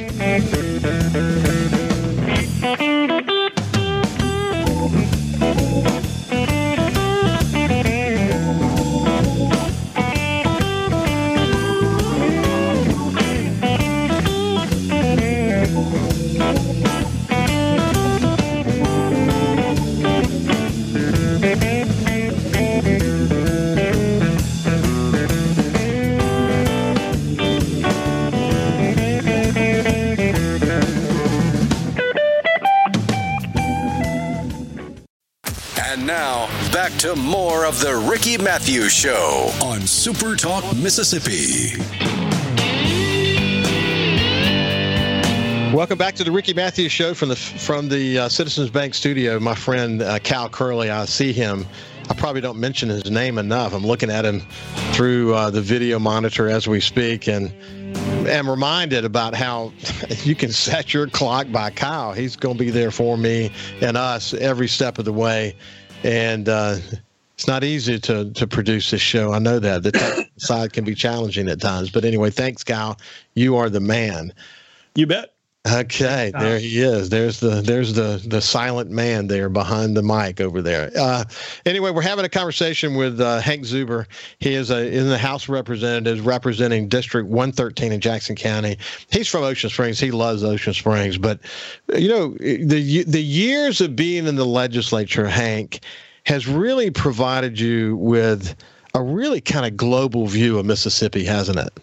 Mathews 38.52 38.91
Show 38.91 39.49
on 39.64 39.80
SuperTalk 39.80 40.84
Mississippi. 40.84 41.82
Welcome 45.74 45.97
back 45.97 46.16
to 46.16 46.26
the 46.26 46.34
Ricky 46.34 46.54
Mathews 46.54 46.91
Show 46.91 47.14
from 47.14 47.30
the 47.30 47.38
from 47.38 47.88
the 47.88 48.20
uh, 48.20 48.28
Citizens 48.28 48.70
Bank 48.70 48.93
studio. 48.93 49.39
My 49.39 49.56
friend 49.56 50.02
uh, 50.02 50.20
Cal 50.20 50.49
Curley, 50.49 50.89
I 50.89 51.06
see 51.06 51.32
him. 51.32 51.66
I 52.10 52.14
probably 52.14 52.41
don't 52.41 52.60
mention 52.60 52.89
his 52.89 53.10
name 53.10 53.38
enough. 53.38 53.74
I'm 53.74 53.88
looking 53.88 54.12
at 54.12 54.26
him 54.26 54.41
through 54.91 55.34
uh, 55.34 55.49
the 55.49 55.62
video 55.62 55.97
monitor 55.97 56.49
as 56.49 56.68
we 56.68 56.82
speak, 56.82 57.30
and 57.30 57.54
am 58.28 58.49
reminded 58.49 59.06
about 59.06 59.34
how 59.34 59.72
you 60.24 60.36
can 60.36 60.52
set 60.52 60.93
your 60.93 61.08
clock 61.08 61.49
by 61.54 61.70
Kyle. 61.70 62.12
He's 62.12 62.36
going 62.36 62.58
to 62.58 62.64
be 62.66 62.70
there 62.70 62.91
for 62.91 63.16
me 63.16 63.54
and 63.80 63.95
us 63.95 64.34
every 64.34 64.68
step 64.68 64.99
of 64.99 65.06
the 65.06 65.14
way 65.14 65.56
and 66.04 66.49
uh, 66.49 66.78
it's 67.41 67.47
not 67.47 67.63
easy 67.63 67.97
to 67.99 68.29
to 68.33 68.45
produce 68.45 68.91
this 68.91 69.01
show. 69.01 69.33
I 69.33 69.39
know 69.39 69.57
that 69.57 69.81
the 69.81 70.27
side 70.37 70.73
can 70.73 70.83
be 70.83 70.93
challenging 70.93 71.47
at 71.47 71.59
times, 71.59 71.89
but 71.89 72.05
anyway, 72.05 72.29
thanks, 72.29 72.63
Cal. 72.63 72.99
You 73.33 73.57
are 73.57 73.67
the 73.67 73.79
man. 73.79 74.31
You 74.93 75.07
bet. 75.07 75.33
Okay, 75.67 76.31
there 76.37 76.59
he 76.59 76.81
is. 76.81 77.09
There's 77.09 77.39
the 77.39 77.61
there's 77.61 77.95
the 77.95 78.23
the 78.27 78.41
silent 78.41 78.91
man 78.91 79.25
there 79.25 79.49
behind 79.49 79.97
the 79.97 80.03
mic 80.03 80.39
over 80.39 80.61
there. 80.61 80.91
Uh, 80.95 81.23
anyway, 81.65 81.89
we're 81.89 82.03
having 82.03 82.25
a 82.25 82.29
conversation 82.29 82.93
with 82.93 83.19
uh, 83.19 83.39
Hank 83.41 83.63
Zuber. 83.63 84.05
He 84.37 84.53
is 84.53 84.69
a, 84.69 84.95
in 84.95 85.09
the 85.09 85.17
House 85.17 85.45
of 85.45 85.49
Representatives 85.49 86.21
representing 86.21 86.89
District 86.89 87.27
113 87.27 87.91
in 87.91 88.01
Jackson 88.01 88.35
County. 88.35 88.77
He's 89.09 89.27
from 89.27 89.41
Ocean 89.41 89.71
Springs. 89.71 89.99
He 89.99 90.11
loves 90.11 90.43
Ocean 90.43 90.75
Springs, 90.75 91.17
but 91.17 91.39
you 91.95 92.07
know 92.07 92.35
the 92.37 93.03
the 93.03 93.23
years 93.23 93.81
of 93.81 93.95
being 93.95 94.27
in 94.27 94.35
the 94.35 94.45
legislature, 94.45 95.27
Hank, 95.27 95.79
has 96.32 96.47
really 96.47 96.89
provided 96.89 97.59
you 97.59 97.97
with 97.97 98.55
a 98.93 99.03
really 99.03 99.41
kind 99.41 99.65
of 99.65 99.75
global 99.75 100.27
view 100.27 100.57
of 100.57 100.65
Mississippi, 100.65 101.25
hasn't 101.25 101.59
it? 101.59 101.73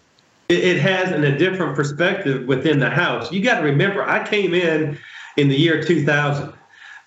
it, 0.49 0.79
has 0.79 1.11
in 1.11 1.23
a 1.23 1.37
different 1.37 1.75
perspective 1.75 2.47
within 2.47 2.79
the 2.79 2.89
House. 2.89 3.31
You 3.31 3.43
got 3.43 3.59
to 3.59 3.63
remember, 3.63 4.01
I 4.01 4.27
came 4.27 4.55
in 4.55 4.97
in 5.37 5.49
the 5.49 5.55
year 5.55 5.83
2000, 5.83 6.51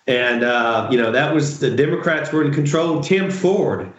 and 0.06 0.44
uh, 0.44 0.86
you 0.88 0.96
know 0.96 1.10
that 1.10 1.34
was 1.34 1.58
the 1.58 1.74
Democrats 1.74 2.30
were 2.30 2.44
in 2.44 2.54
control. 2.54 3.00
Tim 3.00 3.28
Ford 3.28 3.92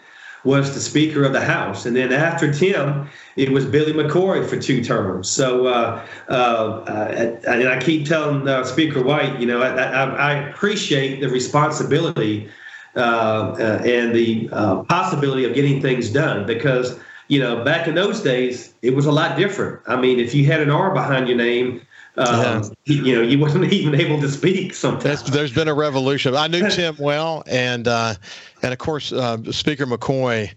was 0.44 0.72
the 0.72 0.80
Speaker 0.80 1.22
of 1.22 1.34
the 1.34 1.42
House, 1.42 1.84
and 1.84 1.94
then 1.94 2.14
after 2.14 2.50
Tim, 2.50 3.06
it 3.36 3.50
was 3.50 3.66
Billy 3.66 3.92
McCoy 3.92 4.48
for 4.48 4.58
two 4.58 4.82
terms. 4.82 5.28
So, 5.28 5.66
uh, 5.66 6.02
uh, 6.30 7.40
and 7.46 7.68
I 7.68 7.78
keep 7.78 8.06
telling 8.06 8.48
uh, 8.48 8.64
Speaker 8.64 9.02
White, 9.02 9.38
you 9.38 9.46
know, 9.46 9.60
I, 9.60 9.68
I, 9.68 10.04
I 10.04 10.32
appreciate 10.48 11.20
the 11.20 11.28
responsibility 11.28 12.48
uh, 12.48 12.50
uh, 12.50 12.63
and 12.94 14.14
the 14.14 14.48
possibility 14.88 15.44
of 15.44 15.54
getting 15.54 15.80
things 15.80 16.10
done 16.10 16.46
because 16.46 16.98
you 17.28 17.40
know, 17.40 17.64
back 17.64 17.88
in 17.88 17.94
those 17.94 18.20
days, 18.20 18.74
it 18.82 18.94
was 18.94 19.06
a 19.06 19.12
lot 19.12 19.36
different. 19.36 19.80
I 19.86 19.96
mean, 19.96 20.20
if 20.20 20.34
you 20.34 20.44
had 20.46 20.60
an 20.60 20.70
R 20.70 20.92
behind 20.92 21.26
your 21.26 21.36
name, 21.36 21.80
yeah. 22.16 22.62
you 22.84 23.14
know, 23.14 23.22
you 23.22 23.38
wasn't 23.38 23.64
even 23.72 23.98
able 23.98 24.20
to 24.20 24.28
speak. 24.28 24.74
Sometimes 24.74 25.24
there's 25.24 25.52
been 25.52 25.68
a 25.68 25.74
revolution. 25.74 26.34
I 26.34 26.46
knew 26.48 26.68
Tim 26.70 26.96
well, 26.98 27.42
and 27.46 27.88
uh, 27.88 28.14
and 28.62 28.72
of 28.72 28.78
course, 28.78 29.12
uh, 29.12 29.38
Speaker 29.50 29.86
McCoy 29.86 30.52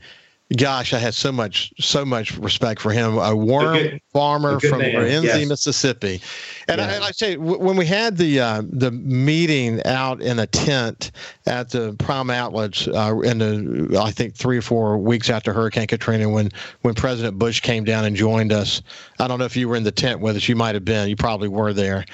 gosh, 0.55 0.93
I 0.93 0.99
had 0.99 1.13
so 1.13 1.31
much 1.31 1.73
so 1.79 2.05
much 2.05 2.37
respect 2.37 2.79
for 2.81 2.91
him. 2.91 3.17
A 3.17 3.35
worm 3.35 3.77
good, 3.77 4.01
farmer 4.13 4.59
from 4.59 4.81
Rienzi, 4.81 5.23
yes. 5.23 5.49
Mississippi, 5.49 6.21
and 6.67 6.79
yeah. 6.79 6.99
I, 7.01 7.07
I 7.07 7.11
say 7.11 7.37
when 7.37 7.75
we 7.75 7.85
had 7.85 8.17
the 8.17 8.39
uh, 8.39 8.61
the 8.69 8.91
meeting 8.91 9.83
out 9.85 10.21
in 10.21 10.39
a 10.39 10.47
tent 10.47 11.11
at 11.45 11.69
the 11.69 11.93
Prime 11.99 12.29
Outlets 12.29 12.87
uh, 12.87 13.19
in 13.23 13.39
the 13.39 13.99
I 13.99 14.11
think 14.11 14.35
three 14.35 14.57
or 14.57 14.61
four 14.61 14.97
weeks 14.97 15.29
after 15.29 15.51
Hurricane 15.51 15.87
Katrina, 15.87 16.29
when 16.29 16.51
when 16.81 16.93
President 16.93 17.37
Bush 17.37 17.59
came 17.59 17.83
down 17.83 18.05
and 18.05 18.15
joined 18.15 18.53
us. 18.53 18.81
I 19.19 19.27
don't 19.27 19.39
know 19.39 19.45
if 19.45 19.57
you 19.57 19.67
were 19.67 19.75
in 19.75 19.83
the 19.83 19.91
tent 19.91 20.21
with 20.21 20.35
us. 20.35 20.47
You 20.47 20.55
might 20.55 20.75
have 20.75 20.85
been. 20.85 21.09
You 21.09 21.15
probably 21.15 21.47
were 21.47 21.73
there. 21.73 22.05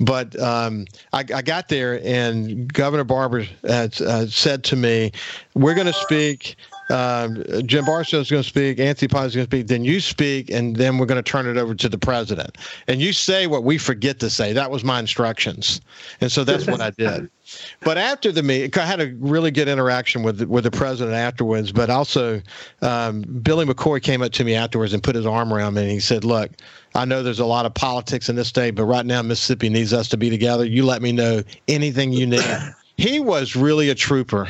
But 0.00 0.38
um, 0.40 0.86
I, 1.12 1.20
I, 1.20 1.42
got 1.42 1.68
there, 1.68 2.00
and 2.04 2.72
Governor 2.72 3.04
Barbour 3.04 3.46
had, 3.64 4.00
uh, 4.02 4.26
said 4.26 4.64
to 4.64 4.76
me, 4.76 5.12
"We're 5.54 5.74
going 5.74 5.86
to 5.86 5.92
speak." 5.92 6.56
Um, 6.92 7.42
Jim 7.64 7.86
Barksdale 7.86 8.20
is 8.20 8.30
going 8.30 8.42
to 8.42 8.48
speak, 8.48 8.78
Anthony 8.78 9.08
Pye 9.08 9.24
is 9.24 9.34
going 9.34 9.46
to 9.46 9.50
speak, 9.50 9.66
then 9.68 9.82
you 9.82 9.98
speak, 9.98 10.50
and 10.50 10.76
then 10.76 10.98
we're 10.98 11.06
going 11.06 11.22
to 11.22 11.28
turn 11.28 11.46
it 11.46 11.56
over 11.56 11.74
to 11.74 11.88
the 11.88 11.96
president. 11.96 12.58
And 12.86 13.00
you 13.00 13.14
say 13.14 13.46
what 13.46 13.64
we 13.64 13.78
forget 13.78 14.20
to 14.20 14.28
say. 14.28 14.52
That 14.52 14.70
was 14.70 14.84
my 14.84 15.00
instructions. 15.00 15.80
And 16.20 16.30
so 16.30 16.44
that's 16.44 16.66
what 16.66 16.80
I 16.80 16.90
did. 16.90 17.30
But 17.80 17.98
after 17.98 18.32
the 18.32 18.42
meeting, 18.42 18.70
I 18.80 18.86
had 18.86 19.00
a 19.00 19.12
really 19.18 19.50
good 19.50 19.68
interaction 19.68 20.22
with 20.22 20.40
with 20.42 20.64
the 20.64 20.70
president 20.70 21.14
afterwards. 21.14 21.70
But 21.70 21.90
also, 21.90 22.40
um, 22.80 23.22
Billy 23.42 23.66
McCoy 23.66 24.00
came 24.00 24.22
up 24.22 24.32
to 24.32 24.44
me 24.44 24.54
afterwards 24.54 24.94
and 24.94 25.02
put 25.02 25.16
his 25.16 25.26
arm 25.26 25.52
around 25.52 25.74
me 25.74 25.82
and 25.82 25.90
he 25.90 26.00
said, 26.00 26.24
"Look, 26.24 26.50
I 26.94 27.04
know 27.04 27.22
there's 27.22 27.40
a 27.40 27.44
lot 27.44 27.66
of 27.66 27.74
politics 27.74 28.30
in 28.30 28.36
this 28.36 28.48
state, 28.48 28.74
but 28.74 28.84
right 28.84 29.04
now 29.04 29.20
Mississippi 29.20 29.68
needs 29.68 29.92
us 29.92 30.08
to 30.10 30.16
be 30.16 30.30
together. 30.30 30.64
You 30.64 30.86
let 30.86 31.02
me 31.02 31.12
know 31.12 31.42
anything 31.68 32.12
you 32.12 32.26
need." 32.26 32.44
he 32.96 33.20
was 33.20 33.54
really 33.54 33.90
a 33.90 33.94
trooper 33.94 34.48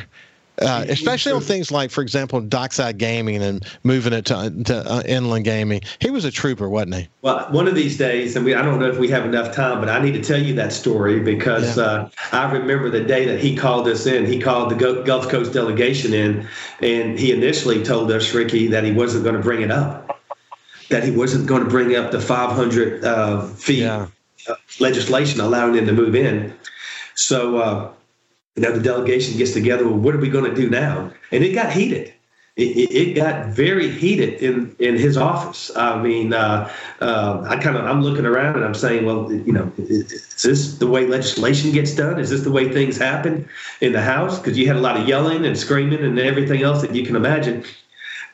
uh, 0.61 0.85
especially 0.87 1.31
on 1.31 1.41
things 1.41 1.71
like, 1.71 1.89
for 1.89 2.01
example, 2.01 2.39
dockside 2.39 2.97
gaming 2.97 3.41
and 3.41 3.65
moving 3.83 4.13
it 4.13 4.25
to, 4.25 4.53
to 4.65 4.91
uh, 4.91 5.01
inland 5.05 5.45
gaming. 5.45 5.81
He 5.99 6.11
was 6.11 6.25
a 6.25 6.31
trooper, 6.31 6.69
wasn't 6.69 6.95
he? 6.95 7.07
Well, 7.21 7.47
one 7.51 7.67
of 7.67 7.75
these 7.75 7.97
days, 7.97 8.35
and 8.35 8.45
we, 8.45 8.53
I 8.53 8.61
don't 8.61 8.79
know 8.79 8.87
if 8.87 8.97
we 8.97 9.09
have 9.09 9.25
enough 9.25 9.55
time, 9.55 9.79
but 9.79 9.89
I 9.89 9.99
need 9.99 10.11
to 10.13 10.21
tell 10.21 10.41
you 10.41 10.53
that 10.55 10.71
story 10.71 11.19
because 11.19 11.77
yeah. 11.77 11.83
uh, 11.83 12.09
I 12.31 12.51
remember 12.51 12.89
the 12.89 13.03
day 13.03 13.25
that 13.25 13.39
he 13.39 13.55
called 13.55 13.87
us 13.87 14.05
in. 14.05 14.25
He 14.25 14.39
called 14.39 14.69
the 14.69 15.03
Gulf 15.03 15.27
Coast 15.27 15.53
delegation 15.53 16.13
in, 16.13 16.47
and 16.81 17.17
he 17.17 17.31
initially 17.31 17.83
told 17.83 18.11
us, 18.11 18.33
Ricky, 18.33 18.67
that 18.67 18.83
he 18.83 18.91
wasn't 18.91 19.23
going 19.23 19.35
to 19.35 19.41
bring 19.41 19.61
it 19.61 19.71
up, 19.71 20.19
that 20.89 21.03
he 21.03 21.11
wasn't 21.11 21.47
going 21.47 21.63
to 21.63 21.69
bring 21.69 21.95
up 21.95 22.11
the 22.11 22.21
500 22.21 23.03
uh, 23.03 23.47
feet 23.47 23.79
yeah. 23.79 24.07
Uh, 24.47 24.55
legislation 24.81 25.39
allowing 25.39 25.73
them 25.73 25.85
to 25.85 25.93
move 25.93 26.15
in. 26.15 26.53
So, 27.15 27.57
uh, 27.57 27.91
you 28.55 28.63
know, 28.63 28.71
the 28.71 28.81
delegation 28.81 29.37
gets 29.37 29.53
together. 29.53 29.85
Well, 29.85 29.97
what 29.97 30.13
are 30.15 30.19
we 30.19 30.29
going 30.29 30.45
to 30.45 30.55
do 30.55 30.69
now? 30.69 31.11
And 31.31 31.43
it 31.43 31.53
got 31.53 31.71
heated. 31.71 32.13
It, 32.55 32.91
it, 32.91 33.13
got 33.15 33.47
very 33.47 33.89
heated 33.89 34.35
in, 34.35 34.75
in 34.77 34.95
his 34.95 35.17
office. 35.17 35.75
I 35.75 35.99
mean, 35.99 36.33
uh, 36.33 36.71
uh, 37.01 37.43
I 37.49 37.57
kind 37.57 37.75
of 37.75 37.85
I'm 37.85 38.03
looking 38.03 38.27
around 38.27 38.57
and 38.57 38.63
I'm 38.63 38.75
saying, 38.75 39.07
well, 39.07 39.31
you 39.33 39.51
know, 39.51 39.71
is 39.79 40.43
this 40.43 40.77
the 40.77 40.85
way 40.85 41.07
legislation 41.07 41.71
gets 41.71 41.95
done? 41.95 42.19
Is 42.19 42.29
this 42.29 42.43
the 42.43 42.51
way 42.51 42.71
things 42.71 42.95
happen 42.95 43.49
in 43.81 43.91
the 43.91 44.01
House? 44.01 44.37
Because 44.37 44.55
you 44.55 44.67
had 44.67 44.75
a 44.75 44.81
lot 44.81 44.97
of 44.97 45.07
yelling 45.07 45.47
and 45.47 45.57
screaming 45.57 46.03
and 46.03 46.19
everything 46.19 46.61
else 46.61 46.81
that 46.83 46.93
you 46.93 47.03
can 47.03 47.15
imagine. 47.15 47.63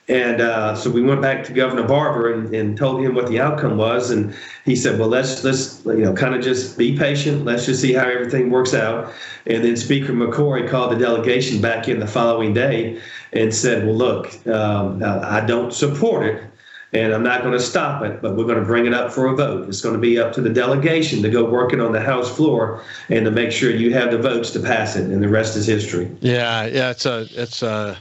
And 0.10 0.42
uh, 0.42 0.76
so 0.76 0.90
we 0.90 1.04
went 1.04 1.22
back 1.22 1.44
to 1.46 1.54
Governor 1.54 1.88
Barbour 1.88 2.34
and, 2.34 2.54
and 2.54 2.76
told 2.76 3.02
him 3.02 3.14
what 3.14 3.28
the 3.28 3.40
outcome 3.40 3.78
was, 3.78 4.10
and 4.10 4.36
he 4.66 4.76
said, 4.76 5.00
"Well, 5.00 5.08
let's 5.08 5.44
let's 5.44 5.86
you 5.86 5.98
know 5.98 6.14
kind 6.14 6.34
of 6.34 6.42
just 6.42 6.80
be 6.80 6.98
patient. 6.98 7.46
Let's 7.46 7.68
just 7.68 7.80
see 7.80 7.94
how 7.94 8.08
everything 8.08 8.50
works 8.50 8.74
out." 8.74 9.14
And 9.46 9.64
then 9.64 9.78
Speaker 9.78 10.12
McCoy 10.12 10.68
called 10.68 10.92
the 10.92 10.96
delegation 10.96 11.62
back 11.62 11.88
in 11.88 12.00
the 12.00 12.08
following 12.08 12.56
day 12.56 13.00
and 13.34 13.54
said, 13.54 13.86
"Well, 13.86 13.96
look, 13.96 14.48
um, 14.48 15.04
I 15.04 15.42
don't 15.46 15.72
support 15.72 16.26
it." 16.26 16.44
and 16.92 17.14
I'm 17.14 17.22
not 17.22 17.42
going 17.42 17.54
to 17.54 17.60
stop 17.60 18.04
it, 18.04 18.20
but 18.20 18.36
we're 18.36 18.46
going 18.46 18.58
to 18.58 18.66
bring 18.66 18.88
it 18.88 18.96
up 18.96 19.12
for 19.12 19.28
a 19.28 19.36
vote. 19.36 19.68
It's 19.70 19.82
going 19.82 19.94
to 19.94 20.02
be 20.02 20.18
up 20.18 20.34
to 20.34 20.42
the 20.42 20.50
delegation 20.50 21.22
to 21.22 21.30
go 21.30 21.46
working 21.46 21.80
on 21.80 21.92
the 21.92 22.02
House 22.02 22.36
floor 22.36 22.84
and 23.10 23.26
to 23.26 23.32
make 23.32 23.52
sure 23.52 23.70
you 23.70 23.94
have 23.94 24.10
the 24.10 24.18
votes 24.18 24.50
to 24.52 24.60
pass 24.60 24.96
it, 24.96 25.04
and 25.04 25.22
the 25.22 25.30
rest 25.30 25.56
is 25.56 25.68
history. 25.68 26.10
Yeah, 26.22 26.66
yeah, 26.66 26.90
it's 26.90 27.06
a, 27.06 27.28
it's 27.34 27.62
a 27.62 27.96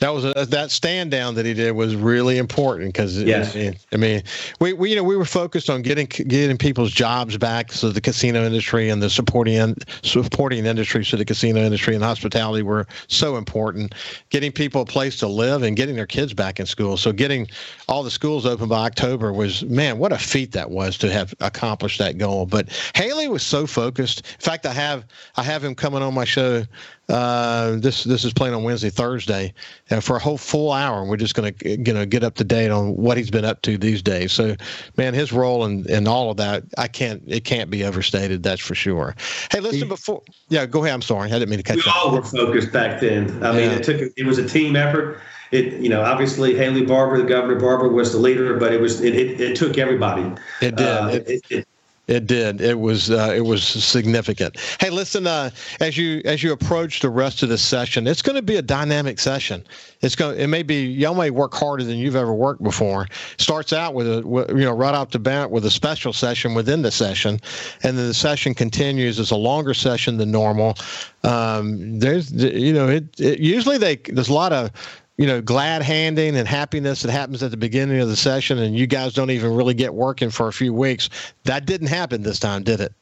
that 0.00 0.14
was 0.14 0.24
a, 0.24 0.46
that 0.46 0.70
stand 0.70 1.10
down 1.10 1.34
that 1.34 1.46
he 1.46 1.54
did 1.54 1.72
was 1.72 1.94
really 1.94 2.38
important 2.38 2.92
because 2.92 3.22
yes. 3.22 3.56
I 3.92 3.96
mean 3.96 4.22
we, 4.58 4.72
we 4.72 4.90
you 4.90 4.96
know 4.96 5.04
we 5.04 5.16
were 5.16 5.24
focused 5.24 5.70
on 5.70 5.82
getting 5.82 6.06
getting 6.06 6.56
people's 6.56 6.90
jobs 6.90 7.36
back 7.36 7.72
so 7.72 7.90
the 7.90 8.00
casino 8.00 8.44
industry 8.44 8.88
and 8.88 9.02
the 9.02 9.10
supporting 9.10 9.76
supporting 10.02 10.66
industries 10.66 11.08
to 11.10 11.16
the 11.16 11.24
casino 11.24 11.60
industry 11.60 11.94
and 11.94 12.02
hospitality 12.02 12.62
were 12.62 12.86
so 13.08 13.36
important. 13.36 13.94
Getting 14.30 14.52
people 14.52 14.82
a 14.82 14.86
place 14.86 15.18
to 15.18 15.28
live 15.28 15.62
and 15.62 15.76
getting 15.76 15.96
their 15.96 16.06
kids 16.06 16.32
back 16.32 16.58
in 16.58 16.66
school. 16.66 16.96
So 16.96 17.12
getting 17.12 17.46
all 17.88 18.02
the 18.02 18.10
schools 18.10 18.46
open 18.46 18.68
by 18.68 18.86
October 18.86 19.32
was 19.32 19.64
man 19.64 19.98
what 19.98 20.12
a 20.12 20.18
feat 20.18 20.52
that 20.52 20.70
was 20.70 20.96
to 20.98 21.12
have 21.12 21.34
accomplished 21.40 21.98
that 21.98 22.18
goal. 22.18 22.46
But 22.46 22.68
Haley 22.94 23.28
was 23.28 23.42
so 23.42 23.66
focused. 23.66 24.20
In 24.20 24.40
fact 24.40 24.64
I 24.64 24.72
have 24.72 25.04
I 25.36 25.42
have 25.42 25.62
him 25.62 25.74
coming 25.74 26.02
on 26.02 26.14
my 26.14 26.24
show 26.24 26.64
uh, 27.10 27.76
this 27.76 28.04
this 28.04 28.24
is 28.24 28.32
playing 28.32 28.54
on 28.54 28.62
Wednesday, 28.62 28.88
Thursday, 28.88 29.52
uh, 29.90 30.00
for 30.00 30.16
a 30.16 30.18
whole 30.18 30.38
full 30.38 30.72
hour. 30.72 31.00
And 31.00 31.10
we're 31.10 31.16
just 31.16 31.34
going 31.34 31.52
to 31.52 31.68
you 31.68 31.92
know 31.92 32.06
get 32.06 32.22
up 32.22 32.34
to 32.36 32.44
date 32.44 32.70
on 32.70 32.96
what 32.96 33.16
he's 33.16 33.30
been 33.30 33.44
up 33.44 33.62
to 33.62 33.76
these 33.76 34.00
days. 34.00 34.32
So, 34.32 34.54
man, 34.96 35.12
his 35.12 35.32
role 35.32 35.64
in, 35.64 35.88
in 35.90 36.06
all 36.06 36.30
of 36.30 36.36
that, 36.36 36.62
I 36.78 36.88
can't 36.88 37.22
it 37.26 37.44
can't 37.44 37.68
be 37.68 37.84
overstated. 37.84 38.42
That's 38.42 38.60
for 38.60 38.74
sure. 38.74 39.16
Hey, 39.50 39.60
listen 39.60 39.88
before. 39.88 40.22
Yeah, 40.48 40.66
go 40.66 40.84
ahead. 40.84 40.94
I'm 40.94 41.02
sorry, 41.02 41.30
I 41.30 41.38
didn't 41.38 41.50
mean 41.50 41.58
to 41.58 41.64
cut 41.64 41.76
we 41.76 41.82
you. 41.82 41.86
We 41.86 42.00
all 42.00 42.14
were 42.14 42.22
focused 42.22 42.72
back 42.72 43.00
then. 43.00 43.42
I 43.42 43.52
mean, 43.52 43.70
it 43.70 43.82
took 43.82 44.00
it 44.16 44.24
was 44.24 44.38
a 44.38 44.48
team 44.48 44.76
effort. 44.76 45.20
It 45.50 45.80
you 45.80 45.88
know 45.88 46.02
obviously 46.02 46.54
Haley 46.54 46.86
Barbour, 46.86 47.18
the 47.18 47.28
governor 47.28 47.58
Barbour 47.58 47.88
was 47.88 48.12
the 48.12 48.18
leader, 48.18 48.56
but 48.56 48.72
it 48.72 48.80
was 48.80 49.00
it, 49.00 49.16
it, 49.16 49.40
it 49.40 49.56
took 49.56 49.78
everybody. 49.78 50.32
It 50.60 50.76
did. 50.76 50.86
Uh, 50.86 51.08
it, 51.12 51.44
it, 51.50 51.68
it 52.10 52.26
did. 52.26 52.60
It 52.60 52.80
was 52.80 53.08
uh, 53.08 53.32
it 53.34 53.42
was 53.42 53.62
significant. 53.62 54.56
Hey, 54.80 54.90
listen. 54.90 55.28
Uh, 55.28 55.50
as 55.78 55.96
you 55.96 56.20
as 56.24 56.42
you 56.42 56.52
approach 56.52 56.98
the 57.00 57.08
rest 57.08 57.44
of 57.44 57.48
the 57.48 57.56
session, 57.56 58.08
it's 58.08 58.20
going 58.20 58.34
to 58.34 58.42
be 58.42 58.56
a 58.56 58.62
dynamic 58.62 59.20
session. 59.20 59.64
It's 60.00 60.16
going. 60.16 60.38
It 60.38 60.48
may 60.48 60.64
be 60.64 60.84
y'all 60.84 61.14
may 61.14 61.30
work 61.30 61.54
harder 61.54 61.84
than 61.84 61.98
you've 61.98 62.16
ever 62.16 62.34
worked 62.34 62.64
before. 62.64 63.06
Starts 63.38 63.72
out 63.72 63.94
with 63.94 64.08
a 64.08 64.22
you 64.48 64.64
know 64.64 64.72
right 64.72 64.94
off 64.94 65.10
the 65.10 65.20
bat 65.20 65.52
with 65.52 65.64
a 65.64 65.70
special 65.70 66.12
session 66.12 66.52
within 66.52 66.82
the 66.82 66.90
session, 66.90 67.40
and 67.84 67.96
then 67.96 68.08
the 68.08 68.14
session 68.14 68.54
continues 68.54 69.20
as 69.20 69.30
a 69.30 69.36
longer 69.36 69.72
session 69.72 70.16
than 70.16 70.32
normal. 70.32 70.74
Um, 71.22 72.00
there's 72.00 72.32
you 72.32 72.72
know 72.72 72.88
it, 72.88 73.20
it 73.20 73.38
usually 73.38 73.78
they 73.78 73.96
there's 73.96 74.30
a 74.30 74.34
lot 74.34 74.52
of 74.52 74.72
you 75.20 75.26
know, 75.26 75.42
glad 75.42 75.82
handing 75.82 76.34
and 76.34 76.48
happiness 76.48 77.02
that 77.02 77.10
happens 77.10 77.42
at 77.42 77.50
the 77.50 77.56
beginning 77.58 78.00
of 78.00 78.08
the 78.08 78.16
session, 78.16 78.58
and 78.58 78.74
you 78.74 78.86
guys 78.86 79.12
don't 79.12 79.30
even 79.30 79.54
really 79.54 79.74
get 79.74 79.92
working 79.92 80.30
for 80.30 80.48
a 80.48 80.52
few 80.52 80.72
weeks. 80.72 81.10
That 81.44 81.66
didn't 81.66 81.88
happen 81.88 82.22
this 82.22 82.38
time, 82.38 82.62
did 82.62 82.80
it? 82.80 82.94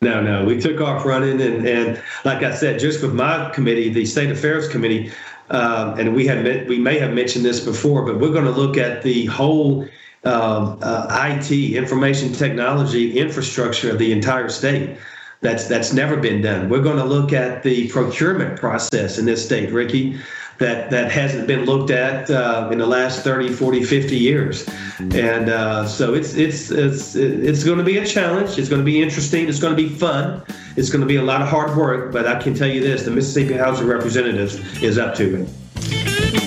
No, 0.00 0.22
no. 0.22 0.42
We 0.42 0.58
took 0.58 0.80
off 0.80 1.04
running, 1.04 1.38
and, 1.38 1.68
and 1.68 2.02
like 2.24 2.42
I 2.42 2.54
said, 2.54 2.80
just 2.80 3.02
with 3.02 3.12
my 3.12 3.50
committee, 3.50 3.90
the 3.90 4.06
State 4.06 4.30
Affairs 4.30 4.68
Committee, 4.68 5.12
um, 5.50 5.98
and 5.98 6.14
we 6.14 6.26
have 6.26 6.66
we 6.66 6.78
may 6.78 6.98
have 6.98 7.12
mentioned 7.12 7.44
this 7.44 7.60
before, 7.60 8.06
but 8.06 8.18
we're 8.18 8.32
going 8.32 8.46
to 8.46 8.50
look 8.58 8.78
at 8.78 9.02
the 9.02 9.26
whole 9.26 9.82
um, 10.24 10.78
uh, 10.80 11.28
IT, 11.28 11.52
information 11.76 12.32
technology 12.32 13.18
infrastructure 13.18 13.90
of 13.90 13.98
the 13.98 14.12
entire 14.12 14.48
state. 14.48 14.96
That's 15.42 15.68
that's 15.68 15.92
never 15.92 16.16
been 16.16 16.40
done. 16.40 16.70
We're 16.70 16.82
going 16.82 16.96
to 16.96 17.04
look 17.04 17.34
at 17.34 17.62
the 17.62 17.88
procurement 17.88 18.58
process 18.58 19.18
in 19.18 19.26
this 19.26 19.44
state, 19.44 19.70
Ricky 19.70 20.18
that 20.58 20.90
that 20.90 21.12
hasn't 21.12 21.46
been 21.46 21.64
looked 21.64 21.90
at 21.90 22.30
uh, 22.30 22.68
in 22.72 22.78
the 22.78 22.86
last 22.86 23.22
30 23.22 23.52
40 23.52 23.84
50 23.84 24.16
years. 24.16 24.68
And 24.98 25.50
uh, 25.50 25.86
so 25.86 26.14
it's 26.14 26.34
it's 26.34 26.70
it's 26.70 27.14
it's 27.14 27.64
going 27.64 27.78
to 27.78 27.84
be 27.84 27.98
a 27.98 28.06
challenge. 28.06 28.58
It's 28.58 28.68
going 28.68 28.80
to 28.80 28.84
be 28.86 29.02
interesting. 29.02 29.48
It's 29.48 29.60
going 29.60 29.76
to 29.76 29.82
be 29.82 29.88
fun. 29.88 30.42
It's 30.76 30.90
going 30.90 31.00
to 31.00 31.06
be 31.06 31.16
a 31.16 31.22
lot 31.22 31.42
of 31.42 31.48
hard 31.48 31.76
work 31.76 32.12
but 32.12 32.26
i 32.26 32.40
can 32.40 32.54
tell 32.54 32.68
you 32.68 32.80
this 32.80 33.04
the 33.04 33.10
mississippi 33.10 33.54
house 33.54 33.80
of 33.80 33.86
representatives 33.86 34.54
is 34.82 34.98
up 34.98 35.14
to 35.14 35.42
it 35.42 35.48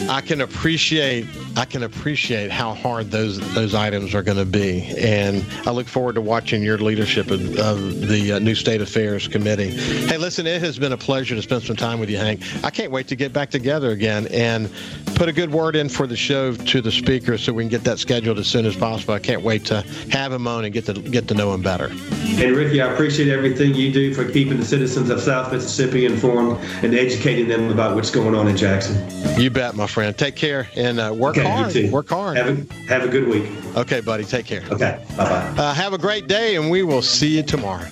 I 0.10 0.22
can 0.22 0.41
appreciate 0.41 1.28
I 1.55 1.66
can 1.66 1.84
appreciate 1.84 2.49
how 2.49 2.74
hard 2.74 3.12
those 3.12 3.38
those 3.53 3.76
items 3.76 4.16
are 4.16 4.24
going 4.24 4.39
to 4.39 4.45
be, 4.45 4.82
and 4.97 5.45
I 5.68 5.72
look 5.72 5.88
forward 5.88 6.16
to 6.16 6.22
watching 6.22 6.64
your 6.64 6.80
leadership 6.80 7.30
of, 7.30 7.60
of 7.60 8.07
the 8.07 8.34
uh, 8.34 8.39
new 8.39 8.55
State 8.55 8.82
Affairs 8.82 9.28
Committee. 9.28 9.70
Hey, 9.70 10.18
listen, 10.18 10.47
it 10.47 10.62
has 10.62 10.80
been 10.80 10.93
a 10.93 10.97
pleasure 10.97 11.36
to 11.36 11.41
spend 11.43 11.62
some 11.62 11.76
time 11.76 11.99
with 11.99 12.10
you, 12.10 12.18
Hank. 12.18 12.41
I 12.64 12.72
can't 12.72 12.91
wait 12.91 13.07
to 13.10 13.16
get 13.16 13.34
back 13.34 13.51
together 13.51 13.91
again 13.91 14.28
and 14.32 14.72
put 15.14 15.30
a 15.30 15.34
good 15.34 15.51
word 15.51 15.76
in 15.76 15.89
for 15.89 16.07
the 16.07 16.16
show 16.16 16.55
to 16.55 16.82
the 16.82 16.91
speaker 16.91 17.38
so 17.38 17.53
we 17.53 17.62
can 17.62 17.70
get 17.70 17.84
that 17.84 17.99
scheduled 17.99 18.39
as 18.39 18.47
soon 18.47 18.66
as 18.66 18.76
possible. 18.76 19.14
I 19.14 19.20
can't 19.20 19.43
wait 19.43 19.64
to 19.66 19.82
have 20.10 20.32
him 20.32 20.47
on 20.47 20.66
and 20.66 20.74
get 20.74 20.88
to 20.88 20.93
get 20.93 21.28
to 21.28 21.36
know 21.36 21.53
him 21.53 21.62
better. 21.62 21.86
And 21.86 22.55
Ricky, 22.55 22.82
I 22.82 22.91
appreciate 22.91 23.30
everything 23.30 23.76
you 23.76 23.91
do 23.91 24.16
for 24.16 24.28
keeping 24.28 24.57
the 24.57 24.66
citizens 24.66 25.12
of 25.12 25.22
South 25.22 25.51
Mississippi 25.51 26.05
informed 26.05 26.64
and 26.84 26.95
educating 26.95 27.47
them 27.47 27.70
about 27.70 27.95
what's 27.95 28.10
going 28.10 28.34
on 28.34 28.47
in 28.47 28.57
Jackson. 28.57 28.97
You 29.39 29.51
bet, 29.51 29.76
my 29.76 29.86
friend. 29.86 29.98
Take 30.17 30.35
care 30.35 30.67
and 30.75 30.99
uh, 30.99 31.13
work 31.15 31.37
okay, 31.37 31.47
hard. 31.47 31.91
Work 31.91 32.09
hard. 32.09 32.37
Have 32.37 32.47
a, 32.47 32.73
have 32.85 33.03
a 33.03 33.07
good 33.07 33.27
week. 33.27 33.49
Okay, 33.75 34.01
buddy. 34.01 34.23
Take 34.23 34.45
care. 34.45 34.63
Okay. 34.71 35.03
Bye 35.17 35.23
bye. 35.25 35.61
Uh, 35.61 35.73
have 35.73 35.93
a 35.93 35.97
great 35.97 36.27
day, 36.27 36.55
and 36.55 36.69
we 36.69 36.83
will 36.83 37.01
see 37.01 37.37
you 37.37 37.43
tomorrow. 37.43 37.87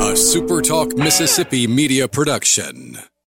A 0.00 0.12
SuperTalk 0.14 0.96
Mississippi 0.96 1.66
media 1.66 2.08
production. 2.08 2.98